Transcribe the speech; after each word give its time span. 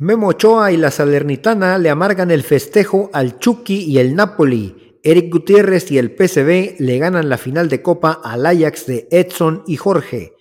Memo 0.00 0.28
Ochoa 0.28 0.70
y 0.70 0.76
la 0.76 0.92
Salernitana 0.92 1.76
le 1.76 1.90
amargan 1.90 2.30
el 2.30 2.44
festejo 2.44 3.10
al 3.12 3.40
Chucky 3.40 3.82
y 3.82 3.98
el 3.98 4.14
Napoli. 4.14 5.00
Eric 5.02 5.28
Gutiérrez 5.32 5.90
y 5.90 5.98
el 5.98 6.14
PCB 6.14 6.76
le 6.78 6.98
ganan 6.98 7.28
la 7.28 7.36
final 7.36 7.68
de 7.68 7.82
Copa 7.82 8.20
al 8.22 8.46
Ajax 8.46 8.86
de 8.86 9.08
Edson 9.10 9.64
y 9.66 9.74
Jorge. 9.74 10.34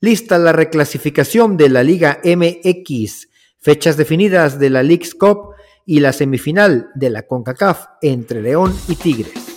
Lista 0.00 0.36
la 0.36 0.50
reclasificación 0.50 1.56
de 1.56 1.68
la 1.68 1.84
Liga 1.84 2.20
MX. 2.24 3.28
Fechas 3.60 3.96
definidas 3.96 4.58
de 4.58 4.70
la 4.70 4.82
League's 4.82 5.14
Cup 5.14 5.50
y 5.86 6.00
la 6.00 6.12
semifinal 6.12 6.90
de 6.96 7.10
la 7.10 7.22
CONCACAF 7.22 7.86
entre 8.02 8.42
León 8.42 8.76
y 8.88 8.96
Tigres. 8.96 9.53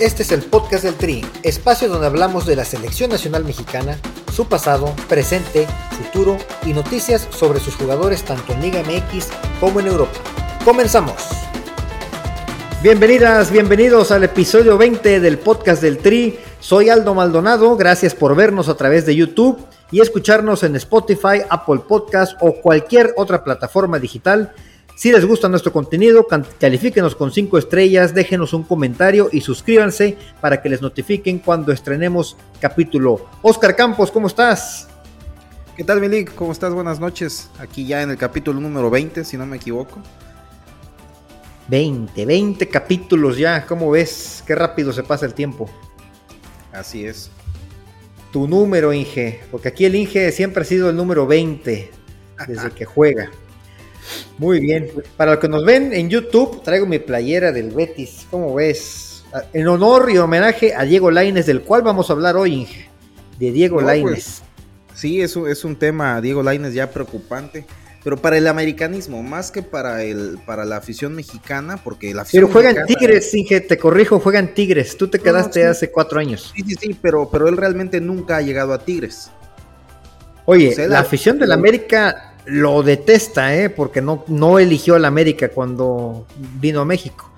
Este 0.00 0.22
es 0.22 0.32
el 0.32 0.40
podcast 0.40 0.82
del 0.82 0.94
Tri, 0.94 1.22
espacio 1.42 1.86
donde 1.86 2.06
hablamos 2.06 2.46
de 2.46 2.56
la 2.56 2.64
selección 2.64 3.10
nacional 3.10 3.44
mexicana, 3.44 3.98
su 4.32 4.48
pasado, 4.48 4.94
presente, 5.10 5.66
futuro 5.90 6.38
y 6.64 6.72
noticias 6.72 7.28
sobre 7.30 7.60
sus 7.60 7.76
jugadores 7.76 8.22
tanto 8.22 8.54
en 8.54 8.62
Liga 8.62 8.80
MX 8.80 9.28
como 9.60 9.78
en 9.78 9.88
Europa. 9.88 10.18
Comenzamos. 10.64 11.16
Bienvenidas, 12.82 13.50
bienvenidos 13.50 14.10
al 14.10 14.24
episodio 14.24 14.78
20 14.78 15.20
del 15.20 15.38
podcast 15.38 15.82
del 15.82 15.98
Tri. 15.98 16.38
Soy 16.60 16.88
Aldo 16.88 17.12
Maldonado, 17.14 17.76
gracias 17.76 18.14
por 18.14 18.34
vernos 18.34 18.70
a 18.70 18.78
través 18.78 19.04
de 19.04 19.14
YouTube 19.14 19.58
y 19.90 20.00
escucharnos 20.00 20.62
en 20.62 20.76
Spotify, 20.76 21.42
Apple 21.50 21.82
Podcast 21.86 22.38
o 22.40 22.54
cualquier 22.54 23.12
otra 23.18 23.44
plataforma 23.44 23.98
digital 23.98 24.54
si 24.94 25.10
les 25.10 25.24
gusta 25.24 25.48
nuestro 25.48 25.72
contenido, 25.72 26.26
califíquenos 26.58 27.16
con 27.16 27.32
5 27.32 27.58
estrellas, 27.58 28.14
déjenos 28.14 28.52
un 28.52 28.64
comentario 28.64 29.28
y 29.32 29.40
suscríbanse 29.40 30.18
para 30.40 30.60
que 30.60 30.68
les 30.68 30.82
notifiquen 30.82 31.38
cuando 31.38 31.72
estrenemos 31.72 32.36
capítulo. 32.60 33.26
Oscar 33.42 33.74
Campos, 33.74 34.10
¿cómo 34.10 34.26
estás? 34.26 34.88
¿Qué 35.76 35.84
tal, 35.84 36.00
Milik? 36.00 36.34
¿Cómo 36.34 36.52
estás? 36.52 36.74
Buenas 36.74 37.00
noches. 37.00 37.48
Aquí 37.58 37.86
ya 37.86 38.02
en 38.02 38.10
el 38.10 38.18
capítulo 38.18 38.60
número 38.60 38.90
20, 38.90 39.24
si 39.24 39.38
no 39.38 39.46
me 39.46 39.56
equivoco. 39.56 40.02
20, 41.68 42.26
20 42.26 42.68
capítulos 42.68 43.38
ya. 43.38 43.64
¿Cómo 43.64 43.90
ves? 43.90 44.44
Qué 44.46 44.54
rápido 44.54 44.92
se 44.92 45.02
pasa 45.02 45.24
el 45.24 45.32
tiempo. 45.32 45.70
Así 46.72 47.06
es. 47.06 47.30
Tu 48.32 48.46
número, 48.46 48.92
Inge. 48.92 49.40
Porque 49.50 49.68
aquí 49.68 49.86
el 49.86 49.94
Inge 49.94 50.32
siempre 50.32 50.62
ha 50.62 50.66
sido 50.66 50.90
el 50.90 50.96
número 50.96 51.26
20 51.26 51.90
desde 52.46 52.70
que 52.76 52.84
juega. 52.84 53.30
Muy 54.38 54.60
bien. 54.60 54.90
Para 55.16 55.32
los 55.32 55.40
que 55.40 55.48
nos 55.48 55.64
ven 55.64 55.92
en 55.92 56.08
YouTube, 56.08 56.62
traigo 56.62 56.86
mi 56.86 56.98
playera 56.98 57.52
del 57.52 57.70
Betis. 57.70 58.26
¿Cómo 58.30 58.54
ves? 58.54 59.24
En 59.52 59.68
honor 59.68 60.10
y 60.10 60.18
homenaje 60.18 60.74
a 60.74 60.82
Diego 60.82 61.10
Laines, 61.10 61.46
del 61.46 61.62
cual 61.62 61.82
vamos 61.82 62.10
a 62.10 62.14
hablar 62.14 62.36
hoy, 62.36 62.54
Inge. 62.54 62.88
De 63.38 63.52
Diego 63.52 63.80
Laines. 63.80 64.10
Pues, 64.10 64.42
sí, 64.94 65.20
es 65.20 65.36
un, 65.36 65.48
es 65.48 65.64
un 65.64 65.76
tema, 65.76 66.20
Diego 66.20 66.42
Laines, 66.42 66.74
ya 66.74 66.90
preocupante. 66.90 67.64
Pero 68.02 68.16
para 68.16 68.38
el 68.38 68.46
americanismo, 68.46 69.22
más 69.22 69.50
que 69.50 69.62
para 69.62 70.02
el 70.02 70.38
para 70.46 70.64
la 70.64 70.76
afición 70.76 71.14
mexicana, 71.14 71.76
porque 71.76 72.14
la 72.14 72.22
afición 72.22 72.44
Pero 72.44 72.52
juegan 72.52 72.86
Tigres, 72.86 73.34
Inge, 73.34 73.60
te 73.60 73.76
corrijo, 73.76 74.18
juegan 74.20 74.54
Tigres. 74.54 74.96
Tú 74.96 75.08
te 75.08 75.18
quedaste 75.18 75.66
hace 75.66 75.90
cuatro 75.90 76.18
años. 76.18 76.52
Sí, 76.56 76.62
sí, 76.66 76.76
sí, 76.80 76.96
pero, 77.00 77.28
pero 77.30 77.46
él 77.46 77.58
realmente 77.58 78.00
nunca 78.00 78.38
ha 78.38 78.40
llegado 78.40 78.72
a 78.72 78.78
Tigres. 78.78 79.30
Oye, 80.46 80.74
la, 80.88 81.00
afición 81.00 81.38
del 81.38 81.52
América 81.52 82.29
lo 82.50 82.82
detesta, 82.82 83.54
¿eh? 83.54 83.70
porque 83.70 84.02
no, 84.02 84.24
no 84.26 84.58
eligió 84.58 84.96
al 84.96 85.04
América 85.04 85.48
cuando 85.48 86.26
vino 86.60 86.80
a 86.80 86.84
México. 86.84 87.30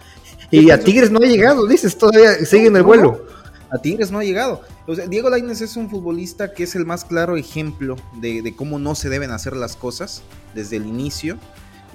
Y 0.50 0.70
a 0.70 0.80
Tigres 0.80 1.10
no 1.10 1.18
ha 1.18 1.26
llegado, 1.26 1.66
dices, 1.66 1.96
todavía 1.96 2.34
sigue 2.44 2.66
en 2.66 2.76
el 2.76 2.82
vuelo. 2.82 3.26
A 3.70 3.78
Tigres 3.78 4.10
no 4.10 4.18
ha 4.18 4.24
llegado. 4.24 4.62
Diego 5.08 5.30
Lainez 5.30 5.60
es 5.60 5.76
un 5.76 5.88
futbolista 5.88 6.52
que 6.52 6.64
es 6.64 6.74
el 6.74 6.84
más 6.84 7.04
claro 7.04 7.36
ejemplo 7.36 7.96
de, 8.20 8.54
cómo 8.56 8.78
no 8.78 8.94
se 8.94 9.08
deben 9.08 9.30
hacer 9.30 9.56
las 9.56 9.76
cosas 9.76 10.22
desde 10.54 10.76
el 10.76 10.86
inicio 10.86 11.38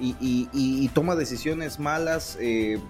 y, 0.00 0.88
toma 0.94 1.14
decisiones 1.14 1.78
malas 1.78 2.36
eh, 2.40 2.80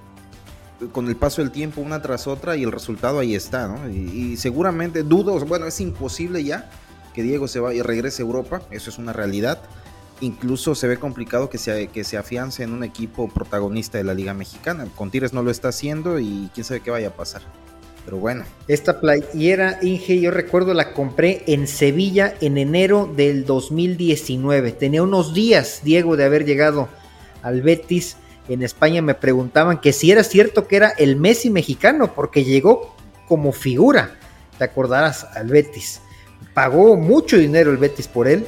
con 0.92 1.08
el 1.08 1.16
paso 1.16 1.42
del 1.42 1.50
tiempo 1.50 1.80
una 1.80 2.00
tras 2.00 2.26
otra 2.26 2.56
y 2.56 2.62
el 2.62 2.72
resultado 2.72 3.18
ahí 3.18 3.34
está, 3.34 3.68
¿no? 3.68 3.90
Y, 3.90 4.36
seguramente 4.36 5.02
dudo, 5.02 5.38
bueno, 5.46 5.66
es 5.66 5.80
imposible 5.80 6.44
ya 6.44 6.70
que 7.12 7.22
Diego 7.22 7.48
se 7.48 7.60
vaya 7.60 7.80
y 7.80 7.82
regrese 7.82 8.22
a 8.22 8.26
Europa, 8.26 8.62
eso 8.70 8.88
es 8.88 8.98
una 8.98 9.12
realidad 9.12 9.60
incluso 10.20 10.74
se 10.74 10.88
ve 10.88 10.98
complicado 10.98 11.48
que 11.48 11.58
se, 11.58 11.88
que 11.88 12.04
se 12.04 12.16
afiance 12.16 12.62
en 12.62 12.72
un 12.72 12.84
equipo 12.84 13.28
protagonista 13.28 13.98
de 13.98 14.04
la 14.04 14.14
Liga 14.14 14.34
Mexicana. 14.34 14.86
Con 14.96 15.10
Tigres 15.10 15.32
no 15.32 15.42
lo 15.42 15.50
está 15.50 15.68
haciendo 15.68 16.18
y 16.18 16.50
quién 16.54 16.64
sabe 16.64 16.80
qué 16.80 16.90
vaya 16.90 17.08
a 17.08 17.14
pasar. 17.14 17.42
Pero 18.04 18.16
bueno. 18.18 18.44
Esta 18.68 19.00
playera, 19.00 19.78
Inge, 19.82 20.20
yo 20.20 20.30
recuerdo 20.30 20.72
la 20.72 20.94
compré 20.94 21.42
en 21.46 21.66
Sevilla 21.66 22.34
en 22.40 22.56
enero 22.56 23.10
del 23.14 23.44
2019. 23.44 24.72
Tenía 24.72 25.02
unos 25.02 25.34
días, 25.34 25.82
Diego, 25.84 26.16
de 26.16 26.24
haber 26.24 26.44
llegado 26.44 26.88
al 27.42 27.60
Betis. 27.62 28.16
En 28.48 28.62
España 28.62 29.02
me 29.02 29.14
preguntaban 29.14 29.78
que 29.78 29.92
si 29.92 30.10
era 30.10 30.24
cierto 30.24 30.66
que 30.66 30.76
era 30.76 30.88
el 30.96 31.16
Messi 31.16 31.50
mexicano, 31.50 32.14
porque 32.14 32.44
llegó 32.44 32.96
como 33.28 33.52
figura, 33.52 34.16
te 34.56 34.64
acordarás, 34.64 35.24
al 35.34 35.48
Betis. 35.48 36.00
Pagó 36.54 36.96
mucho 36.96 37.36
dinero 37.36 37.70
el 37.70 37.76
Betis 37.76 38.08
por 38.08 38.26
él 38.26 38.46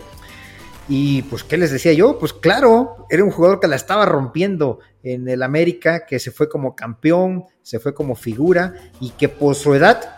y 0.92 1.22
pues, 1.22 1.44
¿qué 1.44 1.56
les 1.56 1.70
decía 1.70 1.92
yo? 1.92 2.18
Pues 2.18 2.32
claro, 2.32 3.06
era 3.10 3.22
un 3.22 3.30
jugador 3.30 3.60
que 3.60 3.68
la 3.68 3.76
estaba 3.76 4.04
rompiendo 4.06 4.80
en 5.04 5.28
el 5.28 5.44
América, 5.44 6.04
que 6.04 6.18
se 6.18 6.32
fue 6.32 6.48
como 6.48 6.74
campeón, 6.74 7.44
se 7.62 7.78
fue 7.78 7.94
como 7.94 8.16
figura 8.16 8.74
y 8.98 9.10
que 9.10 9.28
por 9.28 9.54
su 9.54 9.72
edad 9.72 10.16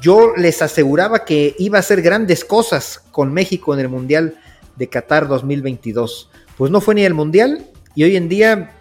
yo 0.00 0.34
les 0.36 0.60
aseguraba 0.60 1.24
que 1.24 1.54
iba 1.56 1.78
a 1.78 1.80
hacer 1.80 2.02
grandes 2.02 2.44
cosas 2.44 3.00
con 3.12 3.32
México 3.32 3.74
en 3.74 3.78
el 3.78 3.88
Mundial 3.88 4.34
de 4.74 4.88
Qatar 4.88 5.28
2022. 5.28 6.30
Pues 6.58 6.72
no 6.72 6.80
fue 6.80 6.96
ni 6.96 7.04
el 7.04 7.14
Mundial 7.14 7.64
y 7.94 8.02
hoy 8.02 8.16
en 8.16 8.28
día, 8.28 8.72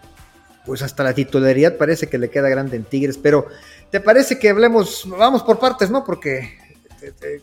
pues 0.65 0.81
hasta 0.81 1.03
la 1.03 1.13
titularidad 1.13 1.77
parece 1.77 2.07
que 2.07 2.17
le 2.17 2.31
queda 2.31 2.49
grande 2.49 2.77
en 2.77 2.83
Tigres, 2.83 3.19
pero 3.19 3.45
¿te 3.91 3.99
parece 3.99 4.39
que 4.39 4.49
hablemos, 4.49 5.05
vamos 5.07 5.43
por 5.43 5.59
partes, 5.59 5.91
no? 5.91 6.03
Porque 6.03 6.57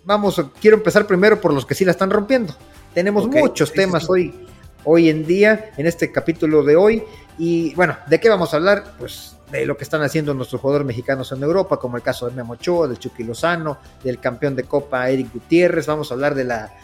vamos, 0.05 0.43
quiero 0.61 0.77
empezar 0.77 1.07
primero 1.07 1.41
por 1.41 1.53
los 1.53 1.67
que 1.67 1.75
sí 1.75 1.85
la 1.85 1.93
están 1.93 2.11
rompiendo. 2.11 2.55
Tenemos 2.95 3.29
muchos 3.29 3.73
temas 3.73 4.09
hoy, 4.09 4.47
hoy 4.85 5.09
en 5.09 5.27
día, 5.27 5.73
en 5.77 5.87
este 5.87 6.11
capítulo 6.11 6.63
de 6.63 6.77
hoy. 6.77 7.03
Y 7.39 7.75
bueno, 7.75 7.97
¿de 8.09 8.19
qué 8.19 8.29
vamos 8.29 8.53
a 8.53 8.57
hablar? 8.57 8.95
Pues 8.99 9.37
de 9.51 9.65
lo 9.65 9.77
que 9.77 9.85
están 9.85 10.03
haciendo 10.03 10.35
nuestros 10.35 10.61
jugadores 10.61 10.87
mexicanos 10.87 11.33
en 11.33 11.43
Europa, 11.43 11.79
como 11.79 11.97
el 11.97 12.03
caso 12.03 12.29
de 12.29 12.35
Memo 12.35 12.55
Ochoa, 12.55 12.89
del 12.89 12.99
Chucky 12.99 13.25
Lozano, 13.25 13.79
del 14.03 14.19
campeón 14.21 14.55
de 14.57 14.65
Copa 14.65 15.09
Eric 15.09 15.33
Gutiérrez. 15.33 15.87
Vamos 15.87 16.11
a 16.11 16.15
hablar 16.15 16.35
de 16.35 16.45
la 16.45 16.75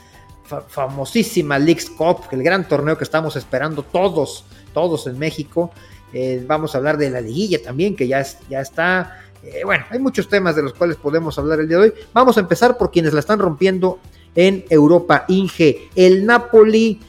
famosísima 0.69 1.59
Leagues 1.59 1.91
Cup, 1.91 2.23
el 2.31 2.43
gran 2.43 2.69
torneo 2.69 2.97
que 2.99 3.05
estamos 3.05 3.37
esperando 3.37 3.83
todos, 3.83 4.45
todos 4.73 5.07
en 5.07 5.19
México. 5.19 5.73
Eh, 6.13 6.45
vamos 6.47 6.75
a 6.75 6.79
hablar 6.79 6.97
de 6.97 7.11
la 7.11 7.21
liguilla 7.21 7.63
también, 7.63 7.97
que 7.97 8.07
ya, 8.07 8.25
ya 8.49 8.61
está. 8.61 9.24
Eh, 9.45 9.63
bueno, 9.65 9.85
hay 9.91 9.99
muchos 9.99 10.29
temas 10.29 10.57
de 10.57 10.63
los 10.63 10.73
cuales 10.75 10.97
podemos 10.97 11.39
hablar 11.39 11.61
el 11.61 11.69
día 11.69 11.79
de 11.79 11.85
hoy. 11.85 11.95
Vamos 12.13 12.37
a 12.37 12.41
empezar 12.41 12.77
por 12.77 12.91
quienes 12.91 13.13
la 13.13 13.21
están 13.21 13.39
rompiendo 13.39 13.99
en 14.35 14.65
Europa. 14.71 15.25
Inge, 15.29 15.89
el 15.95 16.25
Napoli 16.25 17.01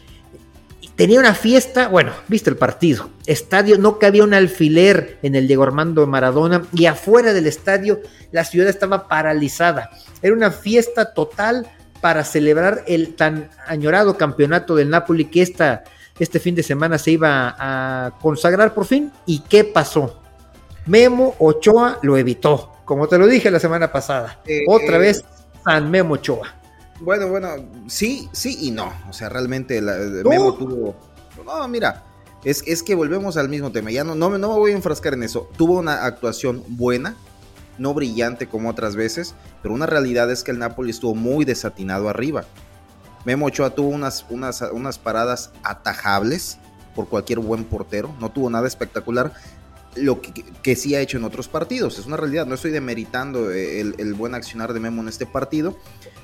tenía 0.95 1.19
una 1.19 1.33
fiesta, 1.33 1.87
bueno, 1.87 2.11
viste 2.27 2.49
el 2.49 2.57
partido, 2.57 3.09
estadio, 3.25 3.77
no 3.77 3.99
cabía 3.99 4.23
un 4.23 4.33
alfiler 4.33 5.19
en 5.23 5.35
el 5.35 5.47
Diego 5.47 5.63
Armando 5.63 6.05
Maradona 6.07 6.63
y 6.73 6.85
afuera 6.85 7.33
del 7.33 7.47
estadio 7.47 7.99
la 8.31 8.43
ciudad 8.43 8.69
estaba 8.69 9.07
paralizada. 9.07 9.89
Era 10.21 10.33
una 10.33 10.51
fiesta 10.51 11.13
total 11.13 11.67
para 12.01 12.23
celebrar 12.23 12.83
el 12.87 13.15
tan 13.15 13.49
añorado 13.67 14.17
campeonato 14.17 14.75
del 14.75 14.89
Napoli 14.89 15.25
que 15.25 15.41
esta, 15.41 15.83
este 16.19 16.39
fin 16.39 16.55
de 16.55 16.63
semana 16.63 16.97
se 16.97 17.11
iba 17.11 17.55
a 17.57 18.17
consagrar 18.21 18.73
por 18.73 18.85
fin. 18.85 19.11
¿Y 19.25 19.39
qué 19.39 19.63
pasó? 19.63 20.21
Memo 20.85 21.35
Ochoa 21.39 21.99
lo 22.03 22.17
evitó, 22.17 22.71
como 22.85 23.07
te 23.07 23.17
lo 23.17 23.27
dije 23.27 23.49
la 23.49 23.59
semana 23.59 23.91
pasada. 23.91 24.41
Eh, 24.45 24.63
Otra 24.67 24.97
eh, 24.97 24.99
vez 24.99 25.25
San 25.63 25.89
Memo 25.89 26.15
Ochoa. 26.15 26.53
Bueno, 26.99 27.27
bueno, 27.27 27.49
sí, 27.87 28.29
sí 28.31 28.57
y 28.61 28.71
no. 28.71 28.93
O 29.09 29.13
sea, 29.13 29.29
realmente 29.29 29.81
la, 29.81 29.93
Memo 30.23 30.53
tuvo. 30.53 30.95
No, 31.43 31.67
mira, 31.67 32.03
es, 32.43 32.63
es, 32.65 32.83
que 32.83 32.95
volvemos 32.95 33.35
al 33.37 33.49
mismo 33.49 33.71
tema. 33.71 33.91
Ya 33.91 34.03
no, 34.03 34.15
no, 34.15 34.29
no 34.29 34.53
me 34.53 34.59
voy 34.59 34.71
a 34.71 34.75
enfrascar 34.75 35.13
en 35.13 35.23
eso. 35.23 35.49
Tuvo 35.57 35.79
una 35.79 36.05
actuación 36.05 36.63
buena, 36.67 37.15
no 37.77 37.93
brillante 37.93 38.47
como 38.47 38.69
otras 38.69 38.95
veces, 38.95 39.35
pero 39.61 39.73
una 39.73 39.85
realidad 39.87 40.31
es 40.31 40.43
que 40.43 40.51
el 40.51 40.59
Napoli 40.59 40.91
estuvo 40.91 41.15
muy 41.15 41.45
desatinado 41.45 42.09
arriba. 42.09 42.45
Memo 43.25 43.47
Ochoa 43.47 43.71
tuvo 43.71 43.89
unas, 43.89 44.25
unas, 44.29 44.61
unas 44.61 44.99
paradas 44.99 45.51
atajables 45.63 46.59
por 46.95 47.09
cualquier 47.09 47.39
buen 47.39 47.65
portero, 47.65 48.15
no 48.19 48.31
tuvo 48.31 48.49
nada 48.49 48.67
espectacular, 48.67 49.33
lo 49.95 50.19
que, 50.21 50.75
sí 50.75 50.95
ha 50.95 51.01
hecho 51.01 51.17
en 51.17 51.23
otros 51.23 51.47
partidos. 51.47 51.99
Es 51.99 52.05
una 52.05 52.17
realidad, 52.17 52.45
no 52.45 52.55
estoy 52.55 52.71
demeritando 52.71 53.51
el, 53.51 54.13
buen 54.15 54.35
accionar 54.35 54.73
de 54.73 54.79
Memo 54.79 55.01
en 55.01 55.07
este 55.07 55.25
partido. 55.25 55.77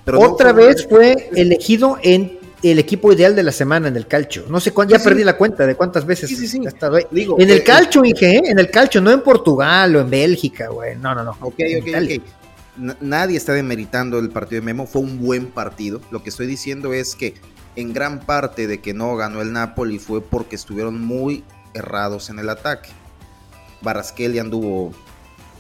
Pero 0.06 0.20
Otra 0.20 0.52
vez 0.52 0.88
fue 0.90 1.30
elegido 1.36 1.98
en 2.02 2.40
el 2.64 2.80
equipo 2.80 3.12
ideal 3.12 3.36
de 3.36 3.44
la 3.44 3.52
semana 3.52 3.88
en 3.88 3.96
el 3.96 4.08
calcio. 4.08 4.46
No 4.50 4.60
sé 4.60 4.72
cuánto, 4.72 4.96
ya 4.96 5.04
perdí 5.04 5.24
la 5.24 5.38
cuenta 5.38 5.66
de 5.66 5.76
cuántas 5.76 6.06
veces 6.06 6.32
ha 6.32 6.68
estado 6.68 6.98
ahí. 6.98 7.06
en 7.12 7.50
el 7.50 7.58
eh, 7.58 7.64
calcio, 7.64 8.04
Inge, 8.06 8.38
¿eh? 8.38 8.42
en 8.46 8.60
el 8.60 8.70
calcio, 8.70 9.02
no 9.02 9.12
en 9.12 9.22
Portugal 9.22 9.96
o 9.96 10.02
en 10.02 10.10
Bélgica, 10.10 10.70
güey. 10.70 10.96
No, 10.98 11.16
no, 11.16 11.24
no. 11.24 11.32
Ok, 11.42 11.60
ok, 11.80 11.88
ok. 11.88 12.98
nadie 13.02 13.38
está 13.38 13.54
demeritando 13.54 14.20
el 14.20 14.30
partido 14.30 14.62
de 14.62 14.66
Memo, 14.66 14.86
fue 14.86 15.02
un 15.02 15.20
buen 15.20 15.48
partido. 15.48 16.02
Lo 16.12 16.24
que 16.24 16.30
estoy 16.30 16.48
diciendo 16.48 16.94
es 16.94 17.16
que 17.16 17.36
en 17.76 17.94
gran 17.94 18.20
parte 18.20 18.68
de 18.68 18.80
que 18.80 18.94
no 18.94 19.16
ganó 19.16 19.42
el 19.42 19.54
Napoli 19.54 19.98
fue 19.98 20.22
porque 20.22 20.56
estuvieron 20.56 21.04
muy 21.04 21.44
errados 21.74 22.30
en 22.30 22.40
el 22.40 22.50
ataque. 22.50 22.90
Barasqueli 23.82 24.40
anduvo, 24.40 24.94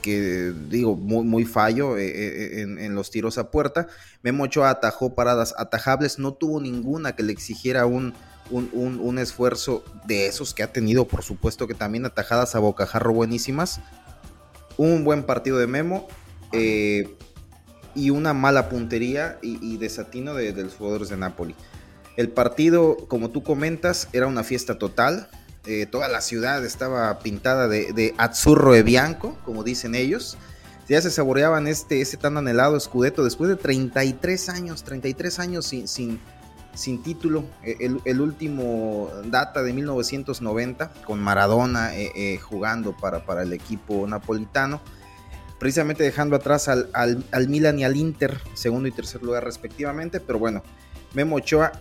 que 0.01 0.53
digo, 0.69 0.95
muy, 0.95 1.23
muy 1.23 1.45
fallo 1.45 1.97
eh, 1.97 2.07
eh, 2.07 2.62
en, 2.62 2.95
los 2.95 3.12
tiros 3.12 3.38
a 3.38 3.51
puerta. 3.51 3.88
Memo 4.23 4.44
Ochoa 4.44 4.69
atajó 4.69 5.13
paradas 5.13 5.53
atajables, 5.57 6.19
no 6.19 6.33
tuvo 6.33 6.59
ninguna 6.62 7.15
que 7.15 7.23
le 7.23 7.33
exigiera 7.33 7.85
un, 7.85 8.13
un, 8.50 9.19
esfuerzo 9.19 9.83
de 10.06 10.27
esos 10.27 10.53
que 10.53 10.63
ha 10.63 10.73
tenido, 10.73 11.07
por 11.07 11.23
supuesto 11.23 11.68
que 11.68 11.73
también 11.73 12.06
atajadas 12.06 12.56
a 12.56 12.59
bocajarro 12.59 13.13
buenísimas. 13.13 13.79
Un 14.77 15.03
buen 15.03 15.23
partido 15.23 15.57
de 15.57 15.68
Memo. 15.68 16.07
Eh, 16.51 17.15
y 17.94 18.09
una 18.09 18.33
mala 18.33 18.69
puntería 18.69 19.38
y, 19.41 19.75
desatino 19.77 20.33
de, 20.33 20.53
de, 20.53 20.63
los 20.63 20.75
jugadores 20.75 21.09
de 21.09 21.18
Napoli. 21.18 21.56
El 22.15 22.29
partido, 22.29 22.97
como 23.07 23.31
tú 23.31 23.44
comentas, 23.44 24.07
era 24.13 24.27
una 24.27 24.44
fiesta 24.44 24.77
total. 24.77 25.29
Eh, 25.65 25.85
toda 25.85 26.07
la 26.07 26.21
ciudad 26.21 26.65
estaba 26.65 27.19
pintada 27.19 27.67
de, 27.67 27.93
de 27.93 28.15
azzurro 28.17 28.73
e 28.73 28.81
bianco, 28.81 29.37
como 29.45 29.63
dicen 29.63 29.93
ellos. 29.93 30.37
Ya 30.89 31.01
se 31.01 31.11
saboreaban 31.11 31.67
este, 31.67 32.01
ese 32.01 32.17
tan 32.17 32.37
anhelado 32.37 32.75
escudeto 32.75 33.23
después 33.23 33.49
de 33.49 33.55
33 33.55 34.49
años, 34.49 34.83
33 34.83 35.39
años 35.39 35.65
sin, 35.65 35.87
sin, 35.87 36.19
sin 36.73 37.03
título. 37.03 37.45
E, 37.63 37.91
el, 38.05 38.21
último 38.21 39.09
data 39.25 39.61
de 39.61 39.71
1990, 39.73 40.91
con 41.05 41.19
Maradona 41.19 41.95
eh, 41.95 42.11
eh, 42.15 42.37
jugando 42.39 42.97
para, 42.97 43.25
para 43.25 43.43
el 43.43 43.53
equipo 43.53 44.05
napolitano 44.07 44.81
precisamente 45.59 46.03
dejando 46.03 46.35
atrás 46.35 46.67
al, 46.67 46.89
al, 46.91 47.23
al, 47.31 47.47
Milan 47.47 47.77
y 47.77 47.83
al 47.83 47.95
Inter, 47.95 48.41
segundo 48.55 48.87
y 48.87 48.91
tercer 48.91 49.21
lugar 49.21 49.43
respectivamente, 49.43 50.19
pero 50.19 50.39
bueno, 50.39 50.63
Memo 51.13 51.35
Ochoa 51.35 51.71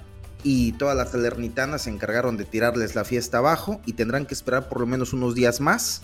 y 0.43 0.73
todas 0.73 0.97
las 0.97 1.11
salernitanas 1.11 1.83
se 1.83 1.91
encargaron 1.91 2.37
de 2.37 2.45
tirarles 2.45 2.95
la 2.95 3.05
fiesta 3.05 3.39
abajo 3.39 3.81
y 3.87 3.95
tendrán 3.95 4.27
que 4.27 4.35
esperar 4.35 4.69
por 4.69 4.81
lo 4.81 4.87
menos 4.87 5.13
unos 5.13 5.35
días 5.35 5.61
más. 5.61 6.03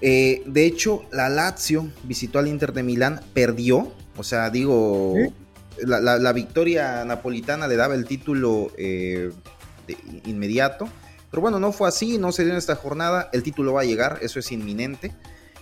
Eh, 0.00 0.42
de 0.46 0.66
hecho, 0.66 1.04
la 1.12 1.28
Lazio 1.28 1.88
visitó 2.04 2.38
al 2.38 2.48
Inter 2.48 2.72
de 2.72 2.82
Milán, 2.82 3.20
perdió, 3.34 3.92
o 4.16 4.24
sea, 4.24 4.50
digo, 4.50 5.14
la, 5.84 6.32
victoria 6.32 7.04
napolitana 7.04 7.68
le 7.68 7.76
daba 7.76 7.94
el 7.94 8.04
título 8.04 8.72
eh, 8.76 9.30
inmediato, 10.24 10.88
pero 11.30 11.40
bueno, 11.40 11.60
no 11.60 11.72
fue 11.72 11.88
así, 11.88 12.18
no 12.18 12.32
se 12.32 12.42
dio 12.42 12.52
en 12.52 12.58
esta 12.58 12.74
jornada, 12.74 13.30
el 13.32 13.42
título 13.42 13.72
va 13.72 13.82
a 13.82 13.84
llegar, 13.84 14.18
eso 14.22 14.38
es 14.38 14.52
inminente. 14.52 15.14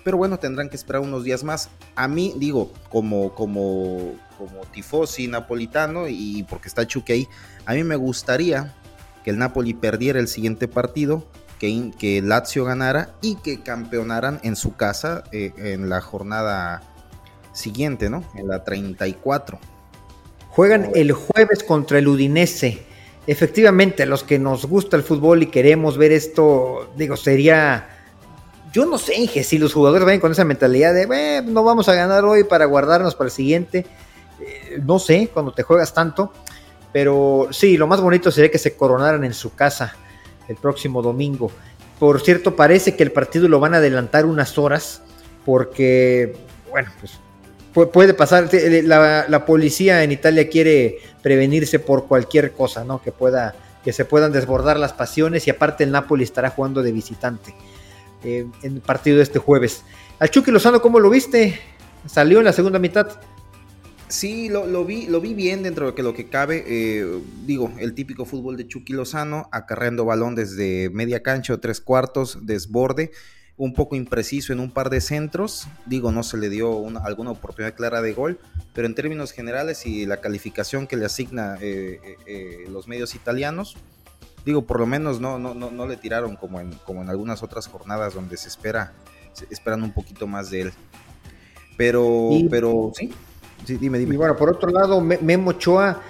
Pero 0.03 0.17
bueno, 0.17 0.39
tendrán 0.39 0.69
que 0.69 0.77
esperar 0.77 1.03
unos 1.03 1.25
días 1.25 1.45
más. 1.45 1.69
A 1.95 2.09
mí, 2.09 2.33
digo, 2.37 2.73
como, 2.89 3.35
como, 3.35 4.15
como 4.41 4.63
tifosi 4.63 5.29
napolitano 5.29 6.09
y 6.09 6.45
porque 6.49 6.69
está 6.69 6.87
Chuque 6.87 7.13
ahí, 7.13 7.29
a 7.67 7.75
mí 7.75 7.85
me 7.85 7.97
gustaría 7.97 8.75
que 9.23 9.31
el 9.31 9.39
Napoli 9.39 9.75
perdiera 9.75 10.19
el 10.19 10.29
siguiente 10.29 10.67
partido, 10.67 11.27
que, 11.59 11.91
que 11.99 12.23
Lazio 12.23 12.65
ganara 12.65 13.11
y 13.21 13.37
que 13.37 13.61
campeonaran 13.61 14.41
en 14.43 14.57
su 14.57 14.77
casa 14.77 15.25
eh, 15.31 15.53
en 15.59 15.91
la 15.91 16.01
jornada 16.01 16.83
siguiente, 17.53 18.09
¿no? 18.09 18.25
En 18.35 18.49
la 18.49 18.65
34. 18.65 19.59
Juegan 20.49 20.91
el 20.95 21.13
jueves 21.13 21.63
contra 21.63 21.99
el 21.99 22.09
Udinese. 22.09 22.83
Efectivamente, 23.27 24.07
los 24.07 24.25
que 24.25 24.39
nos 24.39 24.65
gusta 24.65 24.97
el 24.97 25.03
fútbol 25.03 25.43
y 25.43 25.47
queremos 25.47 25.99
ver 25.99 26.13
esto, 26.13 26.91
digo, 26.97 27.19
sería 27.19 28.01
yo 28.73 28.87
no 28.87 28.99
sé, 28.99 29.17
Inge, 29.17 29.43
si 29.43 29.59
los 29.59 29.73
jugadores 29.73 30.05
vayan 30.05 30.21
con 30.21 30.33
esa 30.33 30.45
mentalidad 30.45 30.95
de, 30.95 31.43
no 31.45 31.65
vamos 31.65 31.89
a 31.89 31.95
ganar 31.95 32.25
hoy 32.25 32.45
para 32.45 32.67
guardarnos 32.67 33.15
para 33.15 33.27
el 33.27 33.33
siguiente. 33.33 33.87
Eh, 34.71 34.81
no 34.85 34.99
sé, 34.99 35.31
cuando 35.33 35.53
te 35.53 35.63
juegas 35.63 35.93
tanto. 35.93 36.33
Pero 36.93 37.49
sí, 37.51 37.77
lo 37.77 37.87
más 37.87 38.01
bonito 38.01 38.31
sería 38.31 38.51
que 38.51 38.59
se 38.59 38.75
coronaran 38.75 39.25
en 39.25 39.35
su 39.35 39.55
casa 39.55 39.95
el 40.49 40.57
próximo 40.57 41.03
domingo. 41.03 41.51
Por 41.99 42.21
cierto, 42.21 42.57
parece 42.57 42.97
que 42.97 43.03
el 43.03 43.13
partido 43.13 43.47
lo 43.49 43.61
van 43.61 43.75
a 43.75 43.77
adelantar 43.77 44.27
unas 44.27 44.59
horas 44.59 45.03
porque, 45.45 46.37
bueno, 46.71 46.91
pues 46.99 47.21
puede 47.93 48.15
pasar. 48.15 48.49
La, 48.53 49.27
la, 49.29 49.47
policía 49.47 50.03
en 50.03 50.13
Italia 50.13 50.49
quiere 50.49 50.99
prevenirse 51.23 51.79
por 51.79 52.07
cualquier 52.07 52.53
cosa, 52.53 52.85
¿no? 52.85 53.01
Que 53.01 53.13
pueda, 53.13 53.55
que 53.85 53.93
se 53.93 54.05
puedan 54.05 54.33
desbordar 54.33 54.79
las 54.79 54.93
pasiones 54.93 55.47
y 55.47 55.51
aparte 55.51 55.85
el 55.85 55.93
Napoli 55.93 56.25
estará 56.25 56.51
jugando 56.51 56.83
de 56.83 56.93
visitante 56.93 57.55
eh, 58.25 58.47
en 58.63 58.75
el 58.75 58.81
partido 58.81 59.19
de 59.19 59.23
este 59.23 59.39
jueves. 59.39 59.85
Al 60.19 60.31
Chucky 60.31 60.51
Lozano, 60.51 60.83
¿cómo 60.83 61.01
lo 61.01 61.09
viste? 61.11 61.61
Salió 62.07 62.39
en 62.39 62.45
la 62.45 62.53
segunda 62.53 62.79
mitad. 62.79 63.09
Sí, 64.11 64.49
lo, 64.49 64.85
vi, 64.85 65.07
lo 65.07 65.21
vi 65.21 65.35
bien 65.35 65.63
dentro 65.63 65.87
de 65.87 65.95
que 65.95 66.03
lo 66.03 66.15
que 66.15 66.29
cabe. 66.29 66.65
Eh, 66.67 67.23
digo, 67.47 67.73
el 67.79 67.95
típico 67.95 68.25
fútbol 68.25 68.57
de 68.57 68.67
Chucky 68.67 68.93
Lozano, 68.93 69.49
acarreando 69.53 70.05
balón 70.05 70.35
desde 70.35 70.91
media 70.91 71.23
cancha 71.23 71.55
o 71.55 71.61
tres 71.61 71.81
cuartos, 71.81 72.39
desborde, 72.43 73.13
un 73.57 73.73
poco 73.73 73.95
impreciso 73.95 74.53
en 74.53 74.59
un 74.59 74.73
par 74.73 74.91
de 74.91 75.01
centros. 75.01 75.69
Digo, 75.87 76.11
no 76.11 76.25
se 76.25 76.39
le 76.39 76.49
dio 76.49 76.89
alguna 77.05 77.31
oportunidad 77.31 77.75
clara 77.77 78.03
de 78.03 78.13
gol, 78.13 78.41
pero 78.75 78.89
en 78.89 78.97
términos 78.97 79.31
generales 79.31 79.87
y 79.87 80.07
la 80.07 80.17
calificación 80.17 80.89
que 80.89 80.97
le 80.97 81.07
asigna 81.07 81.57
eh, 81.61 82.65
los 82.69 82.89
medios 82.89 83.15
italianos, 83.15 83.77
digo, 84.45 84.63
por 84.63 84.81
lo 84.81 84.87
menos 84.87 85.21
no, 85.21 85.39
no, 85.39 85.55
no, 85.55 85.71
no 85.71 85.87
le 85.87 85.97
tiraron 85.97 86.35
como 86.35 86.59
en, 86.59 86.73
como 86.85 87.03
en 87.03 87.11
algunas 87.11 87.45
otras 87.45 87.69
jornadas 87.69 88.15
donde 88.15 88.37
se 88.37 88.49
espera, 88.49 88.93
se 89.35 89.47
esperan 89.51 89.85
un 89.85 89.93
poquito 89.93 90.27
más 90.27 90.51
de 90.51 90.63
él. 90.63 90.73
Pero, 91.77 92.31
pero 92.51 92.93
sí, 92.95 93.11
sí, 93.65 93.77
dime, 93.77 93.99
dime. 93.99 94.15
Y 94.15 94.19
bueno, 94.19 94.37
por 94.37 94.51
otro 94.51 94.71
lado, 94.71 95.01
Memo 95.01 95.51
Ochoa 95.51 96.01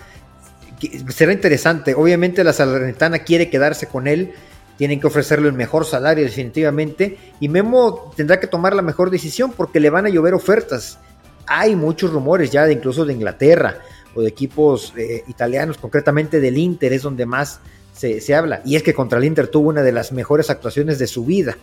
será 1.09 1.33
interesante. 1.33 1.95
Obviamente 1.95 2.43
la 2.45 2.53
Salernitana 2.53 3.21
quiere 3.21 3.51
quedarse 3.51 3.87
con 3.87 4.07
él, 4.07 4.33
tienen 4.77 5.01
que 5.01 5.07
ofrecerle 5.07 5.49
el 5.49 5.55
mejor 5.55 5.85
salario 5.85 6.25
definitivamente 6.25 7.19
y 7.39 7.49
Memo 7.49 8.13
tendrá 8.17 8.41
que 8.41 8.47
tomar 8.47 8.75
la 8.75 8.83
mejor 8.83 9.11
decisión 9.11 9.53
porque 9.53 9.81
le 9.81 9.91
van 9.91 10.07
a 10.07 10.09
llover 10.09 10.35
ofertas. 10.35 10.99
Hay 11.47 11.77
muchos 11.77 12.13
rumores 12.13 12.51
ya 12.51 12.65
de 12.65 12.73
incluso 12.73 13.05
de 13.05 13.13
Inglaterra 13.13 13.79
o 14.15 14.23
de 14.23 14.29
equipos 14.29 14.93
eh, 14.97 15.25
italianos, 15.29 15.79
concretamente 15.79 16.41
del 16.41 16.59
Inter 16.59 16.93
es 16.93 17.03
donde 17.03 17.27
más 17.27 17.61
se, 17.93 18.35
habla. 18.35 18.63
Y 18.65 18.77
es 18.77 18.83
que 18.83 18.95
contra 18.95 19.19
el 19.19 19.25
Inter 19.25 19.49
tuvo 19.49 19.69
una 19.69 19.83
de 19.83 19.93
las 19.93 20.13
mejores 20.13 20.49
actuaciones 20.49 20.99
de 20.99 21.07
su 21.07 21.25
vida, 21.25 21.57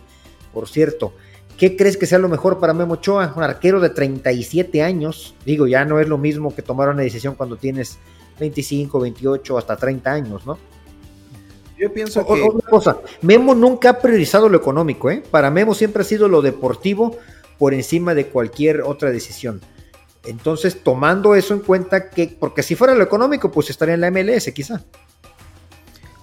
por 0.52 0.68
cierto. 0.68 1.12
¿Qué 1.58 1.76
crees 1.76 1.96
que 1.96 2.06
sea 2.06 2.18
lo 2.18 2.28
mejor 2.28 2.60
para 2.60 2.72
Memo 2.72 2.94
Ochoa? 2.94 3.34
Un 3.36 3.42
arquero 3.42 3.80
de 3.80 3.90
37 3.90 4.80
años. 4.82 5.34
Digo, 5.44 5.66
ya 5.66 5.84
no 5.84 5.98
es 5.98 6.08
lo 6.08 6.16
mismo 6.16 6.54
que 6.54 6.62
tomar 6.62 6.88
una 6.88 7.02
decisión 7.02 7.34
cuando 7.34 7.56
tienes 7.56 7.98
25, 8.38 9.00
28, 9.00 9.58
hasta 9.58 9.76
30 9.76 10.12
años, 10.12 10.46
¿no? 10.46 10.56
Yo 11.76 11.92
pienso 11.92 12.24
que... 12.24 12.32
Otra 12.42 12.70
cosa, 12.70 12.98
Memo 13.22 13.54
nunca 13.54 13.90
ha 13.90 13.98
priorizado 13.98 14.48
lo 14.48 14.56
económico, 14.56 15.10
¿eh? 15.10 15.22
Para 15.30 15.50
Memo 15.50 15.74
siempre 15.74 16.02
ha 16.02 16.04
sido 16.04 16.28
lo 16.28 16.42
deportivo 16.42 17.16
por 17.58 17.74
encima 17.74 18.14
de 18.14 18.26
cualquier 18.26 18.82
otra 18.82 19.10
decisión. 19.10 19.60
Entonces, 20.24 20.82
tomando 20.82 21.34
eso 21.34 21.54
en 21.54 21.60
cuenta, 21.60 22.10
que 22.10 22.36
porque 22.38 22.62
si 22.62 22.76
fuera 22.76 22.94
lo 22.94 23.02
económico, 23.02 23.50
pues 23.50 23.70
estaría 23.70 23.94
en 23.94 24.00
la 24.00 24.10
MLS 24.10 24.52
quizá. 24.52 24.84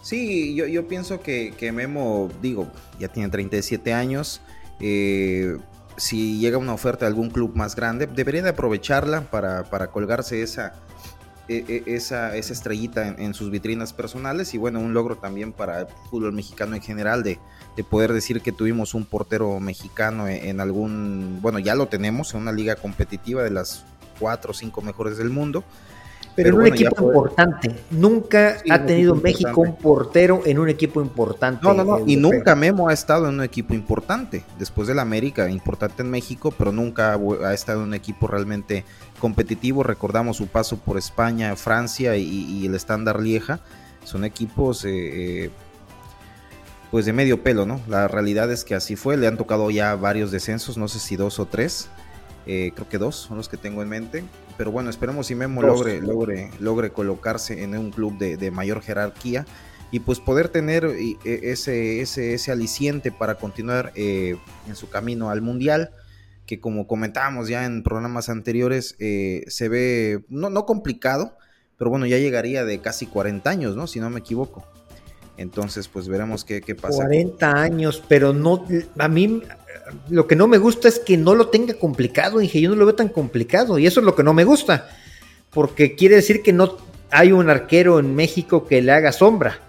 Sí, 0.01 0.55
yo, 0.55 0.65
yo 0.67 0.87
pienso 0.87 1.21
que, 1.21 1.71
Memo, 1.73 2.29
digo, 2.41 2.67
ya 2.99 3.07
tiene 3.09 3.29
37 3.29 3.91
años. 3.91 4.41
Eh, 4.79 5.57
si 5.97 6.39
llega 6.39 6.57
una 6.57 6.73
oferta 6.73 7.05
de 7.05 7.07
algún 7.07 7.29
club 7.29 7.55
más 7.55 7.75
grande, 7.75 8.07
debería 8.07 8.41
de 8.41 8.49
aprovecharla 8.49 9.21
para, 9.21 9.63
colgarse 9.91 10.41
esa, 10.41 10.73
e, 11.47 11.63
e, 11.67 11.95
esa, 11.95 12.35
esa 12.35 12.53
estrellita 12.53 13.07
en, 13.07 13.33
sus 13.33 13.49
vitrinas 13.49 13.93
personales 13.93 14.53
y 14.53 14.57
bueno, 14.57 14.79
un 14.79 14.93
logro 14.93 15.15
también 15.15 15.53
para 15.53 15.81
el 15.81 15.87
fútbol 16.09 16.33
mexicano 16.33 16.75
en 16.75 16.81
general 16.81 17.23
de, 17.23 17.39
poder 17.89 18.13
decir 18.13 18.41
que 18.41 18.51
tuvimos 18.51 18.93
un 18.93 19.05
portero 19.05 19.59
mexicano 19.59 20.27
en, 20.27 20.59
algún, 20.59 21.39
bueno, 21.41 21.59
ya 21.59 21.75
lo 21.75 21.87
tenemos 21.87 22.33
en 22.33 22.41
una 22.41 22.51
liga 22.51 22.75
competitiva 22.75 23.43
de 23.43 23.51
las 23.51 23.85
cuatro 24.19 24.51
o 24.51 24.53
cinco 24.53 24.81
mejores 24.81 25.17
del 25.17 25.29
mundo 25.29 25.63
pero, 26.35 26.49
en 26.49 26.55
un 26.55 26.67
equipo 26.67 27.07
importante. 27.07 27.75
Nunca 27.91 28.57
ha 28.69 28.85
tenido 28.85 29.15
México 29.15 29.61
un 29.61 29.75
portero 29.77 30.41
en 30.45 30.59
un 30.59 30.67
equipo 30.67 31.01
importante. 31.01 31.61
No, 31.63 31.73
no, 31.73 31.83
no. 31.83 31.99
Y 32.05 32.17
nunca 32.17 32.55
Memo 32.55 32.89
ha 32.89 32.93
estado 32.93 33.29
en 33.29 33.35
un 33.35 33.43
equipo 33.43 33.73
importante. 33.73 34.43
Después 34.59 34.87
del 34.87 34.99
América, 34.99 35.49
importante 35.49 36.01
en 36.03 36.09
México, 36.09 36.53
pero 36.57 36.71
nunca 36.71 37.17
ha 37.43 37.53
estado 37.53 37.81
en 37.81 37.87
un 37.87 37.93
equipo 37.93 38.27
realmente 38.27 38.83
competitivo. 39.19 39.83
Recordamos 39.83 40.37
su 40.37 40.47
paso 40.47 40.77
por 40.77 40.97
España, 40.97 41.55
Francia 41.55 42.17
y, 42.17 42.65
el 42.65 42.75
estándar 42.75 43.21
Lieja. 43.21 43.61
Son 44.03 44.23
equipos 44.23 44.85
eh, 44.85 45.45
eh, 45.45 45.49
pues 46.91 47.05
de 47.05 47.13
medio 47.13 47.43
pelo, 47.43 47.65
¿no? 47.65 47.81
La 47.87 48.07
realidad 48.07 48.51
es 48.51 48.63
que 48.63 48.75
así 48.75 48.95
fue. 48.95 49.17
Le 49.17 49.27
han 49.27 49.37
tocado 49.37 49.71
ya 49.71 49.95
varios 49.95 50.31
descensos, 50.31 50.77
no 50.77 50.87
sé 50.87 50.99
si 50.99 51.15
dos 51.15 51.39
o 51.39 51.45
tres. 51.45 51.89
Eh, 52.45 52.71
creo 52.75 52.87
que 52.87 52.97
dos 52.97 53.15
son 53.15 53.37
los 53.37 53.49
que 53.49 53.57
tengo 53.57 53.81
en 53.81 53.89
mente. 53.89 54.23
Pero 54.57 54.71
bueno, 54.71 54.89
esperemos 54.89 55.27
si 55.27 55.35
Memo 55.35 55.61
logre, 55.61 56.01
logre, 56.01 56.49
logre 56.59 56.91
colocarse 56.91 57.63
en 57.63 57.77
un 57.77 57.91
club 57.91 58.17
de, 58.17 58.51
mayor 58.51 58.81
jerarquía 58.81 59.45
y 59.91 59.99
pues 59.99 60.19
poder 60.19 60.49
tener 60.49 60.85
e, 60.85 61.17
ese, 61.23 62.01
ese, 62.01 62.33
ese 62.33 62.51
aliciente 62.51 63.11
para 63.11 63.35
continuar 63.35 63.91
eh, 63.95 64.37
en 64.67 64.75
su 64.75 64.89
camino 64.89 65.29
al 65.29 65.41
mundial. 65.41 65.91
que 66.45 66.59
como 66.59 66.87
comentábamos 66.87 67.47
ya 67.49 67.65
en 67.65 67.83
programas 67.83 68.29
anteriores, 68.29 68.95
eh, 68.99 69.43
se 69.47 69.67
ve 69.67 70.23
no, 70.29 70.49
no 70.49 70.65
complicado, 70.65 71.37
pero 71.77 71.89
bueno, 71.89 72.05
ya 72.05 72.17
llegaría 72.17 72.63
de 72.63 72.79
casi 72.79 73.07
40 73.07 73.49
años, 73.49 73.75
¿no? 73.75 73.87
Si 73.87 73.99
no 73.99 74.09
me 74.09 74.19
equivoco. 74.19 74.65
Entonces, 75.37 75.87
pues 75.87 76.07
veremos 76.07 76.45
qué, 76.45 76.61
qué 76.61 76.75
pasa. 76.75 77.03
40 77.03 77.51
años, 77.51 78.01
pero 78.07 78.33
no, 78.33 78.65
a 78.97 79.07
mí 79.07 79.41
lo 80.09 80.27
que 80.27 80.35
no 80.35 80.47
me 80.47 80.57
gusta 80.57 80.87
es 80.87 80.99
que 80.99 81.17
no 81.17 81.35
lo 81.35 81.47
tenga 81.49 81.73
complicado, 81.75 82.39
dije, 82.39 82.61
yo 82.61 82.69
no 82.69 82.75
lo 82.75 82.85
veo 82.85 82.95
tan 82.95 83.09
complicado, 83.09 83.77
y 83.77 83.85
eso 83.85 83.99
es 83.99 84.05
lo 84.05 84.15
que 84.15 84.23
no 84.23 84.33
me 84.33 84.43
gusta, 84.43 84.89
porque 85.51 85.95
quiere 85.95 86.15
decir 86.15 86.41
que 86.41 86.53
no 86.53 86.77
hay 87.11 87.31
un 87.31 87.49
arquero 87.49 87.99
en 87.99 88.15
México 88.15 88.65
que 88.65 88.81
le 88.81 88.91
haga 88.91 89.11
sombra. 89.11 89.59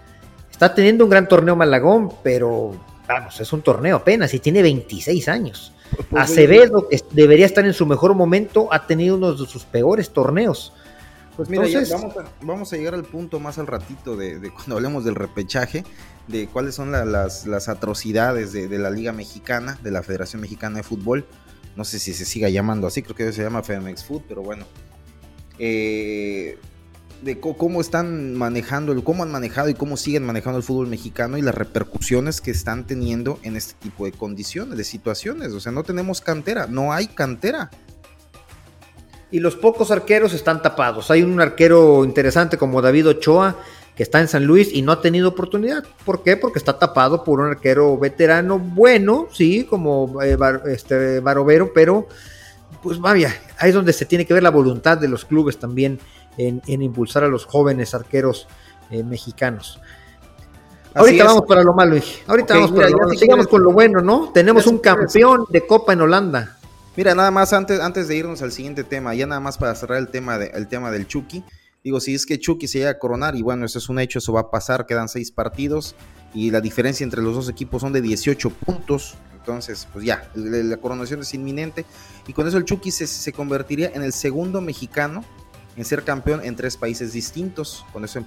Está 0.49 0.73
teniendo 0.73 1.03
un 1.03 1.09
gran 1.09 1.27
torneo 1.27 1.55
Malagón, 1.55 2.11
pero 2.23 2.75
vamos, 3.07 3.39
es 3.39 3.53
un 3.53 3.61
torneo 3.61 3.97
apenas 3.97 4.33
y 4.33 4.39
tiene 4.39 4.61
26 4.61 5.27
años. 5.27 5.73
Pues, 6.09 6.23
Acevedo, 6.23 6.87
que 6.89 6.99
debería 7.11 7.45
estar 7.45 7.65
en 7.65 7.73
su 7.73 7.85
mejor 7.85 8.13
momento, 8.15 8.67
ha 8.71 8.87
tenido 8.87 9.15
uno 9.15 9.33
de 9.33 9.45
sus 9.45 9.63
peores 9.63 10.09
torneos. 10.09 10.73
Pues 11.37 11.49
mira, 11.49 11.65
vamos, 12.41 12.73
a, 12.73 12.77
llegar 12.77 12.95
al 12.95 13.03
punto 13.03 13.39
más 13.39 13.59
al 13.59 13.67
ratito 13.67 14.17
de, 14.17 14.51
cuando 14.55 14.77
hablemos 14.77 15.05
del 15.05 15.13
repechaje, 15.13 15.83
de 16.27 16.47
cuáles 16.47 16.73
son 16.73 16.91
las, 16.91 17.69
atrocidades 17.69 18.51
de, 18.53 18.67
la 18.79 18.89
Liga 18.89 19.13
Mexicana, 19.13 19.77
de 19.83 19.91
la 19.91 20.01
Federación 20.01 20.41
Mexicana 20.41 20.77
de 20.77 20.83
Fútbol. 20.83 21.27
No 21.75 21.85
sé 21.85 21.99
si 21.99 22.15
se 22.15 22.25
siga 22.25 22.49
llamando 22.49 22.87
así, 22.87 23.03
creo 23.03 23.15
que 23.15 23.31
se 23.31 23.43
llama 23.43 23.61
Femex 23.61 24.03
Food, 24.03 24.23
pero 24.27 24.41
bueno. 24.41 24.65
Eh, 25.59 26.57
de 27.21 27.39
cómo 27.39 27.81
están 27.81 28.33
manejando, 28.33 28.91
el, 28.91 29.03
cómo 29.03 29.21
han 29.21 29.31
manejado 29.31 29.69
y 29.69 29.75
cómo 29.75 29.95
siguen 29.95 30.23
manejando 30.23 30.57
el 30.57 30.63
fútbol 30.63 30.87
mexicano 30.87 31.37
y 31.37 31.43
las 31.43 31.53
repercusiones 31.53 32.41
que 32.41 32.49
están 32.49 32.87
teniendo 32.87 33.39
en 33.43 33.55
este 33.55 33.75
tipo 33.79 34.05
de 34.05 34.11
condiciones, 34.11 34.75
de 34.75 34.83
situaciones. 34.83 35.53
O 35.53 35.59
sea, 35.59 35.71
no 35.71 35.83
tenemos 35.83 36.19
cantera, 36.19 36.65
no 36.65 36.93
hay 36.93 37.07
cantera 37.07 37.69
y 39.31 39.39
los 39.39 39.55
pocos 39.55 39.91
arqueros 39.91 40.33
están 40.33 40.61
tapados. 40.61 41.11
Hay 41.11 41.23
un 41.23 41.39
arquero 41.41 42.05
interesante 42.05 42.57
como 42.57 42.81
David 42.81 43.09
Ochoa 43.09 43.57
que 43.95 44.03
está 44.03 44.21
en 44.21 44.27
San 44.27 44.45
Luis 44.45 44.69
y 44.71 44.83
no 44.83 44.91
ha 44.91 45.01
tenido 45.01 45.29
oportunidad. 45.29 45.83
¿Por 46.05 46.21
qué? 46.21 46.37
Porque 46.37 46.59
está 46.59 46.77
tapado 46.77 47.23
por 47.23 47.39
un 47.39 47.47
arquero 47.47 47.97
veterano 47.97 48.59
bueno, 48.59 49.27
sí, 49.31 49.63
como 49.63 50.21
eh, 50.21 50.37
este, 50.67 51.19
Barovero, 51.19 51.71
pero 51.73 52.07
pues 52.83 52.99
vaya, 52.99 53.35
ahí 53.57 53.69
es 53.69 53.75
donde 53.75 53.93
se 53.93 54.05
tiene 54.05 54.25
que 54.25 54.35
ver 54.35 54.43
la 54.43 54.51
voluntad 54.51 54.99
de 54.99 55.07
los 55.07 55.25
clubes 55.25 55.57
también 55.57 55.99
en, 56.37 56.61
impulsar 56.67 57.23
a 57.23 57.27
los 57.27 57.45
jóvenes 57.45 57.95
arqueros 57.95 58.47
eh, 58.91 59.03
mexicanos. 59.03 59.81
Ahorita 60.93 61.25
vamos 61.25 61.43
para 61.47 61.63
lo 61.63 61.73
malo, 61.73 61.99
Ahorita 62.27 62.53
vamos 62.53 62.71
para 62.71 62.89
lo 62.89 62.97
malo. 62.97 63.17
Sigamos 63.17 63.47
con 63.47 63.63
lo 63.63 63.71
bueno, 63.71 64.01
¿no? 64.01 64.31
Tenemos 64.31 64.67
un 64.67 64.77
campeón 64.77 65.45
de 65.49 65.65
Copa 65.65 65.93
en 65.93 66.01
Holanda. 66.01 66.56
Mira, 66.97 67.13
nada 67.13 67.29
más 67.29 67.53
antes, 67.53 67.79
antes 67.79 68.07
de 68.07 68.15
irnos 68.15 68.41
al 68.41 68.51
siguiente 68.51 68.83
tema, 68.83 69.13
ya 69.13 69.27
nada 69.27 69.39
más 69.39 69.59
para 69.59 69.75
cerrar 69.75 69.99
el 69.99 70.07
tema, 70.07 70.39
de, 70.39 70.49
tema 70.65 70.89
del 70.89 71.05
Chucky. 71.05 71.43
Digo, 71.83 71.99
si 71.99 72.15
es 72.15 72.25
que 72.25 72.39
Chucky 72.39 72.67
se 72.67 72.79
llega 72.79 72.89
a 72.89 72.97
coronar, 72.97 73.35
y 73.35 73.43
bueno, 73.43 73.67
eso 73.67 73.77
es 73.77 73.87
un 73.87 73.99
hecho, 73.99 74.17
eso 74.17 74.33
va 74.33 74.41
a 74.41 74.49
pasar, 74.49 74.87
quedan 74.87 75.07
seis 75.07 75.29
partidos, 75.29 75.95
y 76.33 76.49
la 76.49 76.59
diferencia 76.59 77.03
entre 77.03 77.21
los 77.21 77.35
dos 77.35 77.49
equipos 77.49 77.83
son 77.83 77.93
de 77.93 78.01
18 78.01 78.49
puntos. 78.49 79.13
Entonces, 79.37 79.87
pues 79.93 80.05
ya, 80.05 80.27
la, 80.33 80.77
coronación 80.77 81.19
es 81.19 81.31
inminente. 81.35 81.85
Y 82.25 82.33
con 82.33 82.47
eso 82.47 82.57
el 82.57 82.65
Chucky 82.65 82.89
se, 82.89 83.31
convertiría 83.31 83.91
en 83.93 84.01
el 84.01 84.11
segundo 84.11 84.59
mexicano 84.59 85.23
en 85.75 85.85
ser 85.85 86.03
campeón 86.03 86.43
en 86.43 86.55
tres 86.55 86.77
países 86.77 87.13
distintos. 87.13 87.85
Con 87.93 88.05
eso 88.05 88.25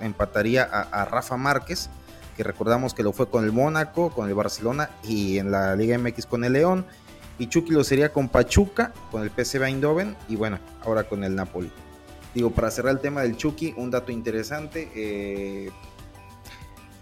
empataría 0.00 0.68
a, 0.70 0.82
a 0.82 1.06
Rafa 1.06 1.38
Márquez, 1.38 1.88
que 2.36 2.44
recordamos 2.44 2.92
que 2.92 3.02
lo 3.02 3.14
fue 3.14 3.30
con 3.30 3.44
el 3.44 3.52
Mónaco, 3.52 4.10
con 4.10 4.28
el 4.28 4.34
Barcelona 4.34 4.90
y 5.02 5.38
en 5.38 5.50
la 5.50 5.74
Liga 5.74 5.96
MX 5.96 6.26
con 6.26 6.44
el 6.44 6.52
León 6.52 6.84
y 7.40 7.48
Chucky 7.48 7.72
lo 7.72 7.82
sería 7.82 8.12
con 8.12 8.28
Pachuca, 8.28 8.92
con 9.10 9.22
el 9.22 9.30
PSV 9.30 9.64
Eindhoven 9.64 10.14
y 10.28 10.36
bueno, 10.36 10.58
ahora 10.82 11.04
con 11.04 11.24
el 11.24 11.34
Napoli. 11.34 11.72
Digo, 12.34 12.50
para 12.50 12.70
cerrar 12.70 12.92
el 12.92 13.00
tema 13.00 13.22
del 13.22 13.34
Chucky, 13.34 13.72
un 13.78 13.90
dato 13.90 14.12
interesante. 14.12 14.90
Eh, 14.94 15.70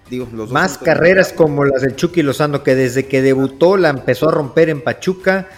digo, 0.08 0.28
los 0.32 0.52
Más 0.52 0.78
carreras 0.78 1.32
como 1.32 1.64
las 1.64 1.82
del 1.82 1.96
Chucky 1.96 2.22
Lozano, 2.22 2.62
que 2.62 2.76
desde 2.76 3.08
que 3.08 3.20
debutó 3.20 3.76
la 3.76 3.88
empezó 3.88 4.28
a 4.28 4.32
romper 4.32 4.70
en 4.70 4.80
Pachuca, 4.80 5.48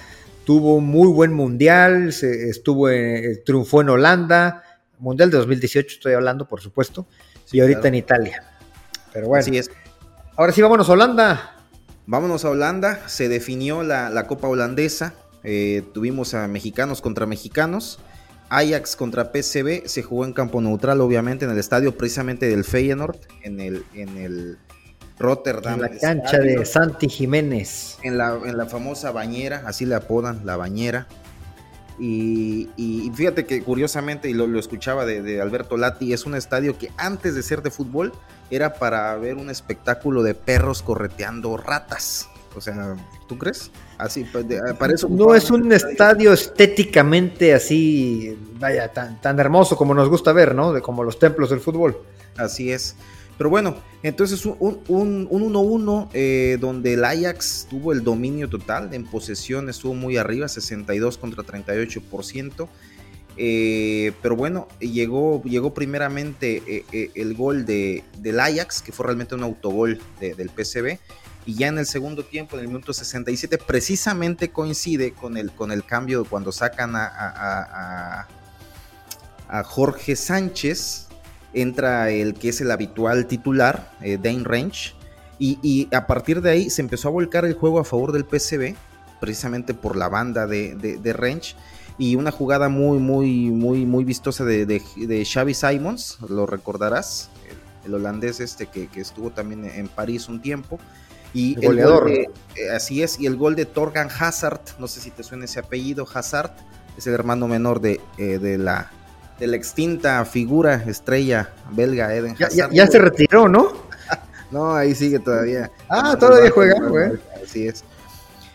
tuvo 0.46 0.76
un 0.76 0.86
muy 0.86 1.08
buen 1.08 1.34
mundial, 1.34 2.14
se, 2.14 2.48
estuvo 2.48 2.88
en, 2.88 3.44
triunfó 3.44 3.82
en 3.82 3.90
Holanda, 3.90 4.64
mundial 4.98 5.30
de 5.30 5.36
2018 5.36 5.96
estoy 5.96 6.14
hablando, 6.14 6.48
por 6.48 6.62
supuesto, 6.62 7.06
y 7.52 7.60
ahorita 7.60 7.86
en 7.88 7.96
Italia. 7.96 8.44
Pero 9.12 9.28
bueno, 9.28 9.42
Así 9.42 9.58
es. 9.58 9.70
ahora 10.36 10.52
sí 10.52 10.62
vámonos 10.62 10.88
a 10.88 10.92
Holanda. 10.92 11.59
Vámonos 12.10 12.44
a 12.44 12.50
Holanda, 12.50 13.06
se 13.06 13.28
definió 13.28 13.84
la, 13.84 14.26
Copa 14.26 14.48
Holandesa, 14.48 15.14
eh, 15.44 15.84
tuvimos 15.94 16.34
a 16.34 16.48
mexicanos 16.48 17.02
contra 17.02 17.24
mexicanos, 17.24 18.00
Ajax 18.48 18.96
contra 18.96 19.30
PSV, 19.32 19.86
se 19.86 20.02
jugó 20.02 20.24
en 20.24 20.32
campo 20.32 20.60
neutral 20.60 21.00
obviamente 21.02 21.44
en 21.44 21.52
el 21.52 21.58
estadio 21.58 21.96
precisamente 21.96 22.48
del 22.48 22.64
Feyenoord, 22.64 23.16
en 23.42 23.60
el, 23.60 23.84
en 23.94 24.16
el 24.16 24.58
Rotterdam. 25.20 25.74
En 25.74 25.82
la 25.82 25.98
cancha 26.00 26.38
de 26.40 26.66
Santi 26.66 27.08
Jiménez. 27.08 27.98
En 28.02 28.18
la, 28.18 28.36
en 28.44 28.56
la 28.56 28.66
famosa 28.66 29.12
bañera, 29.12 29.62
así 29.64 29.86
le 29.86 29.94
apodan, 29.94 30.44
la 30.44 30.56
bañera. 30.56 31.06
Y, 32.02 33.12
fíjate 33.14 33.44
que 33.44 33.62
curiosamente, 33.62 34.30
y 34.30 34.32
lo, 34.32 34.58
escuchaba 34.58 35.04
de, 35.04 35.40
Alberto 35.40 35.76
Lati, 35.76 36.12
es 36.12 36.24
un 36.24 36.34
estadio 36.34 36.78
que 36.78 36.90
antes 36.96 37.34
de 37.34 37.42
ser 37.42 37.62
de 37.62 37.70
fútbol 37.70 38.12
era 38.50 38.74
para 38.74 39.14
ver 39.16 39.36
un 39.36 39.50
espectáculo 39.50 40.22
de 40.22 40.34
perros 40.34 40.82
correteando 40.82 41.56
ratas. 41.58 42.28
O 42.56 42.60
sea, 42.60 42.96
¿tú 43.28 43.38
crees? 43.38 43.70
Así, 43.98 44.24
pues, 44.24 44.46
para 44.78 44.94
eso 44.94 45.08
no 45.08 45.34
es 45.34 45.50
un 45.50 45.70
estadio 45.72 46.32
estéticamente 46.32 47.54
así, 47.54 48.36
vaya, 48.58 48.88
tan, 48.88 49.20
tan 49.20 49.38
hermoso 49.38 49.76
como 49.76 49.94
nos 49.94 50.08
gusta 50.08 50.32
ver, 50.32 50.54
¿no? 50.54 50.72
De 50.72 50.80
como 50.80 51.04
los 51.04 51.18
templos 51.18 51.50
del 51.50 51.60
fútbol. 51.60 51.96
Así 52.36 52.72
es. 52.72 52.96
Pero 53.40 53.48
bueno, 53.48 53.74
entonces 54.02 54.44
un 54.44 54.84
1-1 54.86 56.10
eh, 56.12 56.58
donde 56.60 56.92
el 56.92 57.02
Ajax 57.06 57.66
tuvo 57.70 57.94
el 57.94 58.04
dominio 58.04 58.50
total, 58.50 58.92
en 58.92 59.06
posesión 59.06 59.70
estuvo 59.70 59.94
muy 59.94 60.18
arriba, 60.18 60.46
62 60.46 61.16
contra 61.16 61.42
38%. 61.42 62.68
Eh, 63.38 64.12
pero 64.20 64.36
bueno, 64.36 64.68
llegó, 64.78 65.42
llegó 65.44 65.72
primeramente 65.72 66.84
eh, 66.92 67.10
el 67.14 67.32
gol 67.32 67.64
de, 67.64 68.04
del 68.18 68.40
Ajax, 68.40 68.82
que 68.82 68.92
fue 68.92 69.06
realmente 69.06 69.34
un 69.34 69.42
autogol 69.42 69.98
del 70.20 70.50
PCB. 70.50 70.98
Y 71.46 71.54
ya 71.54 71.68
en 71.68 71.78
el 71.78 71.86
segundo 71.86 72.22
tiempo, 72.26 72.56
en 72.56 72.64
el 72.64 72.68
minuto 72.68 72.92
67, 72.92 73.56
precisamente 73.56 74.50
coincide 74.50 75.12
con 75.12 75.38
el, 75.38 75.50
con 75.52 75.72
el 75.72 75.86
cambio 75.86 76.26
cuando 76.26 76.52
sacan 76.52 76.94
a, 76.94 77.06
a, 77.06 78.28
a 79.48 79.64
Jorge 79.64 80.14
Sánchez, 80.14 81.06
entra 81.52 82.10
el 82.10 82.34
que 82.34 82.50
es 82.50 82.60
el 82.60 82.70
habitual 82.70 83.26
titular, 83.26 83.90
eh, 84.00 84.18
Dane 84.22 84.44
Range, 84.44 84.94
y, 85.42 85.88
a 85.94 86.06
partir 86.06 86.42
de 86.42 86.50
ahí 86.50 86.68
se 86.68 86.82
empezó 86.82 87.08
a 87.08 87.12
volcar 87.12 87.46
el 87.46 87.54
juego 87.54 87.80
a 87.80 87.84
favor 87.84 88.12
del 88.12 88.26
PCB, 88.26 88.76
precisamente 89.20 89.72
por 89.72 89.96
la 89.96 90.10
banda 90.10 90.46
de, 90.46 90.74
de, 90.74 91.12
Range, 91.14 91.54
y 91.96 92.16
una 92.16 92.30
jugada 92.30 92.68
muy, 92.68 92.98
muy, 92.98 93.50
muy, 93.50 93.86
muy 93.86 94.04
vistosa 94.04 94.44
de, 94.44 94.66
de, 94.66 95.24
Xavi 95.24 95.54
Simons, 95.54 96.18
lo 96.28 96.44
recordarás, 96.44 97.30
el, 97.86 97.94
holandés 97.94 98.40
este 98.40 98.66
que, 98.66 98.88
estuvo 98.96 99.30
también 99.30 99.64
en 99.64 99.88
París 99.88 100.28
un 100.28 100.42
tiempo. 100.42 100.78
Y 101.32 101.54
el, 101.54 101.68
goleador. 101.68 102.10
Eh, 102.10 102.28
así 102.74 103.02
es, 103.02 103.18
y 103.18 103.24
el 103.24 103.36
gol 103.36 103.56
de 103.56 103.64
Torgan 103.64 104.08
Hazard, 104.10 104.60
no 104.78 104.88
sé 104.88 105.00
si 105.00 105.10
te 105.10 105.22
suena 105.22 105.46
ese 105.46 105.58
apellido, 105.58 106.06
Hazard, 106.12 106.50
es 106.98 107.06
el 107.06 107.14
hermano 107.14 107.48
menor 107.48 107.80
de, 107.80 107.98
eh, 108.18 108.38
de 108.38 108.58
la 108.58 108.90
de 109.40 109.46
la 109.46 109.56
extinta 109.56 110.24
figura 110.26 110.84
estrella 110.86 111.50
belga 111.72 112.14
Eden 112.14 112.36
Hazard. 112.38 112.70
Ya, 112.72 112.86
se 112.86 112.98
retiró, 112.98 113.48
¿no? 113.48 113.72
no, 114.50 114.74
ahí 114.74 114.94
sigue 114.94 115.18
todavía. 115.18 115.72
Ah, 115.88 116.14
todavía 116.20 116.50
juega, 116.50 116.78
güey. 116.86 117.12
Así 117.42 117.66
es. 117.66 117.82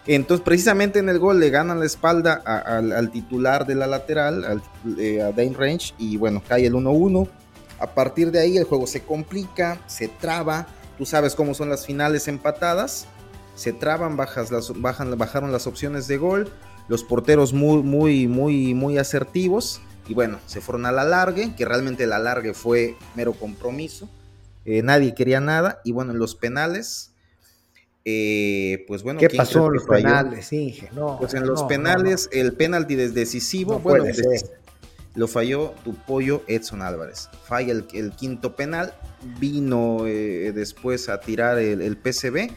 Entonces, 0.08 0.46
precisamente 0.46 1.00
en 1.00 1.10
el 1.10 1.18
gol 1.18 1.40
le 1.40 1.50
ganan 1.50 1.80
la 1.80 1.88
espalda 1.88 2.36
al, 2.36 3.10
titular 3.10 3.66
de 3.66 3.74
la 3.74 3.88
lateral, 3.88 4.62
eh, 5.00 5.22
a 5.24 5.32
Dane 5.32 5.56
Range, 5.58 5.96
y 5.98 6.18
bueno, 6.18 6.44
cae 6.48 6.68
el 6.68 6.74
1-1. 6.76 7.28
A 7.80 7.88
partir 7.88 8.32
de 8.32 8.40
ahí 8.40 8.58
el 8.58 8.66
juego 8.66 8.86
se 8.86 9.02
complica, 9.02 9.80
se 9.88 10.08
traba. 10.08 10.68
Tú 11.00 11.06
sabes 11.06 11.34
cómo 11.34 11.56
son 11.56 11.70
las 11.70 11.88
finales 11.88 12.28
empatadas. 12.28 13.08
Se 13.56 13.74
traban, 13.74 14.16
bajas 14.16 14.52
las, 14.52 14.80
bajan, 14.80 15.18
bajaron 15.18 15.52
las 15.52 15.66
opciones 15.66 16.08
de 16.08 16.18
gol. 16.18 16.52
Los 16.88 17.04
porteros 17.04 17.52
muy, 17.52 17.82
muy, 17.82 18.28
muy, 18.28 18.76
muy 18.76 19.00
asertivos. 19.00 19.82
Y 20.08 20.14
bueno, 20.14 20.40
se 20.46 20.62
fueron 20.62 20.86
a 20.86 20.92
la 20.92 21.04
largue, 21.04 21.56
que 21.56 21.66
realmente 21.66 22.06
la 22.06 22.20
largue 22.20 22.54
fue 22.54 22.96
mero 23.16 23.34
compromiso. 23.34 24.10
Eh, 24.66 24.82
nadie 24.82 25.16
quería 25.16 25.40
nada. 25.40 25.82
Y 25.84 25.92
bueno, 25.92 26.12
en 26.12 26.20
los 26.20 26.36
penales, 26.36 27.12
eh, 28.04 28.84
pues 28.88 29.04
bueno. 29.04 29.20
¿Qué 29.20 29.30
pasó 29.30 29.68
en 29.68 29.74
los 29.74 29.84
penales? 29.86 30.50
pues 31.20 31.34
en 31.34 31.48
los 31.48 31.64
penales, 31.64 32.30
el 32.32 32.54
penalti 32.54 32.96
decisivo, 32.96 33.80
bueno, 33.80 34.06
lo 35.16 35.28
falló 35.28 35.74
tu 35.84 35.96
pollo 35.96 36.44
Edson 36.48 36.82
Álvarez. 36.82 37.30
Falla 37.46 37.72
el, 37.72 38.12
quinto 38.12 38.56
penal, 38.56 38.94
vino 39.40 40.06
eh, 40.06 40.52
después 40.54 41.10
a 41.10 41.20
tirar 41.20 41.58
el, 41.58 41.82
el 41.82 41.98
PCB 41.98 42.52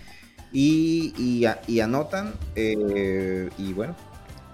y, 0.53 1.47
y, 1.67 1.81
anotan. 1.81 2.35
y 2.57 3.73
bueno, 3.75 3.95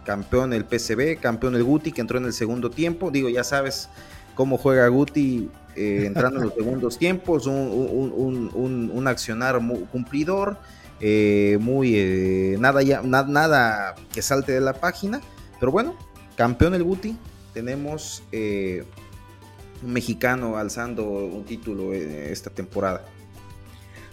campeón 0.04 0.52
el 0.52 0.64
PCB, 0.64 1.20
campeón 1.20 1.56
el 1.56 1.64
Guti 1.64 1.92
que 1.92 2.00
entró 2.00 2.18
en 2.18 2.26
el 2.26 2.32
segundo 2.32 2.70
tiempo. 2.70 3.10
Digo, 3.10 3.28
ya 3.28 3.44
sabes 3.44 3.88
cómo 4.34 4.58
juega 4.58 4.86
Guti 4.88 5.50
eh, 5.76 6.04
entrando 6.06 6.38
en 6.38 6.46
los 6.46 6.54
segundos 6.54 6.98
tiempos, 6.98 7.46
un, 7.46 9.04
accionar 9.08 9.60
cumplidor, 9.90 10.56
eh, 11.00 11.58
muy 11.60 11.94
eh, 11.96 12.56
nada, 12.60 12.82
ya, 12.82 13.02
nada 13.02 13.94
que 14.12 14.22
salte 14.22 14.52
de 14.52 14.60
la 14.60 14.74
página. 14.74 15.20
Pero 15.58 15.72
bueno, 15.72 15.96
campeón 16.36 16.74
el 16.74 16.84
Guti, 16.84 17.16
tenemos 17.52 18.22
un 18.32 19.92
mexicano 19.92 20.56
alzando 20.56 21.04
un 21.04 21.44
título 21.44 21.92
esta 21.92 22.50
temporada. 22.50 23.04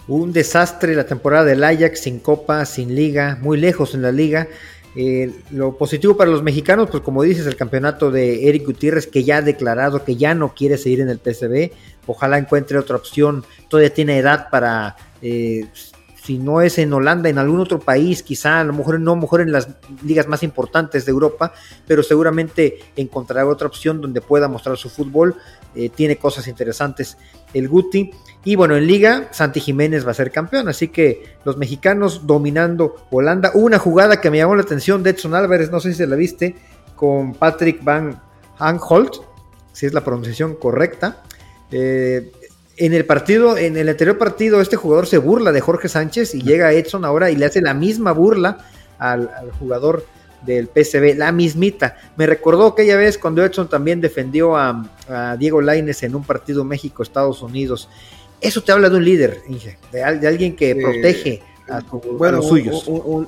Un 0.07 0.33
desastre 0.33 0.95
la 0.95 1.05
temporada 1.05 1.45
del 1.45 1.63
Ajax 1.63 2.01
sin 2.01 2.19
copa, 2.19 2.65
sin 2.65 2.95
liga, 2.95 3.38
muy 3.41 3.60
lejos 3.60 3.93
en 3.93 4.01
la 4.01 4.12
liga. 4.12 4.48
Eh, 4.95 5.31
lo 5.51 5.77
positivo 5.77 6.17
para 6.17 6.31
los 6.31 6.43
mexicanos, 6.43 6.89
pues 6.89 7.01
como 7.01 7.24
dices, 7.24 7.45
el 7.48 7.55
campeonato 7.55 8.12
de 8.12 8.50
Eric 8.50 8.65
Gutiérrez 8.65 9.07
que 9.07 9.24
ya 9.24 9.38
ha 9.38 9.41
declarado 9.41 10.03
que 10.03 10.17
ya 10.17 10.36
no 10.36 10.53
quiere 10.53 10.77
seguir 10.77 11.01
en 11.01 11.10
el 11.10 11.19
PCB. 11.19 11.71
Ojalá 12.07 12.38
encuentre 12.38 12.77
otra 12.77 12.98
opción. 12.98 13.45
Todavía 13.69 13.93
tiene 13.93 14.17
edad 14.17 14.50
para 14.50 14.98
eh, 15.21 15.67
si 16.23 16.37
no 16.37 16.61
es 16.61 16.77
en 16.77 16.93
Holanda, 16.93 17.29
en 17.29 17.39
algún 17.39 17.59
otro 17.59 17.79
país, 17.79 18.21
quizá 18.21 18.59
a 18.59 18.63
lo 18.63 18.73
mejor 18.73 18.99
no, 18.99 19.13
a 19.13 19.15
lo 19.15 19.21
mejor 19.21 19.41
en 19.41 19.51
las 19.51 19.69
ligas 20.03 20.27
más 20.27 20.43
importantes 20.43 21.03
de 21.05 21.11
Europa, 21.11 21.51
pero 21.87 22.03
seguramente 22.03 22.77
encontrará 22.95 23.47
otra 23.47 23.67
opción 23.67 24.01
donde 24.01 24.21
pueda 24.21 24.47
mostrar 24.47 24.77
su 24.77 24.89
fútbol. 24.89 25.35
Eh, 25.73 25.89
tiene 25.89 26.17
cosas 26.17 26.47
interesantes 26.47 27.17
el 27.55 27.67
Guti. 27.67 28.11
Y 28.43 28.55
bueno, 28.55 28.75
en 28.75 28.85
Liga, 28.85 29.29
Santi 29.31 29.59
Jiménez 29.59 30.05
va 30.05 30.11
a 30.11 30.13
ser 30.13 30.31
campeón, 30.31 30.67
así 30.67 30.89
que 30.89 31.37
los 31.43 31.57
mexicanos 31.57 32.27
dominando 32.27 32.97
Holanda. 33.09 33.51
Hubo 33.55 33.65
una 33.65 33.79
jugada 33.79 34.21
que 34.21 34.29
me 34.29 34.37
llamó 34.37 34.55
la 34.55 34.61
atención 34.61 35.01
de 35.01 35.11
Edson 35.11 35.33
Álvarez, 35.33 35.71
no 35.71 35.79
sé 35.79 35.91
si 35.91 35.97
se 35.97 36.07
la 36.07 36.15
viste, 36.15 36.55
con 36.95 37.33
Patrick 37.33 37.83
Van 37.83 38.21
Aanholt, 38.59 39.15
si 39.73 39.87
es 39.87 39.93
la 39.93 40.03
pronunciación 40.03 40.53
correcta. 40.53 41.23
Eh, 41.71 42.31
en 42.81 42.95
el 42.95 43.05
partido, 43.05 43.57
en 43.57 43.77
el 43.77 43.89
anterior 43.89 44.17
partido, 44.17 44.59
este 44.59 44.75
jugador 44.75 45.05
se 45.05 45.19
burla 45.19 45.51
de 45.51 45.61
Jorge 45.61 45.88
Sánchez 45.88 46.33
y 46.33 46.41
llega 46.41 46.73
Edson 46.73 47.05
ahora 47.05 47.29
y 47.29 47.35
le 47.35 47.45
hace 47.45 47.61
la 47.61 47.75
misma 47.75 48.11
burla 48.11 48.57
al, 48.97 49.29
jugador 49.59 50.03
del 50.43 50.67
PCB, 50.67 51.15
la 51.15 51.31
mismita. 51.31 51.95
Me 52.17 52.25
recordó 52.25 52.65
aquella 52.65 52.97
vez 52.97 53.19
cuando 53.19 53.45
Edson 53.45 53.69
también 53.69 54.01
defendió 54.01 54.57
a, 54.57 54.89
Diego 55.38 55.61
Laines 55.61 56.01
en 56.01 56.15
un 56.15 56.23
partido 56.23 56.63
México-Estados 56.63 57.43
Unidos. 57.43 57.88
Eso 58.39 58.63
te 58.63 58.71
habla 58.71 58.89
de 58.89 58.95
un 58.97 59.05
líder, 59.05 59.41
Inge, 59.47 59.77
de, 59.91 60.03
alguien 60.03 60.55
que 60.55 60.75
protege 60.75 61.43
a, 61.69 61.83
los 62.31 62.47
suyos. 62.47 62.88
un 62.88 63.27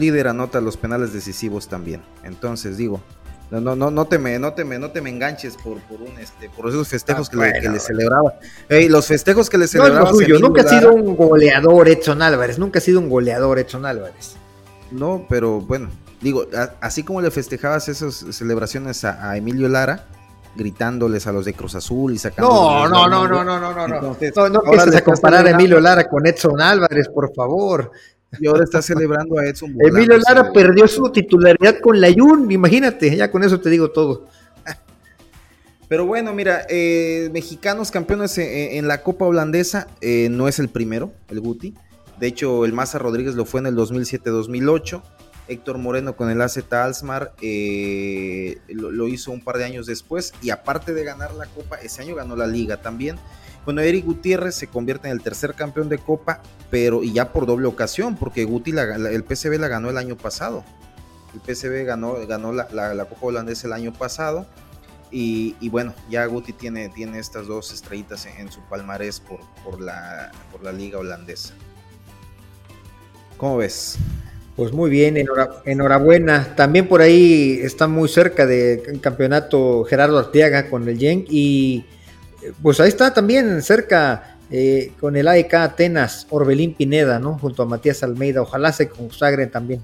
líder 0.00 0.28
anota 0.28 0.62
los 0.62 0.78
penales 0.78 1.12
decisivos 1.12 1.68
también. 1.68 2.00
Entonces, 2.22 2.78
digo, 2.78 3.02
no, 3.50 3.60
no, 3.60 3.76
no, 3.76 3.90
no 3.90 4.04
te 4.06 4.18
me, 4.18 4.38
no 4.38 4.52
te 4.54 4.64
me, 4.64 4.78
no 4.78 4.90
te 4.90 5.00
me 5.00 5.10
enganches 5.10 5.56
por, 5.56 5.78
por 5.82 6.00
un 6.00 6.18
este, 6.18 6.48
por 6.48 6.68
esos 6.68 6.88
festejos 6.88 7.28
ah, 7.28 7.52
que, 7.60 7.68
le, 7.68 7.78
celebraba. 7.78 8.34
los 8.68 9.06
festejos 9.06 9.50
que 9.50 9.58
le 9.58 9.68
celebraba. 9.68 10.10
No, 10.10 10.38
nunca 10.38 10.62
ha 10.62 10.68
sido 10.68 10.92
un 10.92 11.14
goleador 11.14 11.88
Edson 11.88 12.22
Álvarez, 12.22 12.58
nunca 12.58 12.78
ha 12.78 12.82
sido 12.82 13.00
un 13.00 13.08
goleador 13.08 13.58
Edson 13.58 13.84
Álvarez. 13.86 14.36
No, 14.90 15.26
pero 15.28 15.60
bueno, 15.60 15.88
digo, 16.20 16.46
así 16.80 17.02
como 17.02 17.20
le 17.20 17.30
festejabas 17.30 17.88
esas 17.88 18.14
celebraciones 18.30 19.04
a, 19.04 19.36
Emilio 19.36 19.68
Lara, 19.68 20.06
gritándoles 20.56 21.26
a 21.26 21.32
los 21.32 21.44
de 21.44 21.52
Cruz 21.52 21.74
Azul 21.74 22.14
y 22.14 22.18
sacando. 22.18 22.50
No, 22.50 22.88
no, 22.88 23.08
no, 23.08 23.28
no, 23.28 23.44
no, 23.44 23.60
no, 23.60 23.74
no, 23.74 23.88
no. 23.88 24.00
no, 24.00 24.48
no 24.48 24.62
empieces 24.64 24.96
a 24.96 25.04
comparar 25.04 25.46
a 25.46 25.50
Emilio 25.50 25.80
Lara 25.80 26.08
con 26.08 26.26
Edson 26.26 26.60
Álvarez, 26.60 27.08
por 27.08 27.32
favor 27.34 27.90
y 28.40 28.46
ahora 28.46 28.64
está 28.64 28.82
celebrando 28.82 29.38
a 29.38 29.46
Edson 29.46 29.74
Emilio 29.80 30.18
Lara 30.18 30.52
perdió 30.52 30.86
su 30.88 31.10
titularidad 31.10 31.80
con 31.80 32.00
la 32.00 32.12
Jun, 32.12 32.50
imagínate, 32.50 33.16
ya 33.16 33.30
con 33.30 33.44
eso 33.44 33.60
te 33.60 33.70
digo 33.70 33.90
todo. 33.90 34.26
Pero 35.88 36.06
bueno, 36.06 36.32
mira, 36.32 36.66
eh, 36.68 37.28
mexicanos 37.32 37.90
campeones 37.90 38.38
en, 38.38 38.88
la 38.88 39.02
Copa 39.02 39.26
Holandesa 39.26 39.86
eh, 40.00 40.28
no 40.30 40.48
es 40.48 40.58
el 40.58 40.68
primero, 40.68 41.12
el 41.28 41.40
Guti. 41.40 41.74
De 42.18 42.26
hecho, 42.26 42.64
el 42.64 42.72
Maza 42.72 42.98
Rodríguez 42.98 43.34
lo 43.34 43.44
fue 43.44 43.60
en 43.60 43.66
el 43.66 43.76
2007-2008. 43.76 45.02
Héctor 45.46 45.76
Moreno 45.76 46.16
con 46.16 46.30
el 46.30 46.40
AZ 46.40 46.58
Alsmar 46.72 47.34
eh, 47.42 48.58
lo, 48.68 49.08
hizo 49.08 49.30
un 49.30 49.42
par 49.42 49.58
de 49.58 49.64
años 49.64 49.86
después. 49.86 50.32
Y 50.42 50.50
aparte 50.50 50.94
de 50.94 51.04
ganar 51.04 51.34
la 51.34 51.46
Copa, 51.46 51.76
ese 51.76 52.02
año 52.02 52.14
ganó 52.14 52.34
la 52.34 52.46
Liga 52.46 52.78
también. 52.80 53.16
Bueno, 53.64 53.80
Eric 53.80 54.04
Gutiérrez 54.04 54.54
se 54.54 54.66
convierte 54.66 55.08
en 55.08 55.12
el 55.12 55.22
tercer 55.22 55.54
campeón 55.54 55.88
de 55.88 55.98
Copa, 55.98 56.42
pero 56.70 57.02
y 57.02 57.12
ya 57.12 57.32
por 57.32 57.46
doble 57.46 57.66
ocasión, 57.66 58.16
porque 58.16 58.44
Guti 58.44 58.72
el 58.72 59.24
PCB 59.24 59.58
la 59.58 59.68
ganó 59.68 59.90
el 59.90 59.96
año 59.96 60.16
pasado. 60.16 60.64
El 61.32 61.40
PCB 61.40 61.84
ganó, 61.84 62.14
ganó 62.26 62.52
la, 62.52 62.66
Copa 63.08 63.26
Holandesa 63.26 63.66
el 63.66 63.72
año 63.72 63.92
pasado. 63.92 64.46
Y, 65.10 65.68
bueno, 65.68 65.94
ya 66.10 66.26
Guti 66.26 66.52
tiene, 66.52 66.88
tiene 66.88 67.20
estas 67.20 67.46
dos 67.46 67.72
estrellitas 67.72 68.26
en, 68.26 68.50
su 68.50 68.60
palmarés 68.62 69.20
por, 69.20 69.38
por, 69.62 69.80
la, 69.80 70.32
por 70.50 70.64
la 70.64 70.72
liga 70.72 70.98
holandesa. 70.98 71.54
¿Cómo 73.36 73.58
ves? 73.58 73.96
Pues 74.56 74.72
muy 74.72 74.88
bien, 74.88 75.16
enhorabuena. 75.64 76.54
También 76.54 76.88
por 76.88 77.00
ahí 77.00 77.60
está 77.62 77.88
muy 77.88 78.08
cerca 78.08 78.46
del 78.46 79.00
campeonato 79.00 79.84
Gerardo 79.84 80.18
Arteaga 80.18 80.70
con 80.70 80.88
el 80.88 80.98
Genk 80.98 81.26
y 81.28 81.86
pues 82.62 82.80
ahí 82.80 82.88
está 82.88 83.12
también 83.14 83.62
cerca 83.62 84.38
eh, 84.50 84.92
con 85.00 85.16
el 85.16 85.26
AEK 85.26 85.54
Atenas, 85.54 86.26
Orbelín 86.30 86.74
Pineda, 86.74 87.18
¿no? 87.18 87.38
Junto 87.38 87.62
a 87.62 87.66
Matías 87.66 88.02
Almeida. 88.02 88.42
Ojalá 88.42 88.72
se 88.72 88.88
consagren 88.88 89.50
también. 89.50 89.82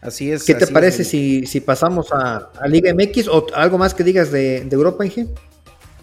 Así 0.00 0.32
es. 0.32 0.44
¿Qué 0.44 0.54
te 0.54 0.66
parece 0.66 1.04
si, 1.04 1.46
si, 1.46 1.60
pasamos 1.60 2.08
a, 2.12 2.50
Liga 2.66 2.92
MX 2.92 3.28
o 3.28 3.46
algo 3.54 3.78
más 3.78 3.94
que 3.94 4.02
digas 4.02 4.32
de, 4.32 4.68
Europa, 4.70 5.06
Inge? 5.06 5.28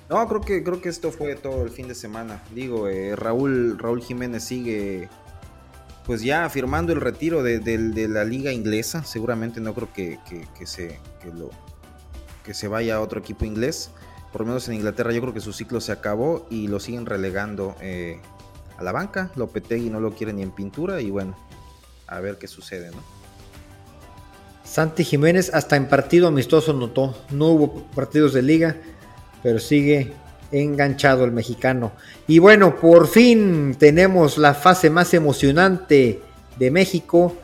No, 0.09 0.27
creo 0.27 0.41
que, 0.41 0.63
creo 0.63 0.81
que 0.81 0.89
esto 0.89 1.11
fue 1.11 1.35
todo 1.35 1.63
el 1.63 1.69
fin 1.69 1.87
de 1.89 1.95
semana. 1.95 2.41
Digo, 2.55 2.87
eh, 2.87 3.15
Raúl, 3.15 3.77
Raúl 3.77 4.01
Jiménez 4.01 4.43
sigue 4.43 5.09
pues 6.05 6.23
ya 6.23 6.49
firmando 6.49 6.93
el 6.93 7.01
retiro 7.01 7.43
de, 7.43 8.07
la 8.09 8.23
liga 8.23 8.51
inglesa. 8.53 9.03
Seguramente 9.03 9.59
no 9.59 9.75
creo 9.75 9.89
que, 9.93 10.17
se, 10.65 10.97
lo, 11.37 11.51
que 12.43 12.53
se 12.53 12.67
vaya 12.67 12.95
a 12.95 13.01
otro 13.01 13.19
equipo 13.19 13.45
inglés 13.45 13.91
por 14.31 14.41
lo 14.41 14.47
menos 14.47 14.67
en 14.67 14.75
Inglaterra 14.75 15.11
yo 15.11 15.21
creo 15.21 15.33
que 15.33 15.41
su 15.41 15.53
ciclo 15.53 15.81
se 15.81 15.91
acabó 15.91 16.45
y 16.49 16.67
lo 16.67 16.79
siguen 16.79 17.05
relegando 17.05 17.75
eh, 17.81 18.19
a 18.77 18.83
la 18.83 18.91
banca. 18.91 19.31
Lopetegui 19.35 19.89
no 19.89 19.99
lo 19.99 20.11
quiere 20.11 20.33
ni 20.33 20.41
en 20.41 20.51
pintura 20.51 21.01
y 21.01 21.09
bueno, 21.09 21.35
a 22.07 22.19
ver 22.19 22.37
qué 22.37 22.47
sucede, 22.47 22.91
¿no? 22.91 23.19
Santi 24.63 25.03
Jiménez 25.03 25.51
hasta 25.53 25.75
en 25.75 25.87
partido 25.87 26.27
amistoso 26.27 26.73
notó, 26.73 27.17
no 27.31 27.47
hubo 27.47 27.73
partidos 27.95 28.33
de 28.33 28.43
liga, 28.43 28.75
pero 29.41 29.57
sigue 29.57 30.13
enganchado 30.51 31.25
el 31.25 31.31
mexicano. 31.31 31.91
Y 32.27 32.37
bueno, 32.37 32.75
por 32.75 33.07
fin 33.07 33.75
tenemos 33.79 34.37
la 34.37 34.53
fase 34.53 34.91
más 34.91 35.13
emocionante 35.15 36.21
de 36.59 36.71
México 36.71 37.35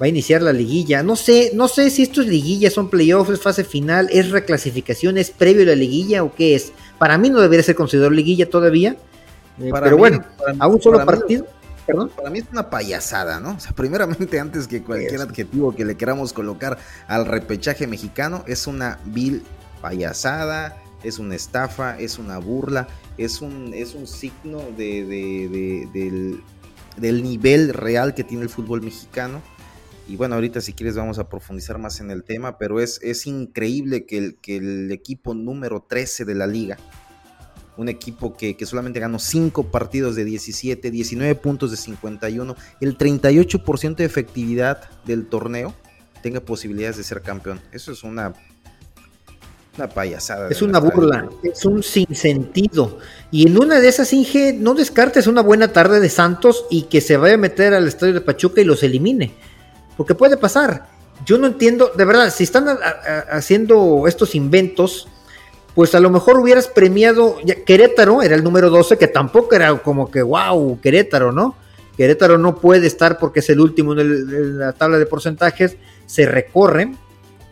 va 0.00 0.06
a 0.06 0.08
iniciar 0.08 0.42
la 0.42 0.52
liguilla. 0.52 1.02
No 1.02 1.16
sé, 1.16 1.50
no 1.54 1.68
sé 1.68 1.90
si 1.90 2.02
esto 2.02 2.22
es 2.22 2.28
liguilla, 2.28 2.70
son 2.70 2.88
playoffs, 2.88 3.30
es 3.30 3.40
fase 3.40 3.64
final, 3.64 4.08
es 4.12 4.30
reclasificación, 4.30 5.18
es 5.18 5.30
previo 5.30 5.62
a 5.62 5.66
la 5.66 5.74
liguilla 5.74 6.22
o 6.22 6.34
qué 6.34 6.54
es. 6.54 6.72
Para 6.98 7.18
mí 7.18 7.30
no 7.30 7.40
debería 7.40 7.62
ser 7.62 7.74
considerado 7.74 8.10
liguilla 8.10 8.48
todavía. 8.48 8.96
Eh, 9.60 9.70
pero 9.72 9.96
bueno, 9.96 10.24
a 10.58 10.68
un 10.68 10.80
solo 10.80 11.04
partido. 11.04 11.46
Perdón. 11.86 12.10
Para 12.14 12.28
mí 12.28 12.40
es 12.40 12.44
una 12.52 12.68
payasada, 12.68 13.40
¿no? 13.40 13.52
O 13.52 13.60
sea, 13.60 13.72
primeramente, 13.72 14.38
antes 14.40 14.68
que 14.68 14.82
cualquier 14.82 15.22
adjetivo 15.22 15.74
que 15.74 15.84
le 15.84 15.96
queramos 15.96 16.32
colocar 16.32 16.78
al 17.06 17.26
repechaje 17.26 17.86
mexicano, 17.86 18.44
es 18.46 18.66
una 18.66 19.00
vil 19.06 19.42
payasada, 19.80 20.76
es 21.02 21.18
una 21.18 21.34
estafa, 21.34 21.98
es 21.98 22.18
una 22.18 22.38
burla, 22.38 22.88
es 23.16 23.40
un, 23.40 23.72
es 23.72 23.94
un 23.94 24.06
signo 24.06 24.60
de, 24.76 25.88
del, 25.92 26.42
del 26.98 27.22
nivel 27.22 27.72
real 27.72 28.14
que 28.14 28.22
tiene 28.22 28.42
el 28.42 28.50
fútbol 28.50 28.82
mexicano 28.82 29.40
y 30.08 30.16
bueno, 30.16 30.36
ahorita 30.36 30.62
si 30.62 30.72
quieres 30.72 30.96
vamos 30.96 31.18
a 31.18 31.28
profundizar 31.28 31.78
más 31.78 32.00
en 32.00 32.10
el 32.10 32.24
tema, 32.24 32.56
pero 32.56 32.80
es, 32.80 32.98
es 33.02 33.26
increíble 33.26 34.06
que 34.06 34.16
el, 34.16 34.36
que 34.36 34.56
el 34.56 34.90
equipo 34.90 35.34
número 35.34 35.84
13 35.86 36.24
de 36.24 36.34
la 36.34 36.46
liga, 36.46 36.78
un 37.76 37.90
equipo 37.90 38.34
que, 38.34 38.56
solamente 38.64 39.00
ganó 39.00 39.18
5 39.18 39.70
partidos 39.70 40.16
de 40.16 40.24
17, 40.24 40.90
19 40.90 41.34
puntos 41.34 41.70
de 41.70 41.76
51, 41.76 42.56
el 42.80 42.96
38% 42.96 43.96
de 43.96 44.04
efectividad 44.06 44.88
del 45.04 45.26
torneo, 45.26 45.74
tenga 46.22 46.40
posibilidades 46.40 46.96
de 46.96 47.04
ser 47.04 47.20
campeón. 47.20 47.60
Eso 47.70 47.92
es 47.92 48.02
una, 48.02 48.32
una 49.76 49.88
payasada. 49.90 50.48
Es 50.48 50.62
una 50.62 50.78
burla, 50.80 51.28
es 51.42 51.66
un 51.66 51.82
sinsentido. 51.82 52.98
Y 53.30 53.46
en 53.46 53.58
una 53.58 53.78
de 53.78 53.88
esas, 53.88 54.10
Inge, 54.14 54.54
no 54.54 54.72
descartes 54.72 55.26
una 55.26 55.42
buena 55.42 55.70
tarde 55.74 56.00
de 56.00 56.08
Santos 56.08 56.64
y 56.70 56.84
que 56.84 57.02
se 57.02 57.18
vaya 57.18 57.34
a 57.34 57.38
meter 57.38 57.74
al 57.74 57.86
estadio 57.86 58.14
de 58.14 58.22
Pachuca 58.22 58.62
y 58.62 58.64
los 58.64 58.82
elimine 58.82 59.34
porque 59.98 60.14
puede 60.14 60.38
pasar. 60.38 60.86
Yo 61.26 61.36
no 61.36 61.48
entiendo, 61.48 61.90
de 61.94 62.04
verdad, 62.04 62.32
si 62.32 62.44
están 62.44 62.68
haciendo 63.30 64.04
estos 64.06 64.36
inventos, 64.36 65.08
pues 65.74 65.94
a 65.96 66.00
lo 66.00 66.08
mejor 66.08 66.38
hubieras 66.38 66.68
premiado, 66.68 67.36
Querétaro 67.66 68.22
era 68.22 68.36
el 68.36 68.44
número 68.44 68.70
12, 68.70 68.96
que 68.96 69.08
tampoco 69.08 69.56
era 69.56 69.76
como 69.78 70.08
que, 70.10 70.22
wow, 70.22 70.80
Querétaro, 70.80 71.32
¿no? 71.32 71.56
Querétaro 71.96 72.38
no 72.38 72.60
puede 72.60 72.86
estar 72.86 73.18
porque 73.18 73.40
es 73.40 73.50
el 73.50 73.58
último 73.58 73.92
en, 73.92 74.58
la 74.58 74.72
tabla 74.72 74.98
de 74.98 75.06
porcentajes, 75.06 75.76
se 76.06 76.26
recorren. 76.26 76.96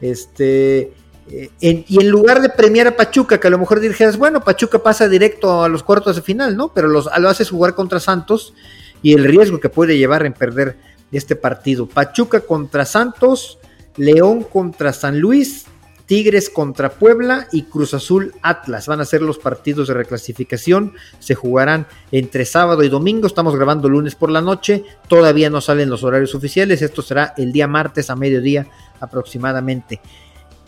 Este, 0.00 0.92
eh, 1.28 1.50
y 1.58 2.00
en 2.00 2.08
lugar 2.08 2.40
de 2.40 2.48
premiar 2.50 2.86
a 2.86 2.96
Pachuca, 2.96 3.40
que 3.40 3.48
a 3.48 3.50
lo 3.50 3.58
mejor 3.58 3.80
dijeras, 3.80 4.16
bueno, 4.16 4.40
Pachuca 4.40 4.78
pasa 4.78 5.08
directo 5.08 5.64
a 5.64 5.68
los 5.68 5.82
cuartos 5.82 6.14
de 6.14 6.22
final, 6.22 6.56
¿no? 6.56 6.72
Pero 6.72 6.86
los, 6.86 7.08
lo 7.18 7.28
haces 7.28 7.50
jugar 7.50 7.74
contra 7.74 7.98
Santos 7.98 8.54
y 9.02 9.14
el 9.14 9.24
riesgo 9.24 9.58
que 9.58 9.68
puede 9.68 9.98
llevar 9.98 10.24
en 10.24 10.32
perder 10.32 10.95
este 11.12 11.36
partido. 11.36 11.86
Pachuca 11.86 12.40
contra 12.40 12.84
Santos, 12.84 13.58
León 13.96 14.42
contra 14.42 14.92
San 14.92 15.20
Luis, 15.20 15.66
Tigres 16.06 16.50
contra 16.50 16.90
Puebla 16.90 17.48
y 17.50 17.64
Cruz 17.64 17.92
Azul 17.92 18.32
Atlas. 18.40 18.86
Van 18.86 19.00
a 19.00 19.04
ser 19.04 19.22
los 19.22 19.38
partidos 19.38 19.88
de 19.88 19.94
reclasificación. 19.94 20.94
Se 21.18 21.34
jugarán 21.34 21.86
entre 22.12 22.44
sábado 22.44 22.84
y 22.84 22.88
domingo. 22.88 23.26
Estamos 23.26 23.56
grabando 23.56 23.88
lunes 23.88 24.14
por 24.14 24.30
la 24.30 24.40
noche. 24.40 24.84
Todavía 25.08 25.50
no 25.50 25.60
salen 25.60 25.90
los 25.90 26.04
horarios 26.04 26.34
oficiales. 26.34 26.80
Esto 26.80 27.02
será 27.02 27.34
el 27.36 27.52
día 27.52 27.66
martes 27.66 28.08
a 28.08 28.16
mediodía 28.16 28.66
aproximadamente. 29.00 30.00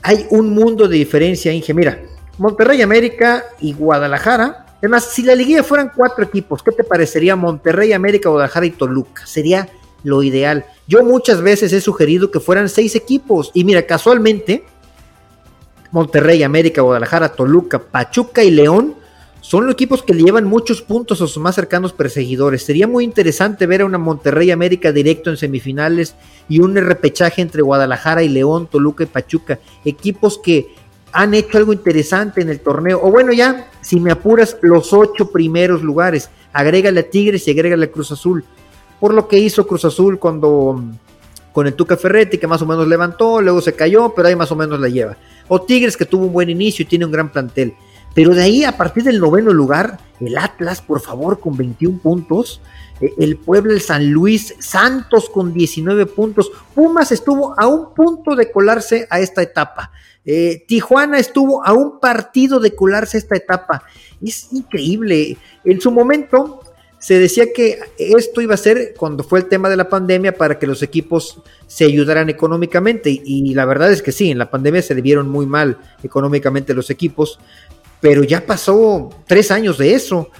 Hay 0.02 0.26
un 0.30 0.50
mundo 0.50 0.88
de 0.88 0.96
diferencia, 0.96 1.52
Inge. 1.52 1.72
Mira, 1.72 2.00
Monterrey 2.38 2.82
América 2.82 3.44
y 3.60 3.72
Guadalajara. 3.72 4.66
Es 4.82 4.90
más, 4.90 5.04
si 5.04 5.22
la 5.22 5.34
liguilla 5.34 5.62
fueran 5.64 5.92
cuatro 5.94 6.24
equipos, 6.24 6.62
¿qué 6.62 6.70
te 6.70 6.84
parecería 6.84 7.34
Monterrey, 7.34 7.92
América, 7.92 8.28
Guadalajara 8.28 8.66
y 8.66 8.70
Toluca? 8.70 9.26
Sería 9.26 9.68
lo 10.04 10.22
ideal. 10.22 10.64
Yo 10.86 11.02
muchas 11.04 11.42
veces 11.42 11.72
he 11.72 11.80
sugerido 11.80 12.30
que 12.30 12.40
fueran 12.40 12.68
seis 12.68 12.94
equipos. 12.94 13.50
Y 13.54 13.64
mira, 13.64 13.82
casualmente, 13.82 14.64
Monterrey, 15.90 16.42
América, 16.42 16.82
Guadalajara, 16.82 17.34
Toluca, 17.34 17.78
Pachuca 17.78 18.44
y 18.44 18.50
León 18.50 18.94
son 19.40 19.64
los 19.64 19.74
equipos 19.74 20.02
que 20.02 20.14
le 20.14 20.24
llevan 20.24 20.44
muchos 20.44 20.82
puntos 20.82 21.22
a 21.22 21.26
sus 21.26 21.38
más 21.38 21.54
cercanos 21.54 21.92
perseguidores. 21.92 22.64
Sería 22.64 22.86
muy 22.86 23.04
interesante 23.04 23.66
ver 23.66 23.82
a 23.82 23.86
una 23.86 23.96
Monterrey 23.96 24.50
América 24.50 24.92
directo 24.92 25.30
en 25.30 25.36
semifinales 25.36 26.14
y 26.48 26.60
un 26.60 26.74
repechaje 26.74 27.40
entre 27.40 27.62
Guadalajara 27.62 28.22
y 28.22 28.28
León, 28.28 28.66
Toluca 28.66 29.04
y 29.04 29.06
Pachuca. 29.06 29.58
Equipos 29.84 30.38
que 30.38 30.74
han 31.12 31.34
hecho 31.34 31.56
algo 31.56 31.72
interesante 31.72 32.42
en 32.42 32.50
el 32.50 32.60
torneo. 32.60 33.00
O 33.02 33.10
bueno, 33.10 33.32
ya, 33.32 33.70
si 33.80 34.00
me 34.00 34.10
apuras, 34.10 34.56
los 34.60 34.92
ocho 34.92 35.30
primeros 35.30 35.82
lugares. 35.82 36.28
Agrégale 36.52 37.00
a 37.00 37.08
Tigres 37.08 37.46
y 37.48 37.52
agrégale 37.52 37.86
a 37.86 37.90
Cruz 37.90 38.12
Azul. 38.12 38.44
Por 39.00 39.14
lo 39.14 39.28
que 39.28 39.38
hizo 39.38 39.66
Cruz 39.66 39.84
Azul 39.84 40.18
cuando 40.18 40.82
con 41.52 41.66
el 41.66 41.74
Tuca 41.74 41.96
Ferretti, 41.96 42.38
que 42.38 42.46
más 42.46 42.62
o 42.62 42.66
menos 42.66 42.86
levantó, 42.86 43.40
luego 43.40 43.60
se 43.60 43.72
cayó, 43.72 44.12
pero 44.14 44.28
ahí 44.28 44.36
más 44.36 44.52
o 44.52 44.56
menos 44.56 44.78
la 44.78 44.88
lleva. 44.88 45.16
O 45.48 45.62
Tigres, 45.62 45.96
que 45.96 46.04
tuvo 46.04 46.26
un 46.26 46.32
buen 46.32 46.50
inicio 46.50 46.84
y 46.84 46.86
tiene 46.86 47.04
un 47.04 47.10
gran 47.10 47.32
plantel. 47.32 47.74
Pero 48.14 48.34
de 48.34 48.42
ahí, 48.42 48.64
a 48.64 48.76
partir 48.76 49.02
del 49.02 49.20
noveno 49.20 49.52
lugar, 49.52 49.98
el 50.20 50.36
Atlas, 50.38 50.80
por 50.80 51.00
favor, 51.00 51.40
con 51.40 51.56
21 51.56 51.98
puntos. 51.98 52.60
Eh, 53.00 53.12
el 53.18 53.36
Puebla, 53.36 53.72
el 53.72 53.80
San 53.80 54.10
Luis, 54.10 54.54
Santos 54.58 55.28
con 55.30 55.52
19 55.52 56.06
puntos. 56.06 56.50
Pumas 56.74 57.12
estuvo 57.12 57.58
a 57.58 57.66
un 57.66 57.94
punto 57.94 58.34
de 58.34 58.50
colarse 58.50 59.06
a 59.10 59.20
esta 59.20 59.42
etapa. 59.42 59.92
Eh, 60.24 60.64
Tijuana 60.66 61.18
estuvo 61.18 61.64
a 61.64 61.72
un 61.72 62.00
partido 62.00 62.60
de 62.60 62.74
colarse 62.74 63.16
a 63.16 63.20
esta 63.20 63.36
etapa. 63.36 63.82
Es 64.22 64.52
increíble. 64.52 65.36
En 65.64 65.80
su 65.80 65.90
momento, 65.90 66.60
se 66.98 67.18
decía 67.18 67.52
que 67.54 67.78
esto 67.98 68.40
iba 68.40 68.54
a 68.54 68.58
ser 68.58 68.94
cuando 68.96 69.22
fue 69.22 69.38
el 69.38 69.46
tema 69.46 69.68
de 69.68 69.76
la 69.76 69.88
pandemia 69.88 70.36
para 70.36 70.58
que 70.58 70.66
los 70.66 70.82
equipos 70.82 71.40
se 71.66 71.84
ayudaran 71.84 72.28
económicamente 72.28 73.10
y, 73.10 73.54
la 73.54 73.64
verdad 73.64 73.92
es 73.92 74.02
que 74.02 74.10
sí, 74.10 74.30
en 74.30 74.38
la 74.38 74.50
pandemia 74.50 74.82
se 74.82 74.94
le 74.94 75.02
vieron 75.02 75.28
muy 75.28 75.46
mal 75.46 75.78
económicamente 76.02 76.74
los 76.74 76.90
equipos, 76.90 77.38
pero 78.00 78.24
ya 78.24 78.44
pasó 78.44 79.10
tres 79.26 79.50
años 79.50 79.78
de 79.78 79.94
eso. 79.94 80.30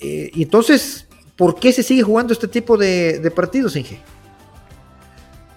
Eh, 0.00 0.30
entonces, 0.34 1.06
¿por 1.36 1.58
qué 1.58 1.72
se 1.72 1.82
sigue 1.82 2.02
jugando 2.02 2.32
este 2.32 2.48
tipo 2.48 2.76
de, 2.76 3.20
de 3.20 3.30
partidos, 3.30 3.76
Inge? 3.76 4.00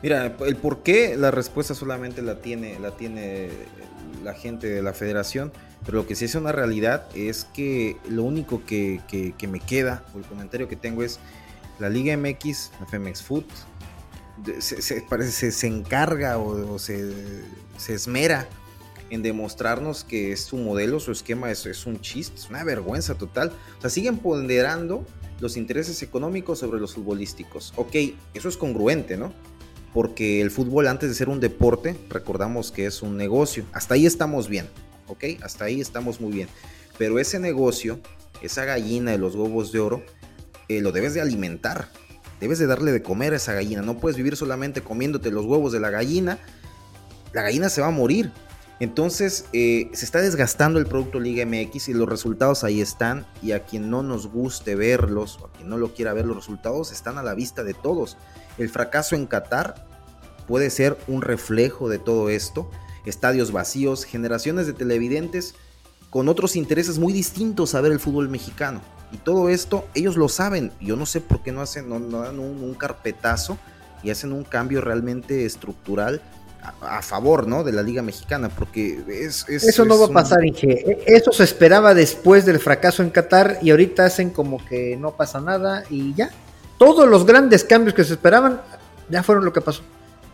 Mira, 0.03 0.35
el 0.45 0.57
por 0.57 0.83
qué 0.83 1.15
la 1.17 1.31
respuesta 1.31 1.73
solamente 1.73 2.21
la 2.21 2.39
tiene, 2.39 2.77
la 2.79 2.91
tiene 2.91 3.49
la 4.23 4.33
gente 4.33 4.67
de 4.67 4.81
la 4.81 4.93
federación 4.93 5.51
pero 5.85 5.99
lo 5.99 6.07
que 6.07 6.15
sí 6.15 6.25
es 6.25 6.35
una 6.35 6.51
realidad 6.51 7.07
es 7.15 7.45
que 7.45 7.97
lo 8.07 8.23
único 8.23 8.63
que, 8.65 9.01
me 9.49 9.59
queda, 9.59 10.05
o 10.13 10.17
el 10.17 10.25
comentario 10.25 10.67
que 10.67 10.75
tengo 10.75 11.03
es 11.03 11.19
la 11.79 11.89
Liga 11.89 12.15
MX, 12.15 12.71
la 12.79 12.85
Femex 12.85 13.21
Food, 13.21 13.45
se, 14.59 15.01
parece, 15.01 15.51
se, 15.51 15.67
encarga 15.67 16.37
o, 16.37 16.79
se, 16.79 17.13
esmera 17.87 18.47
en 19.09 19.21
demostrarnos 19.21 20.03
que 20.03 20.35
su 20.37 20.57
modelo, 20.57 20.99
su 20.99 21.11
esquema 21.11 21.51
es, 21.51 21.65
es 21.65 21.85
un 21.85 21.99
chiste, 21.99 22.37
es 22.37 22.49
una 22.49 22.63
vergüenza 22.63 23.15
total. 23.15 23.51
O 23.77 23.81
sea, 23.81 23.89
siguen 23.89 24.17
ponderando 24.17 25.05
los 25.39 25.57
intereses 25.57 26.01
económicos 26.01 26.59
sobre 26.59 26.79
los 26.79 26.93
futbolísticos. 26.93 27.73
Ok, 27.75 27.95
eso 28.33 28.47
es 28.49 28.57
congruente, 28.57 29.17
¿no? 29.17 29.33
Porque 29.93 30.41
el 30.41 30.49
fútbol 30.49 30.87
antes 30.87 31.09
de 31.09 31.15
ser 31.15 31.29
un 31.29 31.39
deporte, 31.39 31.95
recordamos 32.09 32.71
que 32.71 32.85
es 32.85 33.01
un 33.01 33.17
negocio. 33.17 33.65
Hasta 33.73 33.93
ahí 33.95 34.05
estamos 34.05 34.47
bien. 34.47 34.67
¿Ok? 35.07 35.23
Hasta 35.41 35.65
ahí 35.65 35.81
estamos 35.81 36.21
muy 36.21 36.31
bien. 36.31 36.47
Pero 36.97 37.19
ese 37.19 37.39
negocio, 37.39 37.99
esa 38.41 38.65
gallina 38.65 39.11
de 39.11 39.17
los 39.17 39.35
huevos 39.35 39.71
de 39.71 39.79
oro, 39.79 40.03
eh, 40.67 40.81
lo 40.81 40.91
debes 40.91 41.13
de 41.13 41.21
alimentar. 41.21 41.89
Debes 42.39 42.59
de 42.59 42.67
darle 42.67 42.91
de 42.91 43.01
comer 43.01 43.33
a 43.33 43.37
esa 43.37 43.53
gallina. 43.53 43.81
No 43.81 43.99
puedes 43.99 44.17
vivir 44.17 44.35
solamente 44.35 44.81
comiéndote 44.81 45.31
los 45.31 45.45
huevos 45.45 45.71
de 45.71 45.79
la 45.79 45.89
gallina. 45.89 46.39
La 47.31 47.41
gallina 47.41 47.69
se 47.69 47.81
va 47.81 47.87
a 47.87 47.91
morir. 47.91 48.31
Entonces 48.79 49.45
eh, 49.53 49.89
se 49.93 50.03
está 50.03 50.19
desgastando 50.19 50.77
el 50.77 50.85
producto 50.85 51.19
Liga 51.19 51.45
MX 51.45 51.89
y 51.89 51.93
los 51.93 52.09
resultados 52.09 52.63
ahí 52.63 52.81
están. 52.81 53.25
Y 53.41 53.53
a 53.53 53.63
quien 53.63 53.89
no 53.89 54.03
nos 54.03 54.27
guste 54.27 54.75
verlos 54.75 55.39
o 55.41 55.45
a 55.45 55.51
quien 55.51 55.69
no 55.69 55.77
lo 55.77 55.93
quiera 55.93 56.13
ver, 56.13 56.25
los 56.25 56.35
resultados 56.35 56.91
están 56.91 57.17
a 57.17 57.23
la 57.23 57.33
vista 57.33 57.63
de 57.63 57.73
todos. 57.73 58.17
El 58.57 58.69
fracaso 58.69 59.15
en 59.15 59.25
Qatar 59.25 59.87
puede 60.47 60.69
ser 60.69 60.97
un 61.07 61.21
reflejo 61.21 61.87
de 61.87 61.99
todo 61.99 62.29
esto 62.29 62.69
estadios 63.05 63.51
vacíos, 63.51 64.05
generaciones 64.05 64.67
de 64.67 64.73
televidentes 64.73 65.55
con 66.09 66.29
otros 66.29 66.55
intereses 66.55 66.99
muy 66.99 67.11
distintos 67.11 67.73
a 67.73 67.81
ver 67.81 67.91
el 67.91 67.99
fútbol 67.99 68.29
mexicano. 68.29 68.81
Y 69.11 69.17
todo 69.17 69.49
esto 69.49 69.85
ellos 69.93 70.15
lo 70.15 70.29
saben. 70.29 70.71
Yo 70.79 70.95
no 70.95 71.05
sé 71.05 71.21
por 71.21 71.41
qué 71.41 71.51
no 71.51 71.61
hacen, 71.61 71.89
no, 71.89 71.99
dan 71.99 72.39
un, 72.39 72.73
carpetazo 72.75 73.57
y 74.03 74.11
hacen 74.11 74.31
un 74.31 74.43
cambio 74.43 74.81
realmente 74.81 75.45
estructural 75.45 76.21
a, 76.81 77.01
favor 77.01 77.47
¿no? 77.47 77.63
de 77.63 77.71
la 77.73 77.83
Liga 77.83 78.01
Mexicana, 78.01 78.49
porque 78.49 79.03
es... 79.07 79.47
Eso 79.49 79.85
no 79.85 79.99
va 79.99 80.05
a 80.05 80.09
pasar, 80.09 80.45
Inge. 80.45 80.71
E, 80.71 81.03
eso 81.07 81.31
se 81.31 81.43
esperaba 81.43 81.93
después 81.93 82.45
del 82.45 82.59
fracaso 82.59 83.03
en 83.03 83.09
Qatar 83.09 83.59
y 83.61 83.71
ahorita 83.71 84.05
hacen 84.05 84.29
como 84.29 84.63
que 84.65 84.95
no 84.97 85.11
pasa 85.11 85.41
nada 85.41 85.83
y 85.89 86.13
ya. 86.13 86.29
Todos 86.77 87.07
los 87.07 87.25
grandes 87.25 87.63
cambios 87.63 87.93
que 87.93 88.03
se 88.03 88.13
esperaban 88.13 88.61
ya 89.09 89.23
fueron 89.23 89.45
lo 89.45 89.53
que 89.53 89.61
pasó. 89.61 89.81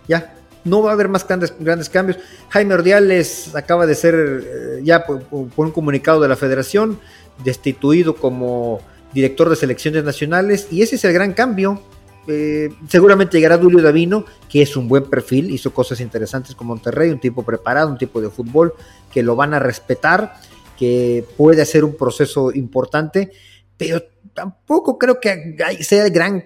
Ya, 0.07 0.35
no 0.63 0.81
va 0.81 0.91
a 0.91 0.93
haber 0.93 1.09
más 1.09 1.27
grandes, 1.27 1.53
grandes 1.59 1.89
cambios. 1.89 2.17
Jaime 2.49 2.73
Ordiales 2.73 3.55
acaba 3.55 3.85
de 3.85 3.95
ser 3.95 4.15
eh, 4.15 4.81
ya 4.83 5.05
por, 5.05 5.23
un 5.31 5.71
comunicado 5.71 6.21
de 6.21 6.27
la 6.27 6.35
federación 6.35 6.99
destituido 7.43 8.15
como 8.15 8.81
director 9.13 9.49
de 9.49 9.55
selecciones 9.55 10.03
nacionales 10.03 10.67
y 10.71 10.81
ese 10.81 10.95
es 10.95 11.05
el 11.05 11.13
gran 11.13 11.33
cambio. 11.33 11.81
Eh, 12.27 12.69
seguramente 12.87 13.37
llegará 13.37 13.57
Julio 13.57 13.81
Davino, 13.81 14.25
que 14.49 14.61
es 14.61 14.75
un 14.77 14.87
buen 14.87 15.05
perfil, 15.05 15.49
hizo 15.49 15.73
cosas 15.73 15.99
interesantes 15.99 16.53
con 16.53 16.67
Monterrey, 16.67 17.09
un 17.09 17.19
tipo 17.19 17.43
preparado, 17.43 17.89
un 17.89 17.97
tipo 17.97 18.21
de 18.21 18.29
fútbol 18.29 18.73
que 19.11 19.23
lo 19.23 19.35
van 19.35 19.53
a 19.53 19.59
respetar, 19.59 20.35
que 20.77 21.25
puede 21.37 21.61
hacer 21.61 21.83
un 21.83 21.95
proceso 21.95 22.51
importante, 22.53 23.31
pero 23.77 24.03
tampoco 24.33 24.97
creo 24.97 25.19
que 25.19 25.57
sea 25.81 26.05
el 26.05 26.11
gran 26.11 26.45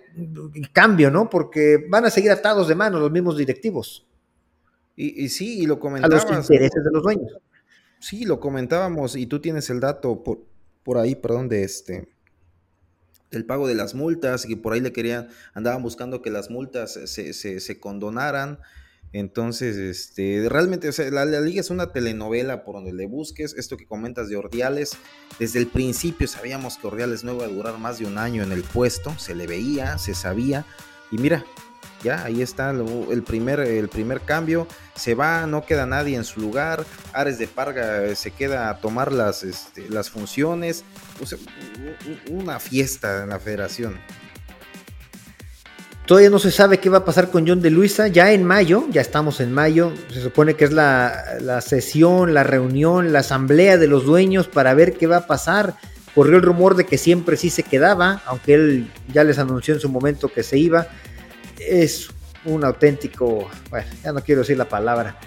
cambio, 0.71 1.11
¿no? 1.11 1.29
Porque 1.29 1.85
van 1.89 2.05
a 2.05 2.09
seguir 2.09 2.31
atados 2.31 2.67
de 2.67 2.75
manos 2.75 3.01
los 3.01 3.11
mismos 3.11 3.37
directivos. 3.37 4.05
Y, 4.95 5.29
sí, 5.29 5.59
y 5.59 5.65
lo 5.65 5.79
comentábamos. 5.79 6.25
A 6.25 6.35
los 6.35 6.49
intereses 6.49 6.83
de 6.83 6.91
los 6.91 7.03
dueños. 7.03 7.37
Sí, 7.99 8.25
lo 8.25 8.39
comentábamos, 8.39 9.15
y 9.15 9.25
tú 9.25 9.39
tienes 9.39 9.69
el 9.69 9.79
dato 9.79 10.23
por, 10.23 10.39
por 10.83 10.97
ahí, 10.97 11.15
perdón, 11.15 11.47
de 11.49 11.63
este 11.63 12.09
del 13.31 13.45
pago 13.45 13.67
de 13.67 13.73
las 13.73 13.95
multas, 13.95 14.47
y 14.47 14.55
por 14.55 14.73
ahí 14.73 14.79
le 14.79 14.93
querían, 14.93 15.29
andaban 15.53 15.81
buscando 15.81 16.21
que 16.21 16.29
las 16.29 16.51
multas 16.51 16.93
se, 16.93 17.33
se, 17.33 17.59
se 17.59 17.79
condonaran. 17.79 18.59
Entonces, 19.13 19.77
este, 19.77 20.47
realmente, 20.49 20.89
la, 21.11 21.25
liga 21.25 21.61
es 21.61 21.69
una 21.69 21.91
telenovela 21.91 22.63
por 22.63 22.75
donde 22.75 22.93
le 22.93 23.05
busques. 23.05 23.53
Esto 23.55 23.77
que 23.77 23.85
comentas 23.85 24.27
de 24.27 24.35
Ordiales, 24.35 24.97
desde 25.37 25.59
el 25.59 25.67
principio 25.67 26.27
sabíamos 26.27 26.77
que 26.77 26.87
Ordiales 26.87 27.23
no 27.23 27.35
iba 27.35 27.45
a 27.45 27.47
durar 27.47 27.77
más 27.77 27.99
de 27.99 28.07
un 28.07 28.17
año 28.17 28.41
en 28.41 28.51
el 28.51 28.63
puesto, 28.63 29.15
se 29.19 29.35
le 29.35 29.45
veía, 29.45 29.99
se 29.99 30.15
sabía. 30.15 30.65
Y 31.11 31.19
mira, 31.19 31.45
ya 32.03 32.23
ahí 32.25 32.41
está 32.41 32.71
el 32.71 33.21
primer, 33.23 33.59
el 33.59 33.87
primer 33.87 34.21
cambio. 34.21 34.67
Se 34.95 35.13
va, 35.13 35.45
no 35.45 35.63
queda 35.63 35.85
nadie 35.85 36.17
en 36.17 36.25
su 36.25 36.41
lugar. 36.41 36.83
Ares 37.13 37.37
de 37.37 37.47
Parga 37.47 38.05
eh, 38.05 38.15
se 38.15 38.31
queda 38.31 38.71
a 38.71 38.79
tomar 38.79 39.11
las, 39.11 39.43
este, 39.43 39.89
las 39.89 40.09
funciones. 40.09 40.83
una 42.31 42.59
fiesta 42.59 43.23
en 43.23 43.29
la 43.29 43.39
federación. 43.39 43.99
Todavía 46.05 46.29
no 46.29 46.39
se 46.39 46.51
sabe 46.51 46.79
qué 46.79 46.89
va 46.89 46.99
a 46.99 47.05
pasar 47.05 47.31
con 47.31 47.47
John 47.47 47.61
de 47.61 47.69
Luisa. 47.69 48.09
Ya 48.09 48.33
en 48.33 48.43
mayo, 48.43 48.85
ya 48.91 48.99
estamos 48.99 49.39
en 49.39 49.53
mayo, 49.53 49.93
se 50.11 50.21
supone 50.21 50.55
que 50.55 50.65
es 50.65 50.73
la, 50.73 51.61
sesión, 51.61 52.33
la 52.33 52.43
reunión, 52.43 53.13
la 53.13 53.19
asamblea 53.19 53.77
de 53.77 53.87
los 53.87 54.05
dueños 54.05 54.49
para 54.49 54.73
ver 54.73 54.93
qué 54.97 55.07
va 55.07 55.17
a 55.17 55.27
pasar. 55.27 55.75
Corrió 56.13 56.35
el 56.35 56.43
rumor 56.43 56.75
de 56.75 56.85
que 56.85 56.97
siempre 56.97 57.37
sí 57.37 57.49
se 57.49 57.63
quedaba, 57.63 58.21
aunque 58.25 58.53
él 58.53 58.91
ya 59.13 59.23
les 59.23 59.39
anunció 59.39 59.73
en 59.73 59.79
su 59.79 59.87
momento 59.87 60.27
que 60.27 60.43
se 60.43 60.57
iba. 60.57 60.87
Es 61.57 62.09
un 62.43 62.65
auténtico, 62.65 63.49
bueno, 63.69 63.87
ya 64.03 64.11
no 64.11 64.21
quiero 64.21 64.41
decir 64.41 64.57
la 64.57 64.67
palabra. 64.67 65.17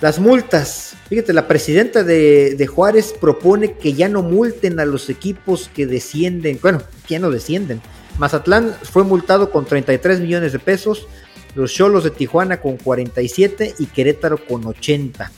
Las 0.00 0.20
multas. 0.20 0.94
Fíjate, 1.08 1.32
la 1.32 1.48
presidenta 1.48 2.04
de, 2.04 2.54
de, 2.54 2.66
Juárez 2.68 3.12
propone 3.20 3.72
que 3.72 3.92
ya 3.94 4.08
no 4.08 4.22
multen 4.22 4.78
a 4.78 4.86
los 4.86 5.10
equipos 5.10 5.68
que 5.74 5.86
descienden. 5.86 6.58
Bueno, 6.62 6.80
que 7.06 7.14
ya 7.14 7.18
no 7.18 7.30
descienden. 7.30 7.82
Mazatlán 8.18 8.74
fue 8.82 9.04
multado 9.04 9.50
con 9.50 9.64
33 9.64 10.20
millones 10.20 10.52
de 10.52 10.58
pesos. 10.58 11.06
Los 11.54 11.72
Cholos 11.72 12.04
de 12.04 12.10
Tijuana 12.10 12.60
con 12.60 12.76
47 12.76 13.74
y 13.78 13.86
Querétaro 13.86 14.44
con 14.46 14.64
80. 14.66 15.30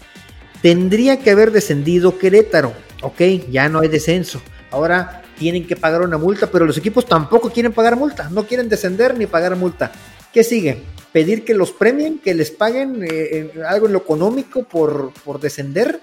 Tendría 0.60 1.18
que 1.18 1.30
haber 1.30 1.50
descendido 1.50 2.18
Querétaro. 2.18 2.72
Ok, 3.02 3.20
ya 3.50 3.68
no 3.68 3.80
hay 3.80 3.88
descenso. 3.88 4.40
Ahora 4.70 5.22
tienen 5.38 5.66
que 5.66 5.76
pagar 5.76 6.02
una 6.02 6.18
multa, 6.18 6.48
pero 6.48 6.66
los 6.66 6.76
equipos 6.76 7.06
tampoco 7.06 7.50
quieren 7.50 7.72
pagar 7.72 7.96
multa. 7.96 8.28
No 8.30 8.46
quieren 8.46 8.68
descender 8.68 9.16
ni 9.16 9.26
pagar 9.26 9.56
multa. 9.56 9.90
¿Qué 10.32 10.44
sigue? 10.44 10.82
pedir 11.12 11.44
que 11.44 11.54
los 11.54 11.70
premien, 11.72 12.18
que 12.18 12.34
les 12.34 12.50
paguen 12.50 13.06
eh, 13.08 13.52
algo 13.68 13.86
en 13.86 13.92
lo 13.92 13.98
económico 13.98 14.64
por, 14.64 15.12
por, 15.24 15.38
descender 15.38 16.00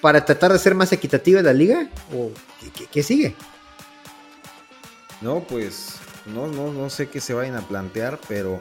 para 0.00 0.24
tratar 0.24 0.52
de 0.52 0.58
ser 0.58 0.74
más 0.74 0.92
equitativa 0.92 1.42
la 1.42 1.52
liga? 1.52 1.88
¿O 2.14 2.30
qué, 2.90 3.02
sigue? 3.02 3.34
No, 5.20 5.40
pues 5.40 5.96
no, 6.26 6.46
no, 6.46 6.72
no 6.72 6.90
sé 6.90 7.08
qué 7.08 7.20
se 7.20 7.34
vayan 7.34 7.56
a 7.56 7.66
plantear, 7.66 8.18
pero, 8.28 8.60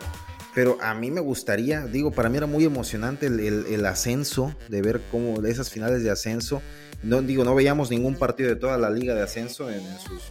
pero 0.54 0.78
a 0.82 0.94
mí 0.94 1.12
me 1.12 1.22
gustaría, 1.22 1.86
digo, 1.86 2.12
para 2.12 2.30
mí 2.30 2.38
era 2.38 2.48
muy 2.48 2.66
emocionante 2.66 3.28
el, 3.28 3.86
ascenso, 3.86 4.54
de 4.70 4.82
ver 4.82 5.02
cómo 5.12 5.42
esas 5.46 5.70
finales 5.70 6.04
de 6.04 6.12
ascenso. 6.12 6.62
No, 7.02 7.22
digo, 7.22 7.44
no 7.44 7.54
veíamos 7.56 7.90
ningún 7.90 8.16
partido 8.16 8.50
de 8.50 8.56
toda 8.56 8.78
la 8.78 8.90
liga 8.90 9.14
de 9.14 9.24
ascenso 9.24 9.70
en, 9.70 9.82
en 9.86 10.00
sus 10.00 10.24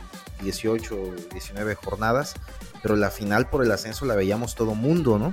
18, 0.42 1.14
19 1.32 1.74
jornadas, 1.74 2.34
pero 2.82 2.96
la 2.96 3.10
final 3.10 3.48
por 3.48 3.64
el 3.64 3.70
ascenso 3.70 4.06
la 4.06 4.14
veíamos 4.14 4.54
todo 4.54 4.74
mundo, 4.74 5.18
¿no? 5.18 5.32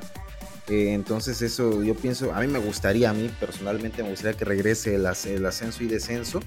Eh, 0.69 0.93
entonces 0.93 1.41
eso 1.41 1.81
yo 1.81 1.95
pienso, 1.95 2.31
a 2.31 2.41
mí 2.41 2.47
me 2.47 2.59
gustaría, 2.59 3.09
a 3.09 3.13
mí 3.13 3.27
personalmente 3.39 4.03
me 4.03 4.09
gustaría 4.09 4.37
que 4.37 4.45
regrese 4.45 4.95
el, 4.95 5.05
ascenso 5.07 5.83
y 5.83 5.87
descenso. 5.87 6.41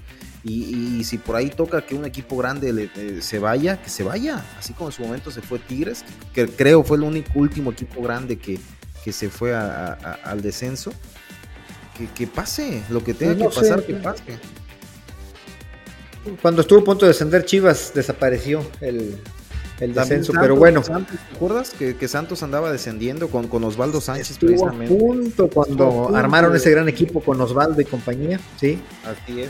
Y, 0.45 1.03
si 1.03 1.17
por 1.17 1.35
ahí 1.35 1.49
toca 1.49 1.85
que 1.85 1.95
un 1.95 2.05
equipo 2.05 2.37
grande 2.37 2.89
se 3.21 3.39
vaya, 3.39 3.81
que 3.81 3.89
se 3.89 4.03
vaya. 4.03 4.43
Así 4.57 4.73
como 4.73 4.89
en 4.89 4.93
su 4.93 5.03
momento 5.03 5.31
se 5.31 5.41
fue 5.41 5.59
Tigres, 5.59 6.05
que, 6.33 6.47
creo 6.47 6.83
fue 6.83 6.97
el 6.97 7.03
único 7.03 7.31
último 7.35 7.71
equipo 7.71 8.01
grande 8.01 8.37
que, 8.37 8.59
que 9.03 9.11
se 9.11 9.29
fue 9.29 9.53
al 9.53 10.41
descenso. 10.41 10.93
Que, 12.15 12.25
pase, 12.25 12.81
lo 12.89 13.03
que 13.03 13.13
tenga 13.13 13.35
pues 13.35 13.55
que 13.55 13.61
pasar, 13.61 13.85
que 13.85 13.93
pase. 13.93 14.23
Cuando 16.41 16.61
estuvo 16.61 16.79
a 16.79 16.83
punto 16.83 17.05
de 17.05 17.11
descender 17.11 17.45
Chivas, 17.45 17.91
desapareció 17.93 18.65
el, 18.81 19.17
el 19.83 19.93
descenso, 19.93 20.33
pero 20.39 20.55
bueno. 20.55 20.81
¿Te 20.81 21.35
acuerdas 21.35 21.71
que, 21.71 22.07
Santos 22.07 22.43
andaba 22.43 22.71
descendiendo 22.71 23.29
con, 23.29 23.47
con 23.47 23.63
Osvaldo 23.63 24.01
Sánchez 24.01 24.31
Estuvo 24.31 24.49
precisamente? 24.49 24.93
A 24.93 24.97
punto 24.97 25.47
cuando 25.49 26.15
armaron 26.15 26.55
ese 26.55 26.71
gran 26.71 26.87
equipo 26.89 27.21
con 27.21 27.39
Osvaldo 27.41 27.81
y 27.81 27.85
compañía, 27.85 28.39
sí. 28.59 28.79
Así 29.03 29.41
es. 29.41 29.49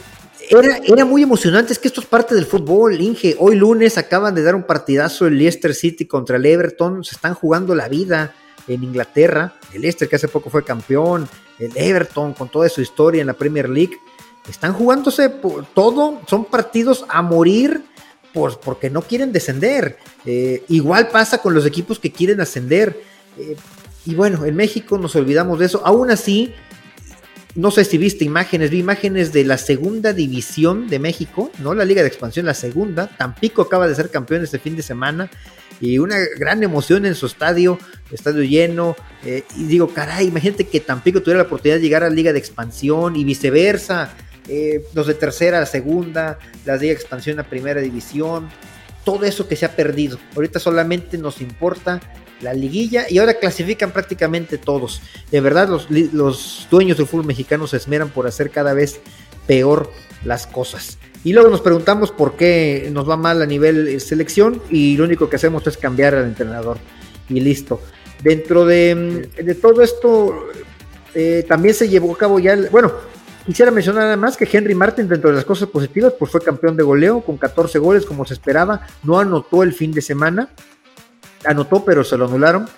Era, 0.50 0.78
era 0.86 1.06
muy 1.06 1.24
emocionante, 1.24 1.72
es 1.72 1.80
que 1.80 1.88
esto 1.88 2.02
es 2.02 2.08
parte 2.08 2.36
del 2.36 2.46
fútbol, 2.46 3.00
Inge. 3.00 3.36
Hoy 3.40 3.56
lunes 3.56 3.98
acaban 3.98 4.36
de 4.36 4.44
dar 4.44 4.56
un 4.56 4.64
partidazo 4.64 5.26
el 5.28 5.38
Leicester 5.38 5.74
City 5.74 6.06
contra 6.06 6.36
el 6.38 6.46
Everton, 6.46 7.04
se 7.04 7.16
están 7.16 7.34
jugando 7.34 7.76
la 7.76 7.88
vida 7.88 8.34
en 8.68 8.84
Inglaterra. 8.84 9.54
El 9.74 9.82
Leicester 9.82 10.08
que 10.10 10.16
hace 10.16 10.28
poco 10.28 10.50
fue 10.50 10.64
campeón, 10.64 11.28
el 11.60 11.72
Everton 11.76 12.34
con 12.34 12.50
toda 12.50 12.68
su 12.70 12.82
historia 12.82 13.22
en 13.22 13.28
la 13.28 13.34
Premier 13.34 13.70
League. 13.70 13.98
Están 14.50 14.74
jugándose 14.74 15.30
todo, 15.74 16.22
son 16.28 16.46
partidos 16.46 17.06
a 17.08 17.22
morir 17.22 17.84
pues 18.34 18.56
porque 18.56 18.90
no 18.90 19.02
quieren 19.02 19.32
descender. 19.32 19.98
Eh, 20.26 20.64
igual 20.70 21.10
pasa 21.10 21.38
con 21.38 21.54
los 21.54 21.66
equipos 21.66 22.00
que 22.00 22.12
quieren 22.12 22.42
ascender. 22.42 23.00
Eh, 23.38 23.56
y 24.06 24.16
bueno, 24.16 24.46
en 24.46 24.56
México 24.56 24.98
nos 24.98 25.16
olvidamos 25.16 25.60
de 25.60 25.68
eso. 25.68 25.82
Aún 25.86 26.12
así, 26.12 26.54
no 27.56 27.70
sé 27.72 27.86
si 27.86 27.98
viste 27.98 28.26
imágenes, 28.26 28.72
vi 28.72 28.80
imágenes 28.80 29.32
de 29.32 29.46
la 29.46 29.58
segunda 29.58 30.12
división 30.12 30.88
de 30.88 31.00
México, 31.00 31.52
¿no? 31.60 31.74
La 31.74 31.86
Liga 31.86 32.02
de 32.02 32.08
Expansión, 32.08 32.46
la 32.46 32.56
segunda. 32.56 33.08
Tampico 33.08 33.62
acaba 33.62 33.88
de 33.88 33.96
ser 33.96 34.10
campeón 34.10 34.44
este 34.44 34.60
fin 34.60 34.76
de 34.76 34.82
semana 34.82 35.30
y 35.80 36.00
una 36.00 36.18
gran 36.38 36.64
emoción 36.64 37.06
en 37.06 37.14
su 37.14 37.28
estadio, 37.28 37.78
estadio 38.12 38.44
lleno. 38.44 38.96
Eh, 39.24 39.44
y 39.56 39.66
digo, 39.66 39.94
caray, 39.94 40.28
imagínate 40.28 40.66
que 40.66 40.80
Tampico 40.80 41.22
tuviera 41.22 41.40
la 41.40 41.46
oportunidad 41.46 41.78
de 41.78 41.84
llegar 41.84 42.04
a 42.04 42.10
la 42.10 42.16
Liga 42.16 42.34
de 42.34 42.40
Expansión 42.40 43.16
y 43.16 43.24
viceversa. 43.24 44.16
Eh, 44.48 44.84
los 44.94 45.08
de 45.08 45.14
tercera 45.14 45.62
a 45.62 45.66
segunda, 45.66 46.38
las 46.66 46.82
de 46.82 46.92
expansión 46.92 47.40
a 47.40 47.44
primera 47.44 47.82
división, 47.82 48.50
todo 49.04 49.26
eso 49.26 49.48
que 49.48 49.56
se 49.56 49.66
ha 49.66 49.76
perdido. 49.76 50.20
Ahorita 50.36 50.60
solamente 50.60 51.18
nos 51.18 51.42
importa 51.42 52.02
la 52.42 52.54
liguilla 52.54 53.06
y 53.10 53.20
ahora 53.20 53.36
clasifican 53.36 53.92
prácticamente 53.92 54.58
todos. 54.58 55.02
De 55.32 55.40
verdad, 55.42 55.70
los, 55.70 55.90
los 55.90 56.68
dueños 56.70 56.98
del 56.98 57.08
fútbol 57.08 57.26
mexicano 57.26 57.68
se 57.68 57.78
esmeran 57.78 58.10
por 58.10 58.28
hacer 58.28 58.50
cada 58.50 58.74
vez 58.74 59.00
peor 59.48 59.90
las 60.26 60.48
cosas. 60.48 60.98
Y 61.24 61.32
luego 61.32 61.50
nos 61.50 61.62
preguntamos 61.62 62.12
por 62.12 62.36
qué 62.36 62.90
nos 62.92 63.10
va 63.10 63.16
mal 63.16 63.42
a 63.42 63.46
nivel 63.46 63.88
eh, 63.88 64.00
selección 64.00 64.62
y 64.70 64.98
lo 64.98 65.06
único 65.06 65.30
que 65.30 65.38
hacemos 65.38 65.66
es 65.68 65.78
cambiar 65.78 66.16
al 66.16 66.26
entrenador. 66.26 66.78
Y 67.30 67.40
listo. 67.40 67.82
Dentro 68.22 68.66
de, 68.66 69.30
de 69.36 69.56
todo 69.56 69.82
esto, 69.82 70.48
eh, 71.14 71.46
también 71.48 71.74
se 71.74 71.88
llevó 71.88 72.14
a 72.14 72.18
cabo 72.18 72.40
ya, 72.40 72.58
bueno, 72.72 72.92
Quisiera 73.46 73.72
mencionar 73.72 74.04
además 74.04 74.38
que 74.38 74.48
Henry 74.50 74.74
Martin, 74.74 75.08
dentro 75.10 75.30
de 75.30 75.36
las 75.36 75.44
cosas 75.44 75.68
positivas, 75.68 76.14
pues 76.18 76.32
fue 76.32 76.42
campeón 76.42 76.78
de 76.78 76.84
goleo 76.84 77.20
con 77.22 77.38
14 77.38 77.78
goles, 77.78 78.06
como 78.06 78.26
se 78.26 78.34
esperaba. 78.36 78.88
No 79.04 79.20
anotó 79.20 79.64
el 79.64 79.74
fin 79.74 79.92
de 79.92 80.02
semana. 80.02 80.50
Anotó, 81.46 81.84
pero 81.84 82.06
se 82.06 82.18
lo 82.18 82.26
anularon. 82.26 82.70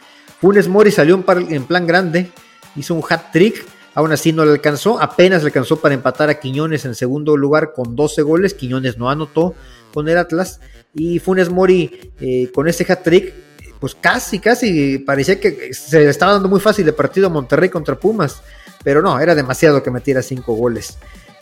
Funes 0.41 0.67
Mori 0.67 0.91
salió 0.91 1.23
en 1.49 1.65
plan 1.65 1.85
grande, 1.85 2.31
hizo 2.75 2.95
un 2.95 3.03
hat 3.07 3.31
trick. 3.31 3.63
Aún 3.93 4.11
así 4.11 4.33
no 4.33 4.43
le 4.43 4.51
alcanzó, 4.51 5.01
apenas 5.01 5.43
le 5.43 5.47
alcanzó 5.47 5.79
para 5.79 5.93
empatar 5.93 6.29
a 6.29 6.39
Quiñones 6.39 6.83
en 6.83 6.95
segundo 6.95 7.37
lugar 7.37 7.71
con 7.71 7.95
12 7.95 8.23
goles. 8.23 8.55
Quiñones 8.55 8.97
no 8.97 9.09
anotó 9.09 9.53
con 9.93 10.09
el 10.09 10.17
Atlas. 10.17 10.59
Y 10.95 11.19
Funes 11.19 11.49
Mori 11.49 12.11
eh, 12.19 12.51
con 12.53 12.67
ese 12.67 12.91
hat 12.91 13.03
trick, 13.03 13.33
pues 13.79 13.95
casi, 13.95 14.39
casi 14.39 14.97
parecía 14.97 15.39
que 15.39 15.73
se 15.73 15.99
le 15.99 16.09
estaba 16.09 16.33
dando 16.33 16.49
muy 16.49 16.59
fácil 16.59 16.87
el 16.87 16.95
partido 16.95 17.27
a 17.27 17.29
Monterrey 17.29 17.69
contra 17.69 17.99
Pumas 17.99 18.41
pero 18.85 19.01
no, 19.01 19.19
era 19.19 19.33
demasiado 19.33 19.81
que 19.83 19.89
metiera 19.89 20.21
cinco 20.21 20.53
goles. 20.53 20.99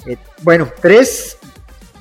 Eh, 0.08 0.18
bueno, 0.42 0.72
tres 0.82 1.38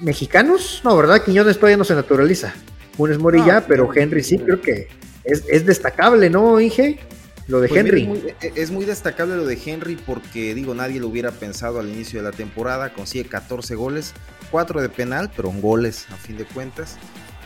mexicanos, 0.00 0.80
no, 0.84 0.96
¿verdad? 0.96 1.22
Quiñones 1.22 1.56
todavía 1.56 1.76
no 1.76 1.84
se 1.84 1.96
naturaliza. 1.96 2.54
Funes 2.96 3.18
Morilla, 3.18 3.66
pero 3.66 3.90
Henry 3.92 4.22
sí, 4.22 4.38
creo 4.38 4.60
que 4.60 4.88
es, 5.24 5.66
destacable, 5.66 6.30
¿no, 6.30 6.60
Inge? 6.60 7.00
Lo 7.48 7.60
de 7.60 7.68
pues 7.68 7.80
Henry. 7.80 8.34
E, 8.40 8.52
es 8.54 8.70
muy, 8.70 8.84
destacable 8.84 9.34
lo 9.34 9.44
de 9.44 9.58
Henry 9.64 9.96
porque, 9.96 10.54
digo, 10.54 10.74
nadie 10.74 11.00
lo 11.00 11.08
hubiera 11.08 11.32
pensado 11.32 11.80
al 11.80 11.88
inicio 11.88 12.20
de 12.22 12.30
la 12.30 12.36
temporada. 12.36 12.92
Consigue 12.92 13.28
14 13.28 13.74
goles, 13.74 14.12
4 14.52 14.80
de 14.80 14.88
penal, 14.90 15.32
pero 15.34 15.50
goles 15.50 16.06
a 16.12 16.16
fin 16.16 16.36
de 16.36 16.44
cuentas. 16.44 16.98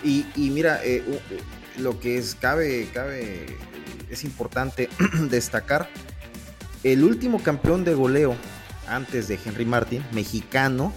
Y, 0.05 0.27
mira, 0.37 0.81
eh, 0.85 1.03
lo 1.79 1.99
que 1.99 2.19
es, 2.19 2.35
cabe, 2.35 2.89
cabe, 2.93 3.47
es 4.11 4.23
importante 4.25 4.91
destacar 5.31 5.89
el 6.83 7.05
último 7.05 7.43
campeón 7.43 7.85
de 7.85 7.95
goleo 7.95 8.35
antes 8.89 9.29
de 9.29 9.39
Henry 9.45 9.65
Martin, 9.65 10.05
mexicano, 10.13 10.93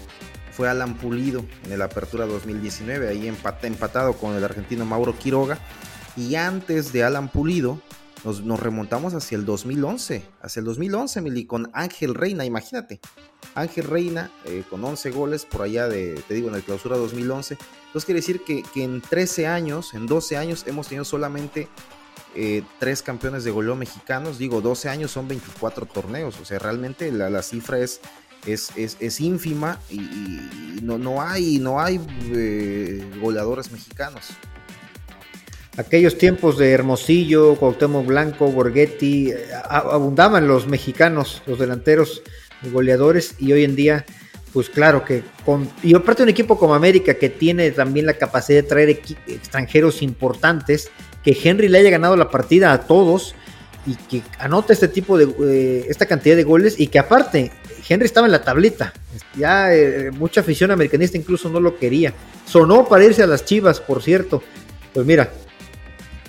fue 0.52 0.68
Alan 0.68 0.94
Pulido 0.94 1.44
en 1.64 1.72
el 1.72 1.82
Apertura 1.82 2.26
2019, 2.26 3.08
ahí 3.08 3.28
empatado 3.28 4.14
con 4.14 4.34
el 4.34 4.44
argentino 4.44 4.84
Mauro 4.84 5.16
Quiroga. 5.18 5.58
Y 6.16 6.34
antes 6.34 6.92
de 6.92 7.04
Alan 7.04 7.28
Pulido, 7.28 7.80
nos, 8.24 8.60
remontamos 8.60 9.14
hacia 9.14 9.36
el 9.36 9.46
2011, 9.46 10.22
hacia 10.42 10.60
el 10.60 10.66
2011, 10.66 11.20
Mili, 11.22 11.46
con 11.46 11.70
Ángel 11.72 12.14
Reina, 12.14 12.44
imagínate. 12.44 13.00
Ángel 13.54 13.84
Reina 13.84 14.30
eh, 14.44 14.62
con 14.68 14.84
11 14.84 15.10
goles 15.10 15.46
por 15.46 15.62
allá 15.62 15.88
de, 15.88 16.22
te 16.28 16.34
digo, 16.34 16.48
en 16.48 16.54
el 16.56 16.62
clausura 16.62 16.96
2011. 16.96 17.56
Entonces 17.86 18.04
quiere 18.04 18.20
decir 18.20 18.44
que, 18.44 18.62
que 18.74 18.84
en 18.84 19.00
13 19.00 19.46
años, 19.46 19.94
en 19.94 20.06
12 20.06 20.36
años, 20.36 20.64
hemos 20.66 20.88
tenido 20.88 21.04
solamente 21.04 21.68
eh, 22.34 22.62
tres 22.78 23.02
campeones 23.02 23.44
de 23.44 23.50
goleo 23.50 23.74
mexicanos, 23.74 24.38
digo, 24.38 24.60
12 24.60 24.88
años 24.88 25.10
son 25.10 25.26
24 25.26 25.86
torneos, 25.86 26.38
o 26.40 26.44
sea, 26.44 26.58
realmente 26.58 27.10
la, 27.10 27.42
cifra 27.42 27.78
es, 27.78 28.00
es, 28.46 28.70
es, 28.76 29.20
ínfima 29.20 29.80
y, 29.90 30.00
no, 30.82 30.96
no, 30.96 31.22
hay, 31.22 31.58
no 31.58 31.80
hay 31.80 32.00
eh, 32.32 33.04
goleadores 33.20 33.72
mexicanos. 33.72 34.30
Aquellos 35.76 36.18
tiempos 36.18 36.58
de 36.58 36.70
Hermosillo, 36.70 37.56
Cuauhtémoc 37.56 38.06
Blanco, 38.06 38.48
Borghetti, 38.48 39.30
eh, 39.30 39.48
abundaban 39.68 40.46
los 40.46 40.66
mexicanos, 40.66 41.42
los 41.46 41.58
delanteros 41.58 42.22
goleadores 42.72 43.34
y 43.38 43.52
hoy 43.52 43.64
en 43.64 43.74
día 43.74 44.04
pues 44.52 44.68
claro 44.68 45.04
que 45.04 45.22
con 45.44 45.70
y 45.82 45.94
aparte 45.94 46.22
un 46.22 46.28
equipo 46.28 46.58
como 46.58 46.74
América 46.74 47.14
que 47.14 47.28
tiene 47.28 47.70
también 47.70 48.06
la 48.06 48.14
capacidad 48.14 48.62
de 48.62 48.68
traer 48.68 48.90
extranjeros 48.90 50.02
importantes 50.02 50.90
que 51.24 51.36
Henry 51.42 51.68
le 51.68 51.78
haya 51.78 51.90
ganado 51.90 52.16
la 52.16 52.30
partida 52.30 52.72
a 52.72 52.80
todos 52.82 53.34
y 53.86 53.94
que 53.94 54.22
anota 54.38 54.72
este 54.72 54.88
tipo 54.88 55.16
de, 55.16 55.24
eh, 55.24 55.86
esta 55.88 56.06
cantidad 56.06 56.36
de 56.36 56.44
goles 56.44 56.78
y 56.78 56.88
que 56.88 56.98
aparte 56.98 57.50
Henry 57.88 58.06
estaba 58.06 58.26
en 58.26 58.32
la 58.32 58.42
tablita, 58.42 58.92
ya 59.36 59.74
eh, 59.74 60.10
mucha 60.10 60.42
afición 60.42 60.70
americanista 60.70 61.16
incluso 61.16 61.48
no 61.48 61.60
lo 61.60 61.78
quería, 61.78 62.12
sonó 62.46 62.86
para 62.86 63.04
irse 63.04 63.22
a 63.22 63.26
las 63.26 63.44
Chivas, 63.44 63.80
por 63.80 64.02
cierto, 64.02 64.42
pues 64.92 65.06
mira, 65.06 65.30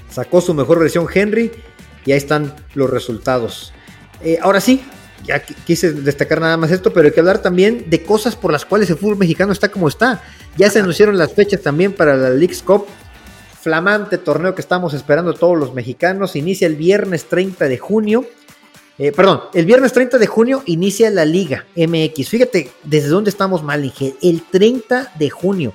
sacó 0.09 0.41
su 0.41 0.53
mejor 0.53 0.79
versión 0.79 1.07
Henry 1.13 1.51
y 2.05 2.11
ahí 2.11 2.17
están 2.17 2.55
los 2.73 2.89
resultados. 2.89 3.73
Eh, 4.23 4.37
ahora 4.41 4.61
sí, 4.61 4.81
ya 5.25 5.39
quise 5.39 5.93
destacar 5.93 6.41
nada 6.41 6.57
más 6.57 6.71
esto, 6.71 6.93
pero 6.93 7.07
hay 7.07 7.13
que 7.13 7.19
hablar 7.19 7.41
también 7.41 7.89
de 7.89 8.03
cosas 8.03 8.35
por 8.35 8.51
las 8.51 8.65
cuales 8.65 8.89
el 8.89 8.97
fútbol 8.97 9.17
mexicano 9.17 9.51
está 9.51 9.69
como 9.69 9.87
está. 9.87 10.21
Ya 10.57 10.69
se 10.69 10.79
anunciaron 10.79 11.17
las 11.17 11.33
fechas 11.33 11.61
también 11.61 11.93
para 11.93 12.15
la 12.15 12.29
League's 12.31 12.63
Cup, 12.63 12.87
flamante 13.61 14.17
torneo 14.17 14.55
que 14.55 14.61
estamos 14.61 14.93
esperando 14.93 15.33
todos 15.33 15.57
los 15.57 15.73
mexicanos. 15.73 16.35
Inicia 16.35 16.67
el 16.67 16.75
viernes 16.75 17.25
30 17.25 17.67
de 17.67 17.77
junio. 17.77 18.25
Eh, 18.97 19.11
perdón, 19.11 19.41
el 19.53 19.65
viernes 19.65 19.93
30 19.93 20.17
de 20.17 20.27
junio 20.27 20.63
inicia 20.65 21.09
la 21.11 21.25
Liga 21.25 21.65
MX. 21.75 22.29
Fíjate 22.29 22.71
desde 22.83 23.09
dónde 23.09 23.29
estamos 23.29 23.63
mal, 23.63 23.85
Inge. 23.85 24.15
El 24.21 24.43
30 24.43 25.13
de 25.17 25.29
junio. 25.29 25.73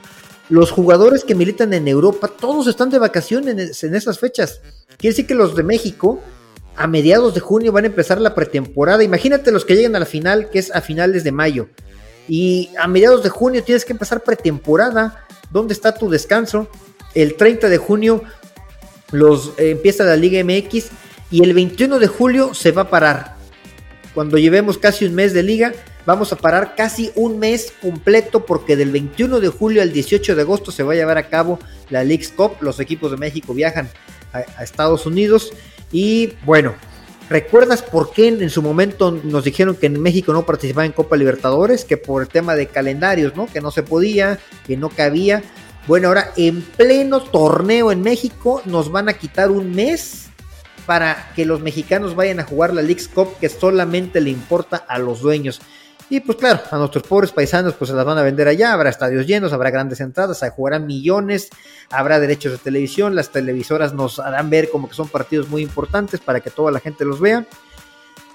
Los 0.48 0.70
jugadores 0.70 1.24
que 1.24 1.34
militan 1.34 1.72
en 1.72 1.88
Europa, 1.88 2.28
todos 2.28 2.66
están 2.66 2.90
de 2.90 2.98
vacaciones 2.98 3.82
en 3.82 3.94
esas 3.94 4.18
fechas. 4.18 4.60
Quiere 4.96 5.12
decir 5.12 5.26
que 5.26 5.34
los 5.34 5.56
de 5.56 5.62
México 5.62 6.20
a 6.76 6.86
mediados 6.86 7.34
de 7.34 7.40
junio 7.40 7.72
van 7.72 7.84
a 7.84 7.88
empezar 7.88 8.20
la 8.20 8.34
pretemporada. 8.34 9.02
Imagínate 9.02 9.50
los 9.50 9.64
que 9.64 9.74
lleguen 9.74 9.96
a 9.96 10.00
la 10.00 10.06
final, 10.06 10.50
que 10.50 10.58
es 10.58 10.74
a 10.74 10.80
finales 10.80 11.24
de 11.24 11.32
mayo. 11.32 11.68
Y 12.28 12.70
a 12.78 12.86
mediados 12.86 13.22
de 13.22 13.28
junio 13.28 13.64
tienes 13.64 13.84
que 13.84 13.92
empezar 13.92 14.22
pretemporada. 14.22 15.26
¿Dónde 15.50 15.74
está 15.74 15.94
tu 15.94 16.10
descanso? 16.10 16.68
El 17.16 17.34
30 17.34 17.68
de 17.68 17.78
junio 17.78 18.22
los, 19.10 19.54
eh, 19.56 19.70
empieza 19.70 20.04
la 20.04 20.16
Liga 20.16 20.42
MX 20.44 20.90
y 21.30 21.42
el 21.42 21.54
21 21.54 21.98
de 21.98 22.06
julio 22.06 22.54
se 22.54 22.70
va 22.72 22.82
a 22.82 22.90
parar. 22.90 23.36
Cuando 24.14 24.38
llevemos 24.38 24.78
casi 24.78 25.06
un 25.06 25.14
mes 25.14 25.32
de 25.32 25.42
liga, 25.42 25.72
vamos 26.04 26.32
a 26.32 26.36
parar 26.36 26.74
casi 26.76 27.10
un 27.14 27.38
mes 27.38 27.72
completo 27.80 28.46
porque 28.46 28.76
del 28.76 28.90
21 28.90 29.40
de 29.40 29.48
julio 29.48 29.82
al 29.82 29.92
18 29.92 30.36
de 30.36 30.42
agosto 30.42 30.70
se 30.70 30.82
va 30.82 30.92
a 30.92 30.96
llevar 30.96 31.18
a 31.18 31.28
cabo 31.28 31.58
la 31.90 32.04
League's 32.04 32.28
Cup. 32.28 32.58
Los 32.60 32.80
equipos 32.80 33.10
de 33.10 33.16
México 33.16 33.54
viajan 33.54 33.88
a 34.32 34.62
Estados 34.62 35.06
Unidos 35.06 35.52
y 35.92 36.34
bueno, 36.44 36.74
¿recuerdas 37.30 37.82
por 37.82 38.12
qué 38.12 38.28
en 38.28 38.50
su 38.50 38.60
momento 38.60 39.10
nos 39.10 39.44
dijeron 39.44 39.74
que 39.74 39.86
en 39.86 40.00
México 40.02 40.34
no 40.34 40.44
participaba 40.44 40.84
en 40.84 40.92
Copa 40.92 41.16
Libertadores? 41.16 41.84
Que 41.86 41.96
por 41.96 42.22
el 42.22 42.28
tema 42.28 42.54
de 42.54 42.66
calendarios, 42.66 43.34
¿no? 43.36 43.46
Que 43.46 43.62
no 43.62 43.70
se 43.70 43.82
podía, 43.82 44.38
que 44.66 44.76
no 44.76 44.90
cabía. 44.90 45.42
Bueno, 45.86 46.08
ahora 46.08 46.32
en 46.36 46.62
pleno 46.62 47.20
torneo 47.20 47.92
en 47.92 48.02
México 48.02 48.60
nos 48.64 48.90
van 48.90 49.08
a 49.08 49.12
quitar 49.14 49.52
un 49.52 49.72
mes 49.72 50.26
para 50.84 51.30
que 51.36 51.46
los 51.46 51.60
mexicanos 51.60 52.16
vayan 52.16 52.40
a 52.40 52.44
jugar 52.44 52.74
la 52.74 52.82
League's 52.82 53.06
Cup 53.06 53.38
que 53.40 53.48
solamente 53.48 54.20
le 54.20 54.30
importa 54.30 54.84
a 54.88 54.98
los 54.98 55.20
dueños. 55.20 55.60
Y 56.10 56.20
pues 56.20 56.38
claro, 56.38 56.60
a 56.72 56.78
nuestros 56.78 57.04
pobres 57.04 57.30
paisanos 57.30 57.74
pues 57.74 57.90
se 57.90 57.96
las 57.96 58.04
van 58.04 58.18
a 58.18 58.22
vender 58.22 58.48
allá, 58.48 58.72
habrá 58.72 58.90
estadios 58.90 59.28
llenos, 59.28 59.52
habrá 59.52 59.70
grandes 59.70 60.00
entradas, 60.00 60.38
se 60.40 60.50
jugarán 60.50 60.86
millones, 60.86 61.50
habrá 61.90 62.18
derechos 62.18 62.52
de 62.52 62.58
televisión, 62.58 63.14
las 63.14 63.30
televisoras 63.30 63.92
nos 63.92 64.18
harán 64.18 64.50
ver 64.50 64.70
como 64.70 64.88
que 64.88 64.94
son 64.94 65.08
partidos 65.08 65.48
muy 65.48 65.62
importantes 65.62 66.18
para 66.18 66.40
que 66.40 66.50
toda 66.50 66.72
la 66.72 66.80
gente 66.80 67.04
los 67.04 67.20
vea. 67.20 67.46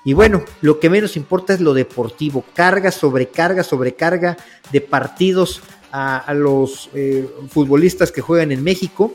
Y 0.04 0.14
bueno, 0.14 0.44
lo 0.62 0.80
que 0.80 0.90
menos 0.90 1.16
importa 1.16 1.54
es 1.54 1.62
lo 1.62 1.74
deportivo, 1.74 2.44
carga, 2.56 2.92
sobrecarga, 2.92 3.64
sobrecarga 3.64 4.36
de 4.72 4.82
partidos 4.82 5.62
a, 5.92 6.34
los 6.34 6.90
eh, 6.94 7.28
futbolistas 7.50 8.12
que 8.12 8.22
juegan 8.22 8.52
en 8.52 8.64
México. 8.64 9.14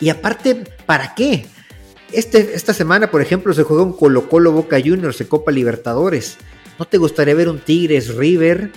Y 0.00 0.08
aparte, 0.08 0.64
¿para 0.86 1.14
qué? 1.14 1.46
Este, 2.12 2.54
esta 2.54 2.72
semana, 2.72 3.10
por 3.10 3.20
ejemplo, 3.20 3.52
se 3.52 3.64
juega 3.64 3.82
un 3.82 3.92
Colo 3.92 4.28
Colo 4.28 4.52
Boca 4.52 4.78
Juniors 4.78 5.18
de 5.18 5.26
Copa 5.26 5.50
Libertadores. 5.50 6.38
¿No 6.78 6.84
te 6.84 6.98
gustaría 6.98 7.34
ver 7.34 7.48
un 7.48 7.58
Tigres 7.58 8.14
River, 8.14 8.70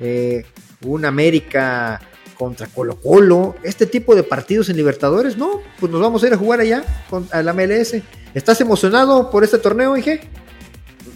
eh, 0.00 0.44
un 0.84 1.04
América 1.04 2.00
contra 2.36 2.66
Colo 2.66 3.00
Colo, 3.00 3.54
este 3.62 3.86
tipo 3.86 4.14
de 4.14 4.24
partidos 4.24 4.68
en 4.68 4.76
Libertadores? 4.76 5.36
No, 5.36 5.60
pues 5.78 5.90
nos 5.90 6.00
vamos 6.00 6.22
a 6.22 6.26
ir 6.26 6.34
a 6.34 6.36
jugar 6.36 6.60
allá 6.60 6.84
con, 7.08 7.26
a 7.30 7.42
la 7.42 7.52
MLS. 7.52 7.96
¿Estás 8.34 8.60
emocionado 8.60 9.30
por 9.30 9.44
este 9.44 9.58
torneo, 9.58 9.96
Ige? 9.96 10.28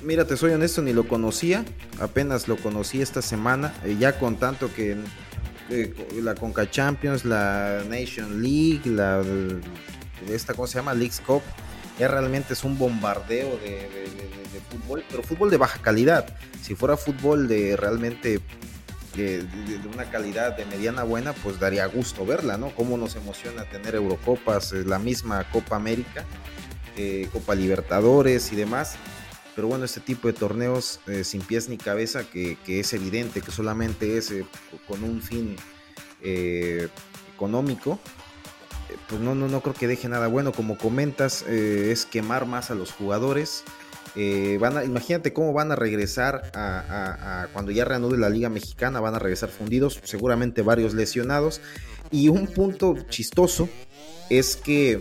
Mira, 0.03 0.25
te 0.25 0.37
soy 0.37 0.53
honesto, 0.53 0.81
ni 0.83 0.93
lo 0.93 1.07
conocía, 1.09 1.65
apenas 2.01 2.49
lo 2.49 2.57
conocí 2.57 3.03
esta 3.03 3.21
semana, 3.21 3.75
eh, 3.85 3.97
ya 3.99 4.19
con 4.19 4.37
tanto 4.37 4.73
que 4.73 4.97
eh, 5.71 5.95
la 6.23 6.35
Conca 6.35 6.71
Champions, 6.71 7.25
la 7.25 7.83
Nation 7.89 8.43
League, 8.43 8.83
la 8.87 9.23
esta, 10.29 10.55
¿cómo 10.55 10.67
se 10.67 10.79
llama? 10.79 10.95
League's 10.95 11.21
Cup, 11.21 11.43
ya 11.99 12.09
realmente 12.09 12.53
es 12.53 12.65
un 12.65 12.79
bombardeo 12.79 13.59
de 13.59 13.89
fútbol, 14.71 15.05
pero 15.11 15.23
fútbol 15.23 15.51
de 15.51 15.57
baja 15.57 15.81
calidad. 15.81 16.37
Si 16.63 16.75
fuera 16.75 16.97
fútbol 16.97 17.49
de 17.49 17.77
realmente 17.77 18.41
de, 19.17 19.45
una 19.93 20.05
calidad 20.11 20.57
de 20.57 20.65
mediana 20.67 21.03
buena, 21.03 21.33
pues 21.33 21.59
daría 21.59 21.87
gusto 21.87 22.25
verla, 22.25 22.57
¿no? 22.57 22.75
Cómo 22.75 22.97
nos 22.97 23.17
emociona 23.17 23.65
tener 23.65 23.95
Eurocopas, 23.95 24.73
eh, 24.73 24.85
la 24.85 24.99
misma 24.99 25.49
Copa 25.51 25.77
América, 25.77 26.25
eh, 26.97 27.29
Copa 27.33 27.55
Libertadores 27.55 28.53
y 28.53 28.57
demás. 28.57 28.97
Pero 29.59 29.66
bueno, 29.66 29.85
este 29.85 29.99
tipo 29.99 30.29
de 30.29 30.35
torneos 30.35 31.01
eh, 31.09 31.25
sin 31.25 31.40
pies 31.40 31.68
ni 31.68 31.79
cabeza, 31.79 32.23
que, 32.23 32.57
es 32.68 32.92
evidente 32.92 33.40
que 33.40 33.51
solamente 33.51 34.16
es 34.16 34.33
con 34.87 35.03
un 35.03 35.21
fin 35.21 35.57
económico, 37.35 37.99
pues 39.09 39.21
no, 39.21 39.35
no, 39.35 39.49
no 39.49 39.61
creo 39.61 39.75
que 39.75 39.88
deje 39.88 40.09
nada 40.09 40.29
bueno. 40.29 40.53
Como 40.53 40.79
comentas, 40.79 41.42
es 41.42 42.07
quemar 42.07 42.47
más 42.47 42.71
a 42.71 42.77
los 42.77 42.92
jugadores. 42.92 43.64
Eh, 44.14 44.59
van 44.61 44.77
a, 44.77 44.85
imagínate 44.85 45.33
cómo 45.33 45.53
van 45.53 45.73
a 45.73 45.77
regresar 45.77 46.53
a, 46.55 47.49
cuando 47.53 47.73
ya 47.73 47.85
reanude 47.85 48.16
la 48.16 48.31
Liga 48.31 48.49
Mexicana, 48.49 49.01
van 49.01 49.16
a 49.16 49.18
regresar 49.18 49.49
fundidos, 49.49 50.01
seguramente 50.05 50.62
varios 50.62 50.94
lesionados. 50.94 51.61
Y 52.12 52.29
un 52.29 52.47
punto 52.47 52.97
chistoso 53.09 53.68
es 54.31 54.55
que 54.55 55.01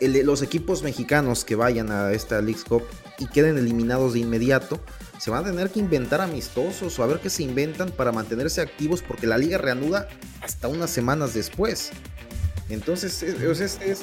los 0.00 0.42
equipos 0.42 0.82
mexicanos 0.82 1.44
que 1.44 1.56
vayan 1.56 1.90
a 1.90 2.12
esta 2.12 2.40
League 2.40 2.62
Cup 2.68 2.84
y 3.18 3.26
queden 3.26 3.58
eliminados 3.58 4.12
de 4.12 4.20
inmediato, 4.20 4.80
se 5.18 5.30
van 5.30 5.44
a 5.44 5.50
tener 5.50 5.70
que 5.70 5.80
inventar 5.80 6.20
amistosos 6.20 6.98
o 6.98 7.02
a 7.02 7.06
ver 7.06 7.18
qué 7.18 7.30
se 7.30 7.42
inventan 7.42 7.90
para 7.90 8.12
mantenerse 8.12 8.60
activos 8.60 9.02
porque 9.02 9.26
la 9.26 9.36
liga 9.36 9.58
reanuda 9.58 10.08
hasta 10.40 10.68
unas 10.68 10.90
semanas 10.90 11.34
después. 11.34 11.90
Entonces, 12.68 13.22
es, 13.22 14.02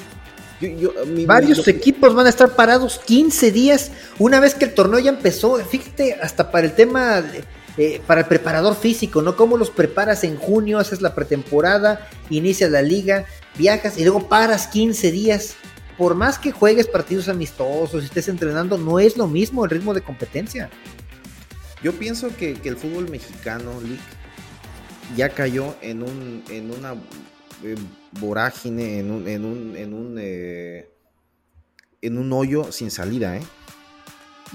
Varios 1.26 1.68
equipos 1.68 2.14
van 2.14 2.26
a 2.26 2.30
estar 2.30 2.54
parados 2.56 2.98
15 3.04 3.52
días 3.52 3.90
una 4.18 4.40
vez 4.40 4.54
que 4.54 4.64
el 4.64 4.74
torneo 4.74 4.98
ya 4.98 5.10
empezó. 5.10 5.56
Fíjate, 5.56 6.14
hasta 6.14 6.50
para 6.50 6.66
el 6.66 6.74
tema, 6.74 7.22
eh, 7.76 8.00
para 8.06 8.22
el 8.22 8.26
preparador 8.26 8.74
físico, 8.74 9.20
¿no? 9.20 9.36
Cómo 9.36 9.58
los 9.58 9.70
preparas 9.70 10.24
en 10.24 10.36
junio, 10.36 10.78
haces 10.78 11.02
la 11.02 11.14
pretemporada, 11.14 12.08
inicias 12.30 12.70
la 12.70 12.80
liga, 12.80 13.26
viajas 13.58 13.98
y 13.98 14.04
luego 14.04 14.28
paras 14.28 14.66
15 14.68 15.10
días. 15.10 15.56
Por 15.98 16.14
más 16.14 16.38
que 16.38 16.52
juegues 16.52 16.86
partidos 16.86 17.28
amistosos 17.28 18.04
estés 18.04 18.28
entrenando, 18.28 18.76
no 18.76 18.98
es 18.98 19.16
lo 19.16 19.26
mismo 19.26 19.64
el 19.64 19.70
ritmo 19.70 19.94
de 19.94 20.02
competencia. 20.02 20.68
Yo 21.82 21.92
pienso 21.92 22.28
que, 22.36 22.58
el 22.64 22.76
fútbol 22.76 23.08
mexicano, 23.08 23.80
Lick, 23.80 24.00
ya 25.16 25.30
cayó 25.30 25.74
en, 25.80 26.02
un, 26.02 26.42
en 26.50 26.70
una 26.70 26.94
eh, 27.62 27.76
vorágine, 28.20 28.98
en 28.98 29.10
un, 29.10 29.28
en 29.28 29.44
un, 29.44 29.76
en 29.76 29.94
un, 29.94 30.16
eh, 30.18 30.90
en 32.02 32.18
un 32.18 32.32
hoyo 32.32 32.72
sin 32.72 32.90
salida. 32.90 33.36
¿eh? 33.36 33.42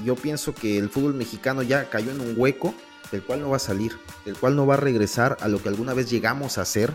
Yo 0.05 0.15
pienso 0.15 0.53
que 0.53 0.77
el 0.77 0.89
fútbol 0.89 1.15
mexicano 1.15 1.63
ya 1.63 1.89
cayó 1.89 2.11
en 2.11 2.21
un 2.21 2.35
hueco 2.37 2.75
del 3.11 3.23
cual 3.23 3.41
no 3.41 3.49
va 3.49 3.57
a 3.57 3.59
salir, 3.59 3.93
del 4.25 4.35
cual 4.35 4.55
no 4.55 4.65
va 4.65 4.75
a 4.75 4.77
regresar 4.77 5.37
a 5.41 5.47
lo 5.47 5.61
que 5.61 5.69
alguna 5.69 5.93
vez 5.93 6.09
llegamos 6.09 6.57
a 6.57 6.61
hacer 6.61 6.93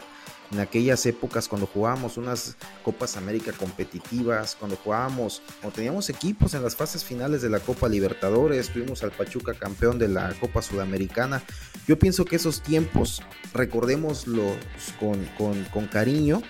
en 0.52 0.61
aquellas 0.61 1.04
épocas 1.06 1.48
cuando 1.48 1.66
jugábamos 1.66 2.16
unas 2.16 2.56
Copas 2.85 3.16
América 3.16 3.52
competitivas, 3.52 4.56
cuando 4.59 4.76
jugábamos, 4.76 5.42
o 5.62 5.70
teníamos 5.70 6.09
equipos 6.11 6.54
en 6.54 6.62
las 6.62 6.76
fases 6.76 7.04
finales 7.04 7.42
de 7.42 7.50
la 7.50 7.61
Copa 7.61 7.88
Libertadores, 7.88 8.70
tuvimos 8.70 9.02
al 9.02 9.11
Pachuca 9.11 9.54
campeón 9.54 9.98
de 9.98 10.09
la 10.09 10.32
Copa 10.40 10.62
Sudamericana. 10.62 11.42
Yo 11.87 11.98
pienso 11.98 12.24
que 12.24 12.37
esos 12.37 12.62
tiempos, 12.62 13.22
recordémoslos 13.52 14.56
con, 14.98 15.24
con, 15.38 15.64
con 15.64 15.87
cariño, 15.87 16.42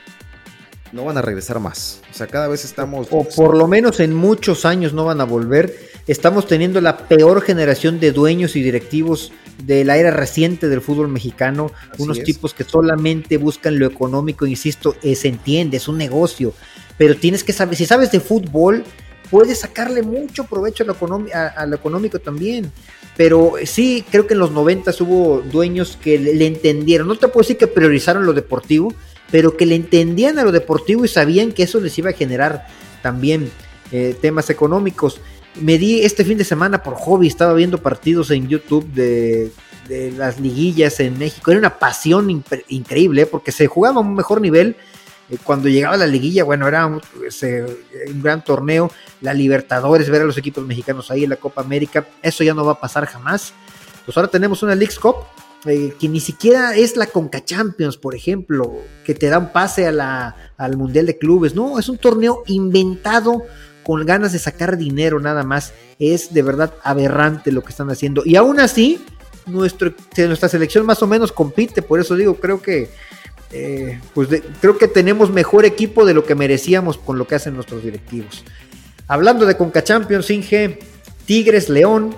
no 0.93 1.05
van 1.05 1.19
a 1.19 1.23
regresar 1.23 1.61
más. 1.61 2.01
O 2.11 2.15
sea, 2.15 2.27
cada 2.27 2.49
vez 2.49 2.65
estamos... 2.65 3.09
O 3.11 3.25
por 3.25 3.57
lo 3.57 3.67
menos 3.67 4.01
en 4.01 4.15
muchos 4.15 4.65
años 4.65 4.93
no 4.93 5.05
van 5.05 5.21
a 5.21 5.25
volver. 5.25 5.75
Estamos 6.07 6.47
teniendo 6.47 6.81
la 6.81 6.97
peor 6.97 7.43
generación 7.43 8.01
de 8.01 8.13
dueños 8.13 8.57
y 8.57 8.63
directivos 8.63 9.33
de 9.65 9.85
la 9.85 9.97
era 9.97 10.11
reciente 10.11 10.69
del 10.69 10.81
fútbol 10.81 11.09
mexicano. 11.09 11.71
unos 11.99 12.23
tipos 12.23 12.55
que 12.55 12.65
solamente 12.65 13.37
buscan 13.37 13.79
lo 13.79 13.87
económico, 13.87 14.47
insisto, 14.47 14.97
se 15.03 15.29
entiende, 15.29 15.79
es 15.79 15.89
un 15.89 15.99
negocio. 15.99 16.55
Pero 16.99 17.17
tienes 17.17 17.45
que 17.45 17.53
saber, 17.53 17.77
si 17.77 17.87
sabes 17.87 18.11
de 18.13 18.21
fútbol, 18.21 18.85
puedes 19.31 19.61
sacarle 19.61 20.03
mucho 20.03 20.45
provecho 20.45 20.85
a 20.85 20.87
lo, 20.87 20.97
a, 21.35 21.67
lo 21.67 21.77
económico 21.77 22.19
también. 22.19 22.71
Pero 23.17 23.55
sí, 23.65 24.05
creo 24.11 24.27
que 24.27 24.35
en 24.35 24.41
los 24.41 24.53
90 24.53 24.93
hubo 25.01 25.41
dueños 25.41 25.99
que 26.01 26.19
le 26.19 26.47
entendieron. 26.47 27.09
No 27.09 27.17
te 27.17 27.29
puedo 27.29 27.43
decir 27.43 27.57
que 27.57 27.67
priorizaron 27.67 28.27
lo 28.27 28.35
deportivo, 28.35 28.95
pero 29.31 29.57
que 29.57 29.67
le 29.67 29.75
entendían 29.75 30.39
a 30.39 30.45
lo 30.45 30.53
deportivo 30.53 31.05
y 31.05 31.09
sabían 31.09 31.53
que 31.53 31.65
eso 31.65 31.81
les 31.81 31.97
iba 31.99 32.11
a 32.11 32.15
generar 32.15 32.67
también 33.03 33.51
eh, 33.93 34.17
temas 34.21 34.51
económicos. 34.51 35.21
Me 35.61 35.79
di 35.79 36.03
este 36.03 36.25
fin 36.25 36.39
de 36.39 36.45
semana 36.45 36.83
por 36.83 36.95
hobby, 36.95 37.27
estaba 37.27 37.55
viendo 37.55 37.79
partidos 37.79 38.31
en 38.31 38.49
YouTube 38.49 38.87
de, 38.93 39.53
las 40.17 40.41
liguillas 40.41 40.99
en 41.01 41.17
México. 41.19 41.51
Era 41.51 41.61
una 41.61 41.79
pasión 41.79 42.43
increíble 42.69 43.23
¿eh? 43.23 43.27
porque 43.27 43.53
se 43.53 43.67
jugaba 43.69 43.99
a 43.99 44.01
un 44.01 44.15
mejor 44.15 44.41
nivel 44.41 44.77
eh, 45.31 45.39
cuando 45.43 45.69
llegaba 45.69 45.97
la 45.97 46.07
liguilla, 46.07 46.45
bueno, 46.45 46.69
era 46.69 46.87
un, 46.87 47.01
un, 47.01 48.23
gran 48.23 48.45
torneo, 48.45 48.91
la 49.21 49.35
Libertadores, 49.35 50.11
ver 50.11 50.23
a 50.23 50.25
los 50.25 50.39
equipos 50.39 50.65
mexicanos 50.65 51.11
ahí 51.11 51.25
en 51.25 51.31
la 51.31 51.37
Copa 51.37 51.63
América, 51.63 52.07
eso 52.23 52.45
ya 52.45 52.55
no 52.55 52.65
va 52.65 52.73
a 52.73 52.81
pasar 52.81 53.07
jamás. 53.07 53.53
Pues 54.05 54.17
ahora 54.17 54.29
tenemos 54.29 54.63
una 54.63 54.75
Leagues 54.75 54.99
Cup 54.99 55.17
eh, 55.65 55.95
que 55.99 56.09
ni 56.09 56.21
siquiera 56.21 56.77
es 56.77 56.97
la 56.97 57.07
Conca 57.07 57.45
Champions, 57.45 57.97
por 57.97 58.15
ejemplo, 58.15 58.75
que 59.05 59.15
te 59.15 59.29
da 59.29 59.39
un 59.39 59.53
pase 59.53 59.87
al 59.87 60.77
Mundial 60.77 61.07
de 61.07 61.19
Clubes. 61.19 61.55
No, 61.55 61.79
es 61.79 61.89
un 61.89 61.99
torneo 61.99 62.43
inventado 62.47 63.43
con 63.83 64.05
ganas 64.05 64.33
de 64.33 64.39
sacar 64.39 64.77
dinero 64.77 65.19
nada 65.21 65.43
más. 65.43 65.73
Es 65.99 66.35
de 66.35 66.43
verdad 66.43 66.75
aberrante 66.83 67.53
lo 67.53 67.63
que 67.63 67.71
están 67.71 67.91
haciendo. 67.91 68.23
Y 68.25 68.37
aún 68.37 68.61
así, 68.61 69.01
nuestro, 69.47 69.95
nuestra 70.17 70.49
selección 70.49 70.85
más 70.87 71.03
o 71.03 71.07
menos 71.07 71.33
compite. 71.33 71.83
Por 71.83 72.01
eso 72.01 72.15
digo, 72.15 72.37
creo 72.37 72.61
que 72.61 72.91
eh, 73.53 74.01
pues 74.13 74.29
creo 74.61 74.77
que 74.77 74.89
tenemos 74.89 75.31
mejor 75.31 75.65
equipo 75.65 76.05
de 76.05 76.15
lo 76.15 76.25
que 76.25 76.35
merecíamos 76.35 76.99
con 76.99 77.17
lo 77.17 77.27
que 77.27 77.37
hacen 77.37 77.55
nuestros 77.55 77.83
directivos. 77.83 78.45
Hablando 79.09 79.47
de 79.47 79.57
Conca 79.57 79.85
Champions, 79.85 80.31
Inge, 80.31 80.81
Tigres, 81.27 81.69
León, 81.69 82.15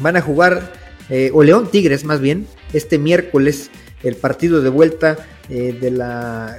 van 0.00 0.16
a 0.16 0.20
jugar, 0.20 0.72
eh, 1.12 1.30
o 1.32 1.42
León 1.42 1.68
Tigres 1.70 2.04
más 2.04 2.20
bien, 2.20 2.46
este 2.72 2.98
miércoles, 2.98 3.70
el 4.02 4.16
partido 4.16 4.62
de 4.62 4.70
vuelta 4.70 5.18
eh, 5.48 5.76
de 5.78 5.90
la 5.90 6.56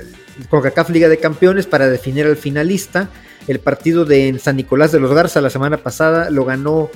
CONCACAF 0.49 0.89
Liga 0.91 1.09
de 1.09 1.17
Campeones 1.17 1.65
para 1.65 1.89
definir 1.89 2.25
al 2.25 2.37
finalista. 2.37 3.09
El 3.47 3.59
partido 3.59 4.05
de 4.05 4.39
San 4.39 4.55
Nicolás 4.55 4.91
de 4.91 4.99
los 4.99 5.11
Garza 5.11 5.41
la 5.41 5.49
semana 5.49 5.77
pasada 5.77 6.29
lo 6.29 6.45
ganó 6.45 6.89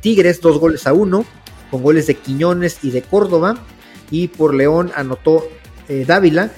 Tigres, 0.00 0.40
dos 0.40 0.58
goles 0.58 0.86
a 0.86 0.94
uno, 0.94 1.26
con 1.70 1.82
goles 1.82 2.06
de 2.06 2.14
Quiñones 2.14 2.78
y 2.82 2.90
de 2.90 3.02
Córdoba. 3.02 3.56
Y 4.10 4.28
por 4.28 4.54
León 4.54 4.90
anotó 4.96 5.46
eh, 5.88 6.04
Dávila, 6.06 6.50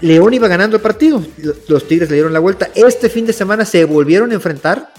León 0.00 0.32
iba 0.34 0.48
ganando 0.48 0.76
el 0.76 0.82
partido. 0.82 1.24
Los 1.68 1.86
Tigres 1.86 2.08
le 2.08 2.16
dieron 2.16 2.32
la 2.32 2.38
vuelta. 2.38 2.70
Este 2.74 3.08
fin 3.08 3.26
de 3.26 3.32
semana 3.32 3.64
se 3.64 3.84
volvieron 3.84 4.30
a 4.30 4.34
enfrentar 4.34 4.92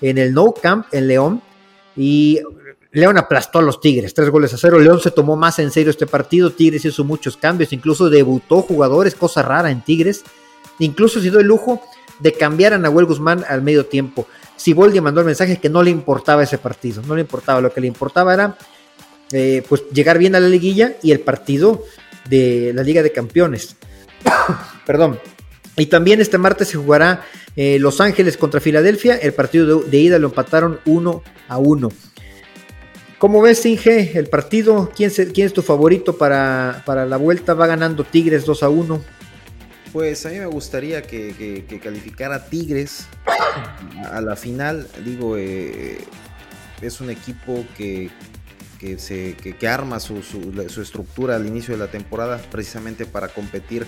en 0.00 0.18
el 0.18 0.32
No 0.32 0.52
Camp 0.52 0.86
en 0.92 1.08
León 1.08 1.42
y 1.96 2.40
León 2.94 3.18
aplastó 3.18 3.58
a 3.58 3.62
los 3.62 3.80
Tigres, 3.80 4.14
tres 4.14 4.30
goles 4.30 4.54
a 4.54 4.56
cero. 4.56 4.78
León 4.78 5.00
se 5.00 5.10
tomó 5.10 5.34
más 5.34 5.58
en 5.58 5.72
serio 5.72 5.90
este 5.90 6.06
partido. 6.06 6.50
Tigres 6.50 6.84
hizo 6.84 7.02
muchos 7.02 7.36
cambios, 7.36 7.72
incluso 7.72 8.08
debutó 8.08 8.62
jugadores, 8.62 9.16
cosa 9.16 9.42
rara 9.42 9.72
en 9.72 9.82
Tigres. 9.82 10.22
Incluso 10.78 11.20
se 11.20 11.28
dio 11.28 11.40
el 11.40 11.46
lujo 11.46 11.82
de 12.20 12.32
cambiar 12.32 12.72
a 12.72 12.78
Nahuel 12.78 13.06
Guzmán 13.06 13.44
al 13.48 13.62
medio 13.62 13.86
tiempo. 13.86 14.28
Siboldi 14.56 15.00
mandó 15.00 15.20
el 15.20 15.26
mensaje 15.26 15.58
que 15.58 15.68
no 15.68 15.82
le 15.82 15.90
importaba 15.90 16.44
ese 16.44 16.56
partido, 16.56 17.02
no 17.04 17.16
le 17.16 17.22
importaba. 17.22 17.60
Lo 17.60 17.72
que 17.72 17.80
le 17.80 17.88
importaba 17.88 18.32
era 18.32 18.56
eh, 19.32 19.64
pues 19.68 19.82
llegar 19.92 20.18
bien 20.18 20.36
a 20.36 20.40
la 20.40 20.48
liguilla 20.48 20.94
y 21.02 21.10
el 21.10 21.18
partido 21.18 21.82
de 22.28 22.70
la 22.76 22.84
Liga 22.84 23.02
de 23.02 23.10
Campeones. 23.10 23.74
Perdón. 24.86 25.18
Y 25.76 25.86
también 25.86 26.20
este 26.20 26.38
martes 26.38 26.68
se 26.68 26.76
jugará 26.76 27.24
eh, 27.56 27.78
Los 27.80 28.00
Ángeles 28.00 28.36
contra 28.36 28.60
Filadelfia. 28.60 29.16
El 29.16 29.32
partido 29.32 29.80
de, 29.80 29.98
ida 29.98 30.20
lo 30.20 30.28
empataron 30.28 30.78
1 30.84 31.22
a 31.48 31.58
1. 31.58 31.88
¿Cómo 33.24 33.40
ves, 33.40 33.64
Inge, 33.64 34.18
el 34.18 34.26
partido? 34.26 34.92
¿Quién, 34.94 35.10
quién 35.10 35.46
es 35.46 35.54
tu 35.54 35.62
favorito 35.62 36.18
para, 36.18 36.82
la 36.86 37.16
vuelta? 37.16 37.54
Va 37.54 37.66
ganando 37.66 38.04
Tigres 38.04 38.44
2 38.44 38.62
a 38.62 38.68
1. 38.68 39.02
Pues 39.94 40.26
a 40.26 40.28
mí 40.28 40.36
me 40.36 40.44
gustaría 40.44 41.00
que, 41.00 41.80
calificara 41.82 42.44
Tigres 42.50 43.06
a 44.12 44.20
la 44.20 44.36
final. 44.36 44.86
Digo, 45.06 45.38
eh, 45.38 46.04
es 46.82 47.00
un 47.00 47.08
equipo 47.08 47.64
que, 47.78 48.10
que, 48.78 48.98
se, 48.98 49.36
que, 49.36 49.68
arma 49.68 50.00
su, 50.00 50.22
su, 50.22 50.82
estructura 50.82 51.36
al 51.36 51.46
inicio 51.46 51.72
de 51.72 51.78
la 51.78 51.90
temporada 51.90 52.42
precisamente 52.50 53.06
para 53.06 53.28
competir 53.28 53.86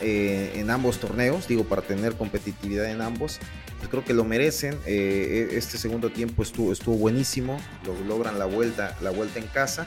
eh, 0.00 0.52
en 0.56 0.70
ambos 0.70 0.98
torneos, 0.98 1.48
digo, 1.48 1.64
para 1.64 1.82
tener 1.82 2.14
competitividad 2.14 2.90
en 2.90 3.00
ambos. 3.00 3.38
Pues 3.78 3.88
creo 3.90 4.04
que 4.04 4.14
lo 4.14 4.24
merecen. 4.24 4.78
Eh, 4.86 5.48
e, 5.52 5.56
este 5.56 5.78
segundo 5.78 6.10
tiempo 6.10 6.42
estuvo, 6.42 6.72
estuvo 6.72 6.96
buenísimo, 6.96 7.60
lo, 7.84 7.94
logran 8.06 8.38
la 8.38 8.46
vuelta, 8.46 8.96
la 9.00 9.10
vuelta 9.10 9.38
en 9.38 9.46
casa. 9.46 9.86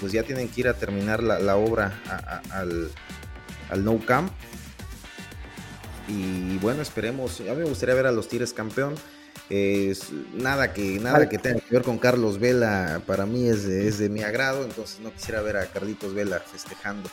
Pues 0.00 0.12
ya 0.12 0.22
tienen 0.22 0.48
que 0.48 0.62
ir 0.62 0.68
a 0.68 0.74
terminar 0.74 1.22
la, 1.22 1.56
obra 1.56 2.00
al, 2.50 2.90
al 3.68 3.84
No 3.84 3.98
Camp. 3.98 4.32
Y 6.08 6.56
bueno, 6.58 6.82
esperemos. 6.82 7.40
A 7.40 7.44
mí 7.44 7.56
me 7.56 7.64
gustaría 7.64 7.94
ver 7.94 8.06
a 8.06 8.12
los 8.12 8.28
Tigres 8.28 8.52
campeón. 8.52 8.94
Es 9.50 10.12
nada 10.32 10.72
que 10.72 11.00
nada 11.00 11.28
que 11.28 11.36
tenga 11.36 11.58
que 11.58 11.74
ver 11.74 11.82
con 11.82 11.98
Carlos 11.98 12.38
Vela 12.38 13.02
para 13.04 13.26
mí 13.26 13.48
es 13.48 13.98
de, 13.98 14.08
mi 14.08 14.22
agrado, 14.22 14.64
entonces 14.64 15.00
no 15.00 15.12
quisiera 15.12 15.42
ver 15.42 15.56
a 15.56 15.66
Carlitos 15.66 16.14
Vela 16.14 16.38
festejando. 16.38 17.10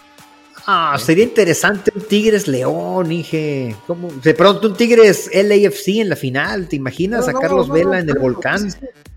Ah, 0.65 0.95
¿Eh? 0.97 0.99
sería 1.01 1.23
interesante 1.23 1.91
un 1.95 2.01
Tigres 2.01 2.47
León, 2.47 3.09
dije. 3.09 3.75
¿Cómo? 3.85 4.11
De 4.11 4.33
pronto 4.33 4.67
un 4.67 4.75
Tigres 4.75 5.29
LAFC 5.33 5.99
en 5.99 6.09
la 6.09 6.15
final, 6.15 6.67
¿te 6.67 6.75
imaginas 6.75 7.27
a 7.27 7.33
Carlos 7.33 7.69
Vela 7.69 7.99
en 7.99 8.09
el 8.09 8.17
volcán? 8.17 8.71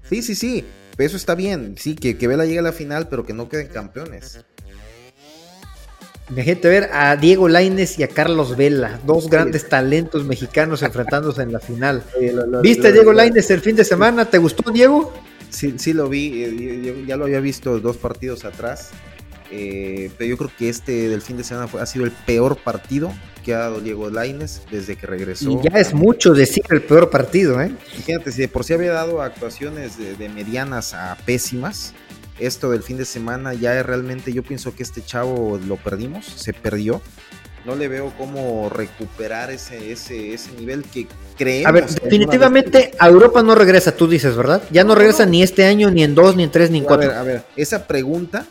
Sí, 0.08 0.22
sí, 0.22 0.34
sí, 0.34 0.64
eso 0.98 1.16
está 1.16 1.34
bien, 1.34 1.76
sí, 1.78 1.94
que, 1.94 2.18
que 2.18 2.28
Vela 2.28 2.44
llegue 2.44 2.58
a 2.58 2.62
la 2.62 2.72
final, 2.72 3.08
pero 3.08 3.24
que 3.24 3.32
no 3.32 3.48
queden 3.48 3.68
campeones. 3.68 4.44
Imagínate 6.30 6.68
ver 6.68 6.90
a 6.92 7.16
Diego 7.16 7.48
Laines 7.48 7.98
y 7.98 8.04
a 8.04 8.08
Carlos 8.08 8.56
Vela, 8.56 9.00
dos 9.04 9.28
grandes 9.28 9.68
talentos 9.68 10.24
mexicanos 10.24 10.82
enfrentándose 10.82 11.42
en 11.42 11.52
la 11.52 11.58
final. 11.58 12.04
¿Viste 12.62 12.88
a 12.88 12.92
Diego 12.92 13.12
Laines 13.12 13.50
el 13.50 13.60
fin 13.60 13.74
de 13.74 13.84
semana? 13.84 14.24
¿Te 14.26 14.38
gustó, 14.38 14.70
Diego? 14.70 15.12
Sí, 15.48 15.74
sí 15.78 15.92
lo 15.92 16.08
vi, 16.08 16.44
eh, 16.44 17.04
ya 17.06 17.16
lo 17.16 17.24
había 17.24 17.40
visto 17.40 17.80
dos 17.80 17.96
partidos 17.96 18.44
atrás, 18.44 18.90
eh, 19.50 20.10
pero 20.16 20.30
yo 20.30 20.36
creo 20.36 20.50
que 20.56 20.68
este 20.68 21.08
del 21.08 21.22
fin 21.22 21.36
de 21.36 21.44
semana 21.44 21.68
ha 21.80 21.86
sido 21.86 22.04
el 22.04 22.12
peor 22.12 22.56
partido 22.56 23.12
que 23.44 23.54
ha 23.54 23.58
dado 23.58 23.80
Diego 23.80 24.10
Laines 24.10 24.62
desde 24.70 24.96
que 24.96 25.06
regresó. 25.06 25.50
Y 25.50 25.68
ya 25.68 25.78
es 25.78 25.94
mucho 25.94 26.34
decir 26.34 26.62
el 26.70 26.82
peor 26.82 27.10
partido, 27.10 27.60
¿eh? 27.60 27.72
Fíjate, 28.04 28.32
si 28.32 28.42
de 28.42 28.48
por 28.48 28.64
sí 28.64 28.74
había 28.74 28.92
dado 28.92 29.22
actuaciones 29.22 29.96
de 29.96 30.28
medianas 30.28 30.94
a 30.94 31.16
pésimas, 31.24 31.94
esto 32.40 32.70
del 32.70 32.82
fin 32.82 32.96
de 32.96 33.04
semana 33.04 33.54
ya 33.54 33.82
realmente 33.82 34.32
yo 34.32 34.42
pienso 34.42 34.74
que 34.74 34.82
este 34.82 35.04
chavo 35.04 35.60
lo 35.66 35.76
perdimos, 35.76 36.26
se 36.26 36.52
perdió. 36.52 37.00
No 37.66 37.76
le 37.76 37.88
veo 37.88 38.10
cómo 38.16 38.70
recuperar 38.70 39.50
ese, 39.50 39.92
ese, 39.92 40.32
ese 40.32 40.50
nivel 40.52 40.82
que 40.82 41.06
creemos. 41.36 41.68
A 41.68 41.72
ver, 41.72 41.86
definitivamente 41.86 42.92
a 42.98 43.06
Europa 43.06 43.42
no 43.42 43.54
regresa, 43.54 43.94
tú 43.94 44.08
dices, 44.08 44.34
¿verdad? 44.34 44.62
Ya 44.70 44.82
no, 44.82 44.94
regresa 44.94 45.26
ni 45.26 45.42
este 45.42 45.66
año, 45.66 45.90
ni 45.90 46.02
en 46.02 46.14
dos, 46.14 46.36
ni 46.36 46.44
en 46.44 46.50
tres, 46.50 46.70
ni 46.70 46.78
en 46.78 46.84
cuatro. 46.84 47.12
A 47.12 47.22
ver, 47.22 47.44
esa 47.56 47.86
pregunta 47.86 48.46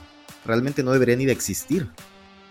realmente 0.49 0.83
no 0.83 0.91
debería 0.91 1.15
ni 1.15 1.25
de 1.25 1.31
existir. 1.31 1.87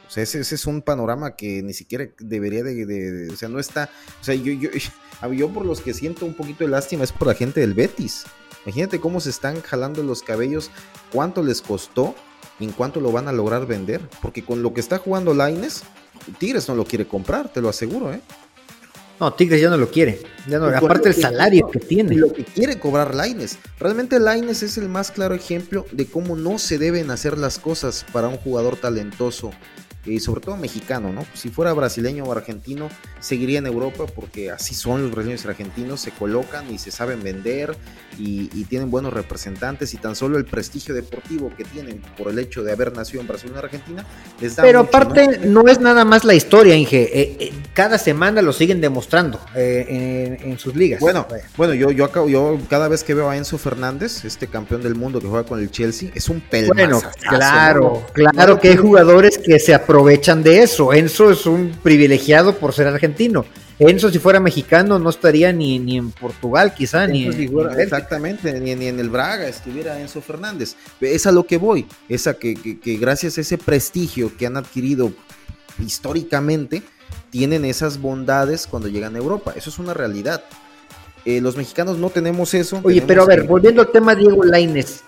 O 0.07 0.11
sea, 0.11 0.22
ese, 0.22 0.40
es 0.40 0.66
un 0.66 0.80
panorama 0.80 1.36
que 1.36 1.62
ni 1.62 1.74
siquiera 1.74 2.09
debería 2.18 2.62
de, 2.62 3.28
O 3.30 3.36
sea, 3.36 3.49
no 3.51 3.59
está... 3.59 3.90
O 4.20 4.24
sea, 4.24 4.34
yo, 4.34 4.53
yo, 5.32 5.49
por 5.51 5.66
los 5.66 5.82
que 5.82 5.92
siento 5.92 6.24
un 6.24 6.34
poquito 6.34 6.64
de 6.64 6.70
lástima 6.70 7.05
es 7.05 7.12
por 7.12 7.28
la 7.28 7.34
gente 7.34 7.61
del 7.61 7.74
Betis. 7.74 8.24
Imagínate 8.64 9.01
cómo 9.01 9.20
se 9.20 9.30
están 9.30 9.61
jalando 9.61 10.03
los 10.03 10.22
cabellos, 10.22 10.70
cuánto 11.12 11.42
les 11.42 11.61
costó 11.61 12.14
y 12.59 12.64
en 12.64 12.72
cuánto 12.72 13.01
lo 13.01 13.12
van 13.12 13.28
a 13.28 13.32
lograr 13.32 13.66
vender. 13.66 14.01
Porque 14.22 14.42
con 14.42 14.62
lo 14.62 14.72
que 14.72 14.80
está 14.80 14.99
jugando 14.99 15.34
Laines, 15.34 15.82
Tigres 16.38 16.68
no 16.68 16.74
lo 16.74 16.84
quiere 16.84 17.07
comprar, 17.07 17.53
te 17.53 17.61
lo 17.61 17.68
aseguro, 17.68 18.12
¿eh? 18.12 18.20
No, 19.21 19.33
Tigres 19.33 19.61
ya 19.61 19.69
no 19.69 19.77
lo 19.77 19.91
quiere. 19.91 20.21
Ya 20.47 20.59
no, 20.59 20.66
aparte 20.66 21.09
el 21.09 21.14
salario 21.14 21.69
que, 21.69 21.81
tiene. 21.81 22.14
Lo 22.14 22.33
que 22.33 22.45
quiere 22.45 22.79
cobrar 22.79 23.14
Laines. 23.14 23.59
Realmente 23.81 24.21
Laines 24.21 24.62
es 24.62 24.79
el 24.79 24.89
más 24.89 25.11
claro 25.11 25.35
ejemplo 25.35 25.85
de 25.93 26.07
cómo 26.07 26.37
no 26.37 26.59
se 26.59 26.79
deben 26.79 27.11
hacer 27.11 27.37
las 27.37 27.59
cosas 27.59 28.07
para 28.12 28.29
un 28.29 28.37
jugador 28.37 28.77
talentoso 28.77 29.51
y 30.13 30.21
sobre 30.21 30.41
todo 30.41 30.57
mexicano, 30.57 31.13
¿no? 31.13 31.25
Si 31.35 31.51
fuera 31.51 31.73
brasileño 31.73 32.25
o 32.25 32.33
argentino, 32.33 32.89
seguiría 33.21 33.59
en 33.59 33.67
Europa 33.67 34.05
porque 34.15 34.51
así 34.51 34.75
son 34.75 35.03
los 35.03 35.11
brasileños 35.13 35.45
y 35.45 35.49
argentinos, 35.49 36.01
se 36.01 36.11
colocan 36.11 36.73
y 36.73 36.79
se 36.79 36.91
saben 36.91 37.23
vender 37.23 37.77
y, 38.19 38.49
tienen 38.69 38.91
buenos 38.91 39.15
representantes 39.15 39.95
y 39.95 39.97
tan 39.97 40.15
solo 40.15 40.37
el 40.37 40.45
prestigio 40.45 40.95
deportivo 40.95 41.51
que 41.57 41.65
tienen 41.65 42.03
por 42.19 42.29
el 42.29 42.39
hecho 42.39 42.63
de 42.63 42.73
haber 42.73 42.95
nacido 42.95 43.23
en 43.23 43.27
Brasil 43.27 43.51
o 43.55 43.59
Argentina 43.59 44.05
les 44.43 44.57
da 44.57 44.63
Pero 44.63 44.81
aparte 44.81 45.39
¿no? 45.47 45.67
es 45.69 45.81
nada 45.81 46.05
más 46.05 46.25
la 46.25 46.35
historia, 46.35 46.77
Inge, 46.77 47.05
eh, 47.05 47.37
eh, 47.41 47.53
cada 47.73 47.97
semana 47.97 48.43
lo 48.43 48.53
siguen 48.53 48.83
demostrando 48.83 49.41
eh, 49.55 50.37
en, 50.43 50.59
sus 50.59 50.77
ligas. 50.77 51.01
Bueno, 51.01 51.27
bueno, 51.57 51.73
yo, 51.73 51.91
yo, 51.93 52.29
yo 52.29 52.59
cada 52.69 52.89
vez 52.89 53.05
que 53.05 53.15
veo 53.15 53.31
a 53.31 53.37
Enzo 53.39 53.57
Fernández, 53.57 54.27
este 54.27 54.49
campeón 54.49 54.83
del 54.83 54.95
mundo 54.95 55.19
que 55.19 55.29
juega 55.29 55.47
con 55.47 55.61
el 55.61 55.71
Chelsea, 55.71 56.11
es 56.15 56.29
un 56.29 56.41
pelmazo. 56.41 56.75
Bueno, 56.75 57.01
claro, 57.21 58.07
claro 58.13 58.61
que 58.61 58.69
hay 58.69 58.77
jugadores 58.77 59.39
que 59.39 59.59
se 59.59 59.73
aprovechan 59.73 59.97
aprovechan 59.99 60.44
de 60.44 60.62
eso. 60.62 60.92
Enzo 60.92 61.32
es 61.32 61.44
un 61.44 61.72
privilegiado 61.82 62.57
por 62.57 62.72
ser 62.72 62.86
argentino. 62.86 63.44
Enzo, 63.80 64.11
si 64.11 64.20
fuera 64.20 64.38
mexicano, 64.38 64.99
no 64.99 65.11
estaría 65.11 65.53
ni, 65.53 65.78
ni 65.80 65.99
en 65.99 66.12
Portugal, 66.12 66.72
quizá, 66.74 67.07
ni 67.07 67.26
en, 67.26 67.80
Exactamente, 67.80 68.61
ni, 68.61 68.70
en 68.70 69.01
el 69.01 69.11
Braga 69.11 69.49
estuviera 69.49 70.01
Enzo 70.01 70.20
Fernández. 70.20 70.76
Es 71.01 71.26
a 71.26 71.32
lo 71.32 71.46
que 71.46 71.59
voy, 71.59 71.86
es 72.09 72.28
a 72.28 72.34
que, 72.34 72.55
gracias 73.01 73.38
a 73.38 73.40
ese 73.40 73.59
prestigio 73.59 74.36
que 74.36 74.46
han 74.46 74.57
adquirido 74.57 75.12
históricamente, 75.84 76.82
tienen 77.30 77.64
esas 77.64 78.01
bondades 78.01 78.66
cuando 78.68 78.88
llegan 78.88 79.16
a 79.16 79.18
Europa. 79.18 79.53
Eso 79.57 79.70
es 79.70 79.78
una 79.78 79.94
realidad. 79.94 80.44
Eh, 81.24 81.40
los 81.40 81.57
mexicanos 81.57 81.99
no 81.99 82.11
tenemos 82.11 82.55
eso. 82.55 82.80
Oye, 82.84 83.03
pero 83.03 83.22
a 83.22 83.26
ver, 83.26 83.44
volviendo 83.44 83.82
al 83.82 83.90
tema 83.90 84.14
Diego 84.14 84.44
Laines, 84.44 85.03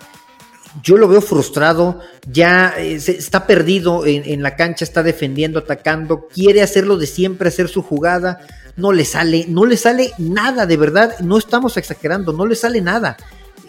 yo 0.83 0.97
lo 0.97 1.07
veo 1.07 1.21
frustrado, 1.21 1.99
ya 2.27 2.73
eh, 2.77 2.95
está 2.95 3.45
perdido 3.45 4.05
en, 4.05 4.41
la 4.41 4.55
cancha, 4.55 4.85
está 4.85 5.03
defendiendo, 5.03 5.59
atacando, 5.59 6.27
quiere 6.33 6.61
hacerlo 6.61 6.97
de 6.97 7.07
siempre, 7.07 7.49
hacer 7.49 7.67
su 7.67 7.81
jugada, 7.81 8.39
no 8.77 8.91
le 8.91 9.05
sale, 9.05 9.45
no 9.49 9.65
le 9.65 9.77
sale 9.77 10.11
nada, 10.17 10.65
de 10.65 10.77
verdad, 10.77 11.19
no 11.19 11.37
estamos 11.37 11.77
exagerando, 11.77 12.33
no 12.33 12.45
le 12.45 12.55
sale 12.55 12.81
nada 12.81 13.17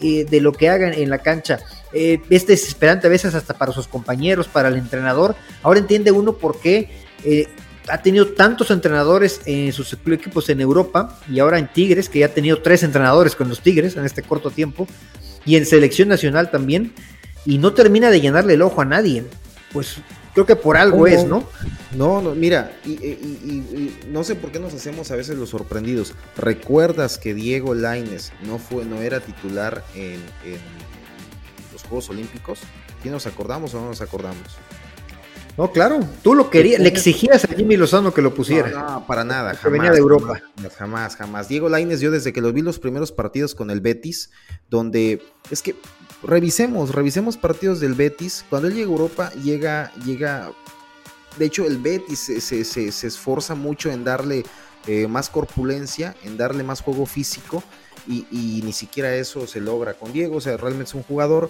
eh, 0.01 0.25
de 0.29 0.41
lo 0.41 0.53
que 0.53 0.69
hagan 0.69 0.95
en 0.95 1.11
la 1.11 1.19
cancha. 1.19 1.59
Eh, 1.93 2.21
es 2.31 2.47
desesperante 2.47 3.09
a 3.09 3.11
veces 3.11 3.35
hasta 3.35 3.55
para 3.55 3.73
sus 3.73 3.89
compañeros, 3.89 4.49
para 4.49 4.69
el 4.69 4.77
entrenador. 4.77 5.35
Ahora 5.63 5.81
entiende 5.81 6.13
uno 6.13 6.35
por 6.35 6.61
qué 6.61 7.03
ha 7.89 8.01
tenido 8.01 8.29
tantos 8.29 8.71
entrenadores 8.71 9.41
en 9.45 9.73
sus 9.73 9.93
equipos 9.93 10.49
en 10.49 10.61
Europa 10.61 11.19
y 11.29 11.41
ahora 11.41 11.59
en 11.59 11.73
Tigres, 11.73 12.09
que 12.09 12.21
ya 12.21 12.27
ha 12.27 12.31
tenido 12.31 12.63
tres 12.63 12.83
entrenadores 12.85 13.35
con 13.35 13.49
los 13.49 13.61
Tigres 13.61 13.97
en 13.97 14.05
este 14.05 14.23
corto 14.23 14.51
tiempo, 14.51 14.87
y 15.45 15.57
en 15.57 15.67
selección 15.67 16.09
nacional 16.09 16.51
también, 16.51 16.93
y 17.45 17.59
no 17.59 17.75
termina 17.75 18.11
de 18.11 18.21
llenarle 18.21 18.55
el 18.55 18.63
ojo 18.63 18.81
a 18.81 18.85
nadie. 18.85 19.25
Pues 19.73 19.97
creo 20.35 20.47
que 20.47 20.57
por 20.57 20.77
algo 20.77 21.07
es, 21.07 21.25
¿no? 21.25 21.45
No, 21.93 22.23
no, 22.23 22.35
mira, 22.35 22.73
y, 22.85 23.93
no 24.09 24.25
sé 24.25 24.35
por 24.35 24.51
qué 24.53 24.59
nos 24.59 24.75
hacemos 24.75 25.11
a 25.11 25.17
veces 25.17 25.37
los 25.37 25.51
sorprendidos. 25.51 26.15
¿Recuerdas 26.37 27.19
que 27.19 27.35
Diego 27.35 27.75
Laines 27.75 28.33
no 28.47 28.59
fue, 28.59 28.85
no 28.85 29.01
era 29.01 29.21
titular 29.21 29.85
en, 29.95 30.21
los 31.73 31.83
Juegos 31.83 32.11
Olímpicos? 32.11 32.61
¿Y 33.05 33.09
nos 33.09 33.27
acordamos 33.27 33.75
o 33.75 33.81
no 33.81 33.89
nos 33.89 34.01
acordamos? 34.01 34.57
No, 35.59 35.71
claro, 35.71 36.01
tú 36.23 36.35
lo 36.35 36.49
querías, 36.49 36.81
le 36.81 36.89
exigías 36.89 37.45
a 37.45 37.49
Jimmy 37.49 37.77
Lozano 37.77 38.15
que 38.15 38.23
lo 38.23 38.33
pusiera. 38.33 38.71
No, 38.71 39.07
para 39.07 39.23
nada, 39.23 39.55
jamás. 39.55 39.73
venía 39.73 39.91
de 39.91 39.99
Europa. 39.99 40.41
Jamás, 40.79 41.17
jamás, 41.17 41.49
Diego 41.49 41.69
Laines, 41.69 42.01
yo 42.01 42.11
desde 42.11 42.33
que 42.33 42.41
lo 42.41 42.53
vi 42.53 42.63
los 42.63 42.79
primeros 42.79 43.13
partidos 43.13 43.55
con 43.55 43.71
el 43.71 43.83
Betis, 43.83 44.31
donde 44.71 45.23
es 45.51 45.61
que 45.61 45.77
revisemos, 46.23 46.95
revisemos 46.95 47.37
partidos 47.37 47.81
del 47.81 47.93
Betis. 47.93 48.47
Cuando 48.49 48.69
él 48.69 48.75
llega 48.75 48.87
a 48.87 48.93
Europa, 48.93 49.31
llega, 49.43 49.93
llega. 50.07 50.51
De 51.37 51.45
hecho, 51.45 51.67
el 51.67 51.79
Betis 51.79 52.19
se, 52.19 52.65
se, 52.65 52.89
esforza 53.07 53.55
mucho 53.55 53.91
en 53.91 54.05
darle 54.05 54.45
eh, 54.87 55.07
más 55.07 55.29
corpulencia, 55.29 56.15
en 56.25 56.39
darle 56.39 56.63
más 56.63 56.81
juego 56.81 57.05
físico. 57.05 57.63
Y, 58.09 58.27
y, 58.31 58.63
ni 58.65 58.73
siquiera 58.73 59.15
eso 59.15 59.47
se 59.47 59.61
logra 59.61 59.95
con 59.95 60.13
Diego. 60.13 60.37
O 60.37 60.41
sea, 60.41 60.57
realmente 60.57 60.89
es 60.89 60.95
un 60.95 61.03
jugador 61.03 61.49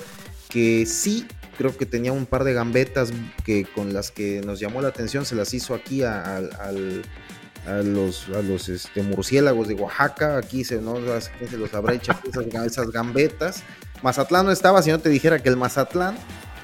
que 0.48 0.86
sí 0.86 1.26
creo 1.56 1.76
que 1.76 1.86
tenía 1.86 2.12
un 2.12 2.26
par 2.26 2.44
de 2.44 2.52
gambetas 2.52 3.12
que 3.44 3.64
con 3.64 3.92
las 3.92 4.10
que 4.10 4.40
nos 4.44 4.60
llamó 4.60 4.80
la 4.80 4.88
atención, 4.88 5.24
se 5.24 5.34
las 5.34 5.52
hizo 5.54 5.74
aquí 5.74 6.02
a, 6.02 6.40
los, 7.84 8.68
este, 8.68 9.02
murciélagos 9.02 9.68
de 9.68 9.74
Oaxaca, 9.74 10.38
aquí 10.38 10.64
se, 10.64 10.80
¿no? 10.80 10.98
los 10.98 11.74
habrá 11.74 11.94
hecho 11.94 12.12
esas, 12.64 12.90
gambetas. 12.90 13.62
Mazatlán 14.02 14.46
no 14.46 14.52
estaba, 14.52 14.82
si 14.82 14.90
no 14.90 14.98
te 14.98 15.08
dijera 15.08 15.42
que 15.42 15.48
el 15.48 15.56
Mazatlán, 15.56 16.16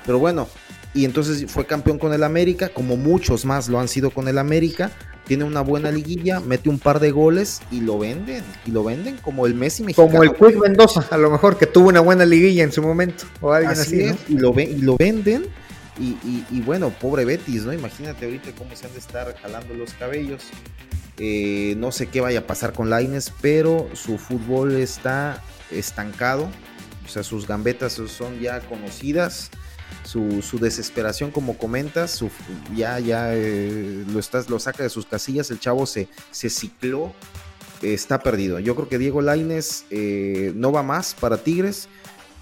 pero 0.05 0.19
bueno, 0.19 0.49
y 0.95 1.05
entonces 1.05 1.51
fue 1.51 1.67
campeón 1.67 1.99
con 1.99 2.13
el 2.13 2.25
América, 2.25 2.71
como 2.71 2.97
muchos 2.97 3.45
más 3.45 3.69
lo 3.69 3.79
han 3.79 3.89
sido 3.89 4.11
con 4.11 4.27
el 4.27 4.39
América, 4.39 4.91
tiene 5.29 5.45
una 5.45 5.61
buena 5.61 5.93
liguilla, 5.93 6.41
mete 6.41 6.71
un 6.71 6.79
par 6.79 6.99
de 6.99 7.11
goles 7.11 7.61
y 7.71 7.83
lo 7.83 7.99
venden, 7.99 8.43
y 8.67 8.71
lo 8.71 8.83
venden 8.83 9.19
como 9.19 9.47
el 9.47 9.55
Messi 9.55 9.85
mexicano. 9.85 10.09
Como 10.09 10.23
el 10.25 10.33
Quick 10.35 10.61
Mendoza, 10.61 11.07
a 11.11 11.19
lo 11.19 11.31
mejor, 11.31 11.59
que 11.59 11.67
tuvo 11.67 11.89
una 11.89 12.01
buena 12.01 12.25
liguilla 12.25 12.65
en 12.65 12.73
su 12.73 12.83
momento, 12.83 13.27
o 13.43 13.53
alguien 13.53 13.73
así, 13.73 14.11
y, 14.27 14.39
lo 14.39 14.59
y 14.59 14.81
lo 14.81 14.97
venden, 14.97 15.45
y, 16.01 16.61
bueno, 16.63 16.91
pobre 16.91 17.25
Betis, 17.25 17.65
¿no? 17.65 17.73
Imagínate 17.73 18.25
ahorita 18.25 18.53
cómo 18.57 18.75
se 18.75 18.87
han 18.87 18.93
de 18.93 19.01
estar 19.01 19.37
jalando 19.37 19.75
los 19.75 19.93
cabellos. 19.95 20.45
Eh, 21.19 21.75
no 21.77 21.93
sé 21.93 22.07
qué 22.07 22.21
vaya 22.21 22.41
a 22.41 22.47
pasar 22.47 22.73
con 22.73 22.89
Laines, 22.89 23.33
pero 23.43 23.89
su 23.93 24.17
fútbol 24.17 24.77
está 24.77 25.43
estancado, 25.71 26.49
o 27.05 27.09
sea, 27.09 27.23
sus 27.23 27.47
gambetas 27.47 28.01
son 28.07 28.41
ya 28.41 28.61
conocidas 28.61 29.51
su, 30.05 30.59
desesperación, 30.59 31.31
como 31.31 31.59
comentas, 31.59 32.11
su, 32.11 32.31
ya, 32.75 32.99
ya 32.99 33.35
eh, 33.35 34.05
lo, 34.13 34.19
estás, 34.19 34.49
lo 34.49 34.59
saca 34.59 34.83
de 34.83 34.89
sus 34.89 35.07
casillas, 35.07 35.51
el 35.51 35.61
chavo 35.61 35.87
se, 35.87 36.09
se 36.31 36.51
cicló, 36.51 37.13
está 37.83 38.21
perdido. 38.21 38.59
Yo 38.59 38.75
creo 38.75 38.89
que 38.89 38.99
Diego 38.99 39.21
Laines 39.21 39.85
eh, 39.91 40.53
no 40.55 40.73
va 40.73 40.83
más 40.83 41.15
para 41.15 41.39
Tigres. 41.39 41.89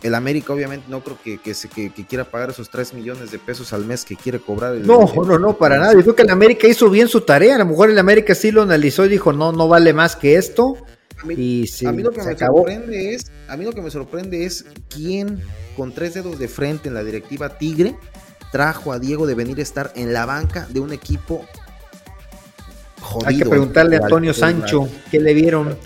El 0.02 0.14
América 0.14 0.52
obviamente 0.52 0.86
no 0.88 1.02
creo 1.02 1.18
que, 1.22 1.38
que, 1.38 2.04
quiera 2.04 2.24
pagar 2.24 2.50
esos 2.50 2.70
3 2.70 2.94
millones 2.94 3.30
de 3.30 3.38
pesos 3.38 3.72
al 3.72 3.84
mes 3.86 4.04
que 4.04 4.14
quiere 4.14 4.38
cobrar. 4.38 4.74
El, 4.74 4.86
no, 4.86 5.10
no, 5.24 5.38
no, 5.38 5.56
para 5.56 5.78
nada. 5.78 5.94
Yo 5.94 6.02
creo 6.02 6.14
que 6.14 6.22
el 6.22 6.30
América 6.30 6.68
hizo 6.68 6.90
bien 6.90 7.08
su 7.08 7.22
tarea. 7.22 7.56
A 7.56 7.58
lo 7.58 7.66
mejor 7.66 7.90
el 7.90 7.98
América 7.98 8.34
sí 8.34 8.50
lo 8.52 8.62
analizó 8.62 9.06
y 9.06 9.08
dijo, 9.08 9.32
no, 9.32 9.52
no 9.52 9.68
vale 9.68 9.94
más 9.94 10.14
que 10.14 10.36
esto. 10.36 10.76
A 11.22 11.26
mí, 11.26 11.64
a 11.86 11.92
mí 11.92 12.02
lo 12.02 12.10
que 12.10 12.22
me 12.22 12.36
sorprende 12.36 13.14
es, 13.14 13.32
a 13.48 13.56
mí 13.56 13.64
lo 13.64 13.72
que 13.72 13.80
me 13.80 13.90
sorprende 13.90 14.44
es 14.44 14.66
quién 14.88 15.40
con 15.76 15.92
tres 15.92 16.14
dedos 16.14 16.38
de 16.38 16.48
frente 16.48 16.88
en 16.88 16.94
la 16.94 17.04
directiva 17.04 17.58
Tigre, 17.58 17.96
trajo 18.52 18.92
a 18.92 18.98
Diego 18.98 19.26
de 19.26 19.34
venir 19.34 19.58
a 19.58 19.62
estar 19.62 19.92
en 19.96 20.12
la 20.12 20.26
banca 20.26 20.66
de 20.70 20.80
un 20.80 20.92
equipo 20.92 21.46
jodido. 23.00 23.28
Hay 23.28 23.38
que 23.38 23.46
preguntarle 23.46 23.96
a 23.96 24.00
Antonio 24.00 24.34
Sancho 24.34 24.88
qué 25.10 25.20
le 25.20 25.32
vieron. 25.34 25.76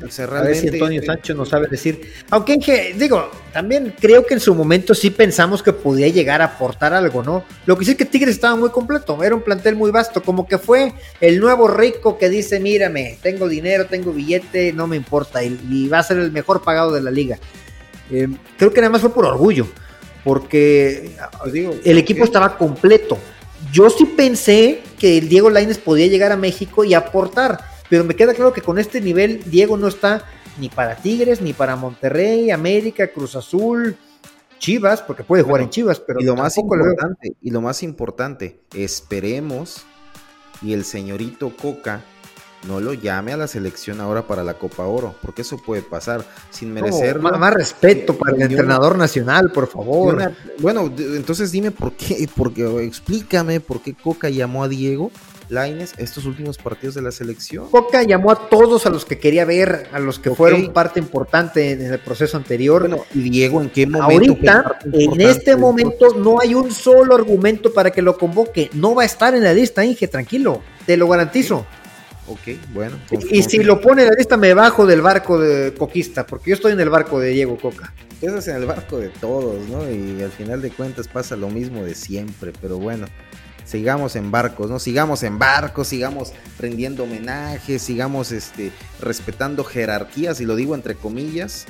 A 0.00 0.42
ver 0.42 0.56
si 0.56 0.68
Antonio 0.68 1.02
Sancho 1.02 1.34
nos 1.34 1.48
sabe 1.48 1.68
decir. 1.68 2.12
Aunque, 2.30 2.94
digo, 2.98 3.30
también 3.52 3.94
creo 3.98 4.26
que 4.26 4.34
en 4.34 4.40
su 4.40 4.54
momento 4.54 4.94
sí 4.94 5.10
pensamos 5.10 5.62
que 5.62 5.72
podía 5.72 6.08
llegar 6.08 6.42
a 6.42 6.46
aportar 6.46 6.92
algo, 6.92 7.22
¿no? 7.22 7.44
Lo 7.64 7.78
que 7.78 7.84
sí 7.84 7.92
es 7.92 7.96
que 7.96 8.04
Tigres 8.04 8.34
estaba 8.34 8.56
muy 8.56 8.70
completo, 8.70 9.22
era 9.22 9.34
un 9.34 9.42
plantel 9.42 9.76
muy 9.76 9.90
vasto, 9.90 10.22
como 10.22 10.46
que 10.46 10.58
fue 10.58 10.92
el 11.20 11.40
nuevo 11.40 11.68
rico 11.68 12.18
que 12.18 12.28
dice, 12.28 12.60
mírame, 12.60 13.18
tengo 13.22 13.48
dinero, 13.48 13.86
tengo 13.86 14.12
billete, 14.12 14.72
no 14.72 14.86
me 14.86 14.96
importa, 14.96 15.42
y 15.42 15.88
va 15.88 16.00
a 16.00 16.02
ser 16.02 16.18
el 16.18 16.32
mejor 16.32 16.62
pagado 16.62 16.92
de 16.92 17.02
la 17.02 17.10
liga. 17.10 17.38
Eh, 18.10 18.28
creo 18.56 18.72
que 18.72 18.80
nada 18.80 18.90
más 18.90 19.00
fue 19.00 19.12
por 19.12 19.24
orgullo, 19.24 19.66
porque 20.24 21.12
pues 21.42 21.54
el 21.84 21.98
equipo 21.98 22.24
estaba 22.24 22.56
completo. 22.56 23.18
Yo 23.72 23.90
sí 23.90 24.04
pensé 24.04 24.82
que 24.98 25.18
el 25.18 25.28
Diego 25.28 25.50
Laines 25.50 25.78
podía 25.78 26.06
llegar 26.06 26.32
a 26.32 26.36
México 26.36 26.84
y 26.84 26.94
aportar, 26.94 27.58
pero 27.88 28.04
me 28.04 28.14
queda 28.14 28.34
claro 28.34 28.52
que 28.52 28.62
con 28.62 28.78
este 28.78 29.00
nivel 29.00 29.42
Diego 29.46 29.76
no 29.76 29.88
está 29.88 30.24
ni 30.58 30.68
para 30.68 30.96
Tigres, 30.96 31.40
ni 31.40 31.52
para 31.52 31.76
Monterrey, 31.76 32.50
América, 32.50 33.08
Cruz 33.08 33.36
Azul, 33.36 33.96
Chivas, 34.58 35.02
porque 35.02 35.22
puede 35.22 35.42
jugar 35.42 35.62
en 35.62 35.70
Chivas, 35.70 36.00
pero 36.00 36.20
y 36.20 36.24
lo 36.24 36.36
más 36.36 36.56
importante, 36.56 37.36
y 37.42 37.50
lo 37.50 37.60
más 37.60 37.82
importante, 37.82 38.60
esperemos 38.74 39.84
y 40.62 40.72
el 40.72 40.84
señorito 40.84 41.54
Coca 41.54 42.02
no 42.66 42.80
lo 42.80 42.94
llame 42.94 43.32
a 43.32 43.36
la 43.36 43.46
selección 43.46 44.00
ahora 44.00 44.26
para 44.26 44.42
la 44.42 44.54
Copa 44.54 44.84
Oro, 44.84 45.14
porque 45.22 45.42
eso 45.42 45.58
puede 45.58 45.82
pasar 45.82 46.24
sin 46.50 46.72
merecer 46.72 47.20
más, 47.20 47.54
respeto 47.54 48.16
para 48.16 48.34
el 48.34 48.42
entrenador 48.42 48.96
nacional, 48.98 49.52
por 49.52 49.68
favor. 49.68 50.32
bueno, 50.58 50.92
entonces 50.96 51.52
dime 51.52 51.70
por 51.70 51.92
qué, 51.92 52.28
porque 52.34 52.84
explícame 52.84 53.60
por 53.60 53.82
qué 53.82 53.94
Coca 53.94 54.30
llamó 54.30 54.64
a 54.64 54.68
Diego 54.68 55.10
Laines 55.48 55.94
estos 55.98 56.24
últimos 56.24 56.58
partidos 56.58 56.94
de 56.94 57.02
la 57.02 57.12
selección. 57.12 57.70
Coca 57.70 58.02
llamó 58.02 58.30
a 58.30 58.48
todos 58.48 58.86
a 58.86 58.90
los 58.90 59.04
que 59.04 59.18
quería 59.18 59.44
ver, 59.44 59.88
a 59.92 59.98
los 59.98 60.18
que 60.18 60.30
fueron 60.30 60.72
parte 60.72 60.98
importante 60.98 61.72
en 61.72 61.82
el 61.82 61.98
proceso 61.98 62.36
anterior. 62.36 62.80
Bueno, 62.80 63.04
y 63.14 63.30
Diego, 63.30 63.62
¿en 63.62 63.70
qué 63.70 63.86
momento? 63.86 64.32
Ahorita, 64.32 64.78
en 64.92 65.20
este 65.20 65.56
momento, 65.56 66.16
no 66.16 66.40
hay 66.40 66.54
un 66.54 66.70
solo 66.72 67.14
argumento 67.14 67.72
para 67.72 67.90
que 67.90 68.02
lo 68.02 68.18
convoque. 68.18 68.70
No 68.72 68.94
va 68.94 69.02
a 69.02 69.06
estar 69.06 69.34
en 69.34 69.44
la 69.44 69.52
lista, 69.52 69.84
Inge, 69.84 70.08
tranquilo, 70.08 70.62
te 70.84 70.96
lo 70.96 71.08
garantizo. 71.08 71.66
Ok, 72.28 72.58
bueno. 72.74 72.96
y 73.30 73.42
si 73.44 73.62
lo 73.62 73.80
pone 73.80 74.02
en 74.02 74.08
la 74.08 74.14
lista, 74.14 74.36
me 74.36 74.52
bajo 74.52 74.84
del 74.84 75.00
barco 75.00 75.38
de 75.38 75.72
Coquista, 75.74 76.26
porque 76.26 76.50
yo 76.50 76.56
estoy 76.56 76.72
en 76.72 76.80
el 76.80 76.90
barco 76.90 77.20
de 77.20 77.30
Diego 77.30 77.56
Coca. 77.56 77.94
Estás 78.20 78.48
en 78.48 78.56
el 78.56 78.66
barco 78.66 78.98
de 78.98 79.10
todos, 79.10 79.68
¿no? 79.68 79.88
Y 79.88 80.22
al 80.22 80.32
final 80.32 80.60
de 80.60 80.70
cuentas 80.70 81.06
pasa 81.06 81.36
lo 81.36 81.50
mismo 81.50 81.84
de 81.84 81.94
siempre, 81.94 82.52
pero 82.60 82.78
bueno, 82.78 83.06
sigamos 83.66 84.16
en 84.16 84.30
barcos, 84.30 84.70
¿no? 84.70 84.78
Sigamos 84.78 85.22
en 85.22 85.38
barcos, 85.38 85.88
sigamos 85.88 86.32
rendiendo 86.58 87.04
homenajes, 87.04 87.82
sigamos 87.82 88.32
este, 88.32 88.72
respetando 89.00 89.62
jerarquías, 89.62 90.40
y 90.40 90.46
lo 90.46 90.56
digo 90.56 90.74
entre 90.74 90.94
comillas, 90.94 91.66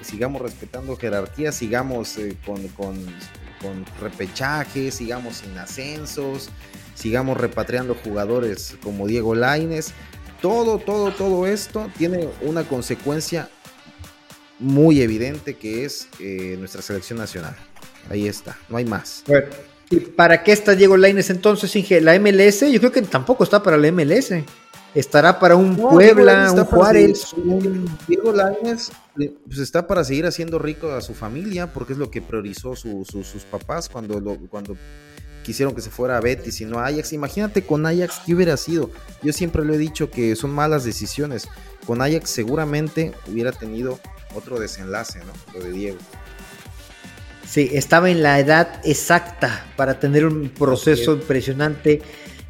sigamos 0.00 0.40
respetando 0.40 0.96
jerarquías, 0.96 1.54
sigamos 1.54 2.16
eh, 2.16 2.38
con, 2.46 2.66
con, 2.68 2.96
con 3.60 3.84
repechajes, 4.00 4.94
sigamos 4.94 5.36
sin 5.36 5.58
ascensos 5.58 6.50
sigamos 6.94 7.36
repatriando 7.36 7.94
jugadores 7.94 8.76
como 8.82 9.06
Diego 9.06 9.34
Laines. 9.34 9.92
Todo, 10.40 10.78
todo, 10.78 11.12
todo 11.12 11.46
esto 11.46 11.90
tiene 11.96 12.28
una 12.40 12.64
consecuencia 12.64 13.48
muy 14.58 15.02
evidente 15.02 15.56
que 15.56 15.84
es 15.84 16.08
eh, 16.20 16.56
nuestra 16.58 16.82
selección 16.82 17.18
nacional. 17.18 17.56
Ahí 18.10 18.26
está, 18.26 18.58
no 18.68 18.76
hay 18.76 18.84
más. 18.84 19.22
¿Y 19.92 20.00
para 20.00 20.42
qué 20.42 20.52
está 20.52 20.74
Diego 20.74 20.96
Laines 20.96 21.28
entonces, 21.28 21.76
Inge? 21.76 22.00
¿La 22.00 22.18
MLS? 22.18 22.60
Yo 22.72 22.80
creo 22.80 22.90
que 22.90 23.02
tampoco 23.02 23.44
está 23.44 23.62
para 23.62 23.76
la 23.76 23.92
MLS. 23.92 24.32
Estará 24.94 25.38
para 25.38 25.54
un 25.54 25.76
Puebla, 25.76 26.50
un 26.50 26.64
Juárez. 26.64 27.34
Diego 28.08 28.32
Laines 28.32 28.90
eh, 29.20 29.34
pues 29.46 29.58
está 29.58 29.86
para 29.86 30.02
seguir 30.02 30.24
haciendo 30.24 30.58
rico 30.58 30.90
a 30.90 31.02
su 31.02 31.12
familia, 31.12 31.74
porque 31.74 31.92
es 31.92 31.98
lo 31.98 32.10
que 32.10 32.22
priorizó 32.22 32.74
sus 32.74 33.44
papás 33.50 33.90
cuando, 33.90 34.18
lo, 34.18 34.38
cuando 34.48 34.78
quisieron 35.42 35.74
que 35.74 35.82
se 35.82 35.90
fuera 35.90 36.16
a 36.16 36.20
Betis 36.20 36.62
y 36.62 36.64
no 36.64 36.78
a 36.78 36.86
Ajax. 36.86 37.12
Imagínate 37.12 37.62
con 37.62 37.84
Ajax 37.84 38.22
qué 38.24 38.34
hubiera 38.34 38.56
sido. 38.56 38.90
Yo 39.22 39.34
siempre 39.34 39.62
lo 39.62 39.74
he 39.74 39.78
dicho 39.78 40.10
que 40.10 40.36
son 40.36 40.52
malas 40.52 40.84
decisiones. 40.84 41.48
Con 41.86 42.00
Ajax 42.00 42.30
seguramente 42.30 43.12
hubiera 43.30 43.52
tenido 43.52 43.98
otro 44.34 44.58
desenlace, 44.58 45.18
¿no? 45.18 45.52
Lo 45.52 45.62
de 45.62 45.72
Diego. 45.72 45.98
Sí, 47.52 47.68
estaba 47.74 48.08
en 48.08 48.22
la 48.22 48.38
edad 48.38 48.80
exacta 48.82 49.66
para 49.76 50.00
tener 50.00 50.24
un 50.24 50.48
proceso 50.48 51.12
impresionante. 51.12 52.00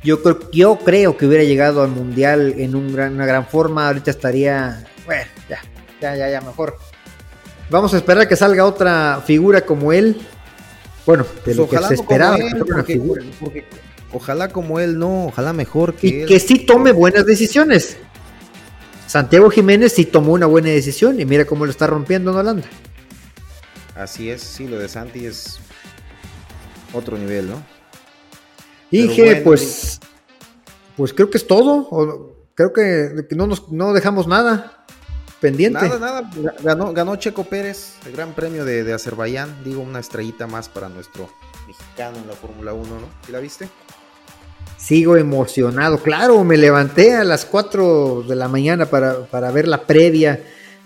Yo 0.05 0.23
creo, 0.23 0.49
yo 0.53 0.79
creo 0.79 1.17
que 1.17 1.27
hubiera 1.27 1.43
llegado 1.43 1.83
al 1.83 1.89
mundial 1.89 2.55
en 2.57 2.77
una 2.77 3.27
gran 3.27 3.49
forma. 3.49 3.89
Ahorita 3.89 4.13
estaría, 4.13 4.87
bueno, 5.05 5.25
ya, 5.49 5.59
ya, 6.01 6.15
ya, 6.15 6.31
ya, 6.31 6.41
mejor. 6.41 6.79
Vamos 7.69 7.93
a 7.95 7.97
esperar 7.97 8.29
que 8.29 8.37
salga 8.37 8.65
otra 8.65 9.21
figura 9.27 9.63
como 9.63 9.93
él. 9.93 10.21
Bueno, 11.05 11.25
de 11.25 11.41
pues 11.47 11.57
lo 11.57 11.69
que 11.69 11.79
se 11.79 11.95
esperaba. 11.95 12.39
ojalá 14.13 14.51
como 14.51 14.79
él, 14.79 15.01
no, 15.01 15.27
ojalá 15.27 15.53
mejor 15.53 15.95
que 15.95 16.07
y 16.07 16.27
que 16.27 16.39
sí 16.39 16.61
tome 16.61 16.93
buenas 16.93 17.27
decisiones. 17.27 17.97
Santiago 19.09 19.51
Jiménez 19.51 19.95
sí 19.95 20.05
tomó 20.05 20.35
una 20.35 20.47
buena 20.47 20.69
decisión 20.69 21.19
y 21.19 21.25
mira 21.25 21.45
cómo 21.45 21.65
lo 21.65 21.73
está 21.73 21.89
rompiendo 21.89 22.31
en 22.31 22.37
Holanda. 22.37 22.69
Así 24.03 24.31
es, 24.31 24.43
sí, 24.43 24.67
lo 24.67 24.79
de 24.79 24.89
Santi 24.89 25.27
es 25.27 25.59
otro 26.93 27.17
nivel, 27.17 27.49
¿no? 27.49 27.63
Inge, 28.91 29.37
pues, 29.37 30.01
pues 30.97 31.15
creo 31.15 31.31
que 31.31 31.39
es 31.39 31.47
todo. 31.47 32.37
creo 32.55 32.73
que, 32.73 33.27
no, 33.35 33.47
nos, 33.47 33.71
no 33.71 33.93
dejamos 33.93 34.27
nada 34.27 34.85
pendiente. 35.41 35.89
Nada, 35.89 35.99
nada. 35.99 36.31
Ganó, 36.63 36.93
ganó 36.93 37.17
Checo 37.17 37.45
Pérez 37.45 37.95
el 38.07 38.13
Gran 38.13 38.33
Premio 38.35 38.65
de, 38.65 38.85
de 38.85 38.93
Azerbaiyán. 38.93 39.65
Digo, 39.65 39.83
una 39.83 40.01
estrellita 40.01 40.47
más 40.47 40.69
para 40.69 40.89
nuestro 40.89 41.31
mexicano 41.67 42.19
en 42.19 42.27
la 42.27 42.35
Fórmula 42.35 42.75
1, 42.75 42.85
¿no? 42.85 43.07
¿Sí 43.25 43.33
la 43.33 43.41
viste? 43.41 43.69
Sigo 44.77 45.17
emocionado. 45.17 46.03
Claro, 46.03 46.43
me 46.45 46.57
levanté 46.57 47.15
a 47.15 47.25
las 47.25 47.45
4 47.45 48.25
de 48.29 48.37
la 48.37 48.49
mañana 48.49 48.87
para, 48.87 49.25
para 49.27 49.51
ver 49.51 49.69
la 49.69 49.87
previa 49.87 50.43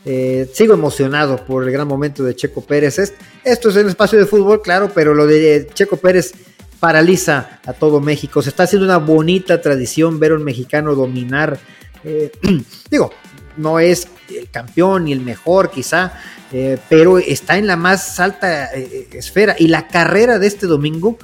eh, 0.09 0.49
sigo 0.53 0.73
emocionado 0.73 1.45
por 1.45 1.65
el 1.65 1.73
gran 1.73 1.89
momento 1.89 2.23
de 2.23 2.37
Checo 2.37 2.61
Pérez. 2.61 2.97
esto 3.43 3.69
es 3.69 3.77
el 3.77 3.89
espacio 3.89 4.17
de 4.21 4.27
fútbol, 4.27 4.63
claro, 4.63 4.89
pero 4.95 5.13
lo 5.15 5.27
de 5.27 5.69
Checo 5.75 5.97
Pérez 5.97 6.33
paraliza 6.79 7.59
a 7.67 7.73
todo 7.73 8.01
México. 8.01 8.41
Se 8.41 8.51
está 8.51 8.63
haciendo 8.63 8.87
una 8.87 8.99
bonita 8.99 9.61
tradición 9.61 10.21
ver 10.21 10.31
a 10.31 10.37
un 10.37 10.45
mexicano 10.45 10.95
dominar. 10.95 11.59
Eh, 12.05 12.31
digo, 12.89 13.11
no 13.57 13.81
es 13.81 14.07
el 14.29 14.49
campeón 14.49 15.07
ni 15.07 15.13
el 15.13 15.23
mejor 15.23 15.73
quizá, 15.73 16.13
eh, 16.53 16.79
pero 16.89 17.19
está 17.19 17.59
en 17.59 17.67
la 17.67 17.75
más 17.75 18.21
alta 18.21 18.67
esfera. 18.75 19.57
Y 19.59 19.67
la 19.67 19.89
carrera 19.89 20.39
de 20.39 20.47
este 20.47 20.69
domingo 20.69 21.19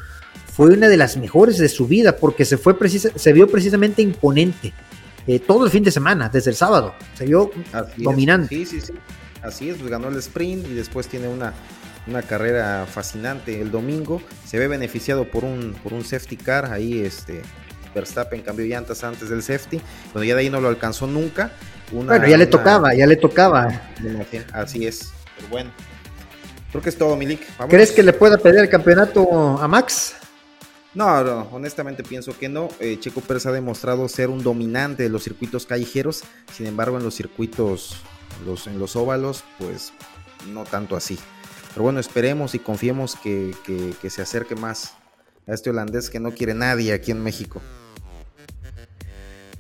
fue 0.52 0.70
una 0.70 0.88
de 0.88 0.96
las 0.96 1.16
mejores 1.16 1.56
de 1.58 1.68
su 1.68 1.86
vida 1.86 2.16
porque 2.16 2.44
se, 2.44 2.58
fue 2.58 2.74
se 2.88 3.32
vio 3.32 3.46
precisamente 3.46 4.02
imponente. 4.02 4.72
Eh, 5.26 5.38
todo 5.38 5.64
el 5.64 5.70
fin 5.70 5.84
de 5.84 5.90
semana, 5.90 6.28
desde 6.28 6.50
el 6.50 6.56
sábado. 6.56 6.94
Se 7.14 7.24
vio 7.24 7.50
dominante. 7.96 8.54
Sí, 8.54 8.66
sí, 8.66 8.80
sí. 8.80 8.92
Así 9.42 9.70
es, 9.70 9.78
pues 9.78 9.90
ganó 9.90 10.08
el 10.08 10.16
sprint 10.16 10.66
y 10.68 10.74
después 10.74 11.08
tiene 11.08 11.28
una, 11.28 11.52
una 12.06 12.22
carrera 12.22 12.86
fascinante 12.86 13.60
el 13.60 13.70
domingo. 13.70 14.22
Se 14.44 14.58
ve 14.58 14.68
beneficiado 14.68 15.28
por 15.30 15.44
un, 15.44 15.74
por 15.82 15.92
un 15.92 16.04
safety 16.04 16.36
car. 16.36 16.72
Ahí 16.72 17.00
este, 17.00 17.42
Verstappen 17.94 18.42
cambió 18.42 18.64
llantas 18.66 19.02
antes 19.04 19.28
del 19.28 19.42
safety. 19.42 19.80
Bueno, 20.12 20.24
ya 20.24 20.34
de 20.34 20.42
ahí 20.42 20.50
no 20.50 20.60
lo 20.60 20.68
alcanzó 20.68 21.06
nunca. 21.06 21.52
bueno, 21.90 22.26
ya 22.26 22.36
le 22.36 22.46
tocaba, 22.46 22.94
ya 22.94 23.06
le 23.06 23.16
tocaba. 23.16 23.82
Así 24.52 24.86
es. 24.86 25.12
Pero 25.36 25.48
bueno. 25.48 25.70
Creo 26.70 26.82
que 26.82 26.88
es 26.88 26.96
todo, 26.96 27.16
Milik. 27.16 27.42
¿Crees 27.68 27.92
que 27.92 28.02
le 28.02 28.14
pueda 28.14 28.38
pedir 28.38 28.60
el 28.60 28.68
campeonato 28.68 29.58
a 29.58 29.68
Max? 29.68 30.14
No, 30.94 31.24
no, 31.24 31.48
honestamente 31.52 32.02
pienso 32.02 32.38
que 32.38 32.48
no. 32.48 32.68
Eh, 32.78 32.98
Checo 33.00 33.20
Pérez 33.22 33.46
ha 33.46 33.52
demostrado 33.52 34.08
ser 34.08 34.28
un 34.28 34.42
dominante 34.42 35.02
de 35.02 35.08
los 35.08 35.24
circuitos 35.24 35.64
callejeros, 35.64 36.22
sin 36.52 36.66
embargo 36.66 36.98
en 36.98 37.04
los 37.04 37.14
circuitos, 37.14 37.96
los, 38.44 38.66
en 38.66 38.78
los 38.78 38.94
óvalos, 38.94 39.42
pues 39.58 39.92
no 40.48 40.64
tanto 40.64 40.94
así. 40.94 41.18
Pero 41.72 41.84
bueno, 41.84 42.00
esperemos 42.00 42.54
y 42.54 42.58
confiemos 42.58 43.16
que, 43.16 43.54
se 44.08 44.22
acerque 44.22 44.54
más 44.54 44.94
a 45.46 45.54
este 45.54 45.70
holandés 45.70 46.10
que 46.10 46.20
no 46.20 46.32
quiere 46.32 46.52
nadie 46.52 46.92
aquí 46.92 47.10
en 47.10 47.22
México. 47.22 47.62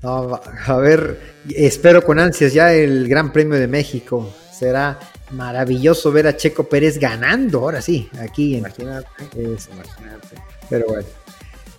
a 0.02 0.76
ver, 0.76 1.18
espero 1.48 2.04
con 2.04 2.18
ansias 2.18 2.52
ya 2.52 2.74
el 2.74 3.08
Gran 3.08 3.32
Premio 3.32 3.58
de 3.58 3.68
México. 3.68 4.30
Será 4.52 5.00
maravilloso 5.30 6.12
ver 6.12 6.26
a 6.26 6.36
Checo 6.36 6.68
Pérez 6.68 6.98
ganando, 6.98 7.60
ahora 7.60 7.80
sí, 7.80 8.10
aquí. 8.20 8.56
Imagínate. 8.56 9.08
imagínate. 9.34 10.36
Pero 10.68 10.86
bueno. 10.88 11.21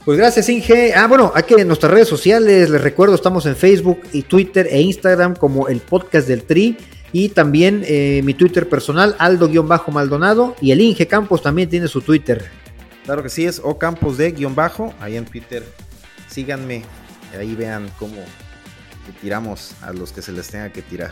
Pues 0.05 0.17
gracias, 0.17 0.49
Inge. 0.49 0.93
Ah, 0.93 1.07
bueno, 1.07 1.31
aquí 1.33 1.53
en 1.53 1.65
nuestras 1.65 1.93
redes 1.93 2.09
sociales, 2.09 2.69
les 2.69 2.81
recuerdo, 2.81 3.15
estamos 3.15 3.45
en 3.45 3.55
Facebook 3.55 4.01
y 4.11 4.23
Twitter 4.23 4.67
e 4.69 4.81
Instagram 4.81 5.33
como 5.33 5.69
el 5.69 5.79
podcast 5.79 6.27
del 6.27 6.43
Tri. 6.43 6.77
Y 7.13 7.29
también 7.29 7.83
eh, 7.85 8.21
mi 8.25 8.33
Twitter 8.33 8.67
personal, 8.67 9.15
Aldo-Maldonado. 9.17 10.57
Y 10.59 10.71
el 10.71 10.81
Inge 10.81 11.07
Campos 11.07 11.41
también 11.41 11.69
tiene 11.69 11.87
su 11.87 12.01
Twitter. 12.01 12.49
Claro 13.05 13.23
que 13.23 13.29
sí, 13.29 13.45
es 13.45 13.61
O 13.63 13.77
Campos 13.77 14.17
de 14.17 14.31
guion 14.31 14.55
bajo. 14.55 14.93
Ahí 14.99 15.15
en 15.15 15.23
Twitter, 15.23 15.63
síganme. 16.27 16.83
Ahí 17.39 17.55
vean 17.55 17.89
cómo 17.97 18.17
tiramos 19.21 19.71
a 19.81 19.93
los 19.93 20.11
que 20.11 20.21
se 20.21 20.33
les 20.33 20.49
tenga 20.49 20.69
que 20.69 20.81
tirar. 20.81 21.11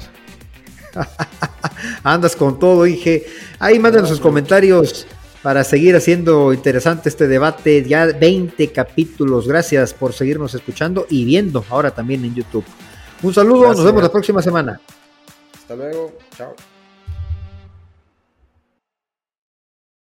Andas 2.03 2.35
con 2.35 2.59
todo, 2.59 2.85
Inge. 2.85 3.25
Ahí 3.57 3.79
manden 3.79 4.05
sus 4.05 4.19
comentarios 4.19 5.07
para 5.41 5.63
seguir 5.63 5.95
haciendo 5.95 6.53
interesante 6.53 7.09
este 7.09 7.27
debate. 7.27 7.83
Ya 7.83 8.05
20 8.05 8.71
capítulos. 8.71 9.47
Gracias 9.47 9.93
por 9.93 10.13
seguirnos 10.13 10.53
escuchando 10.53 11.05
y 11.09 11.25
viendo 11.25 11.65
ahora 11.69 11.91
también 11.91 12.23
en 12.25 12.35
YouTube. 12.35 12.65
Un 13.23 13.33
saludo, 13.33 13.67
nos 13.67 13.83
vemos 13.83 14.01
la 14.01 14.11
próxima 14.11 14.41
semana. 14.41 14.79
Hasta 15.53 15.75
luego, 15.75 16.13
chao. 16.35 16.55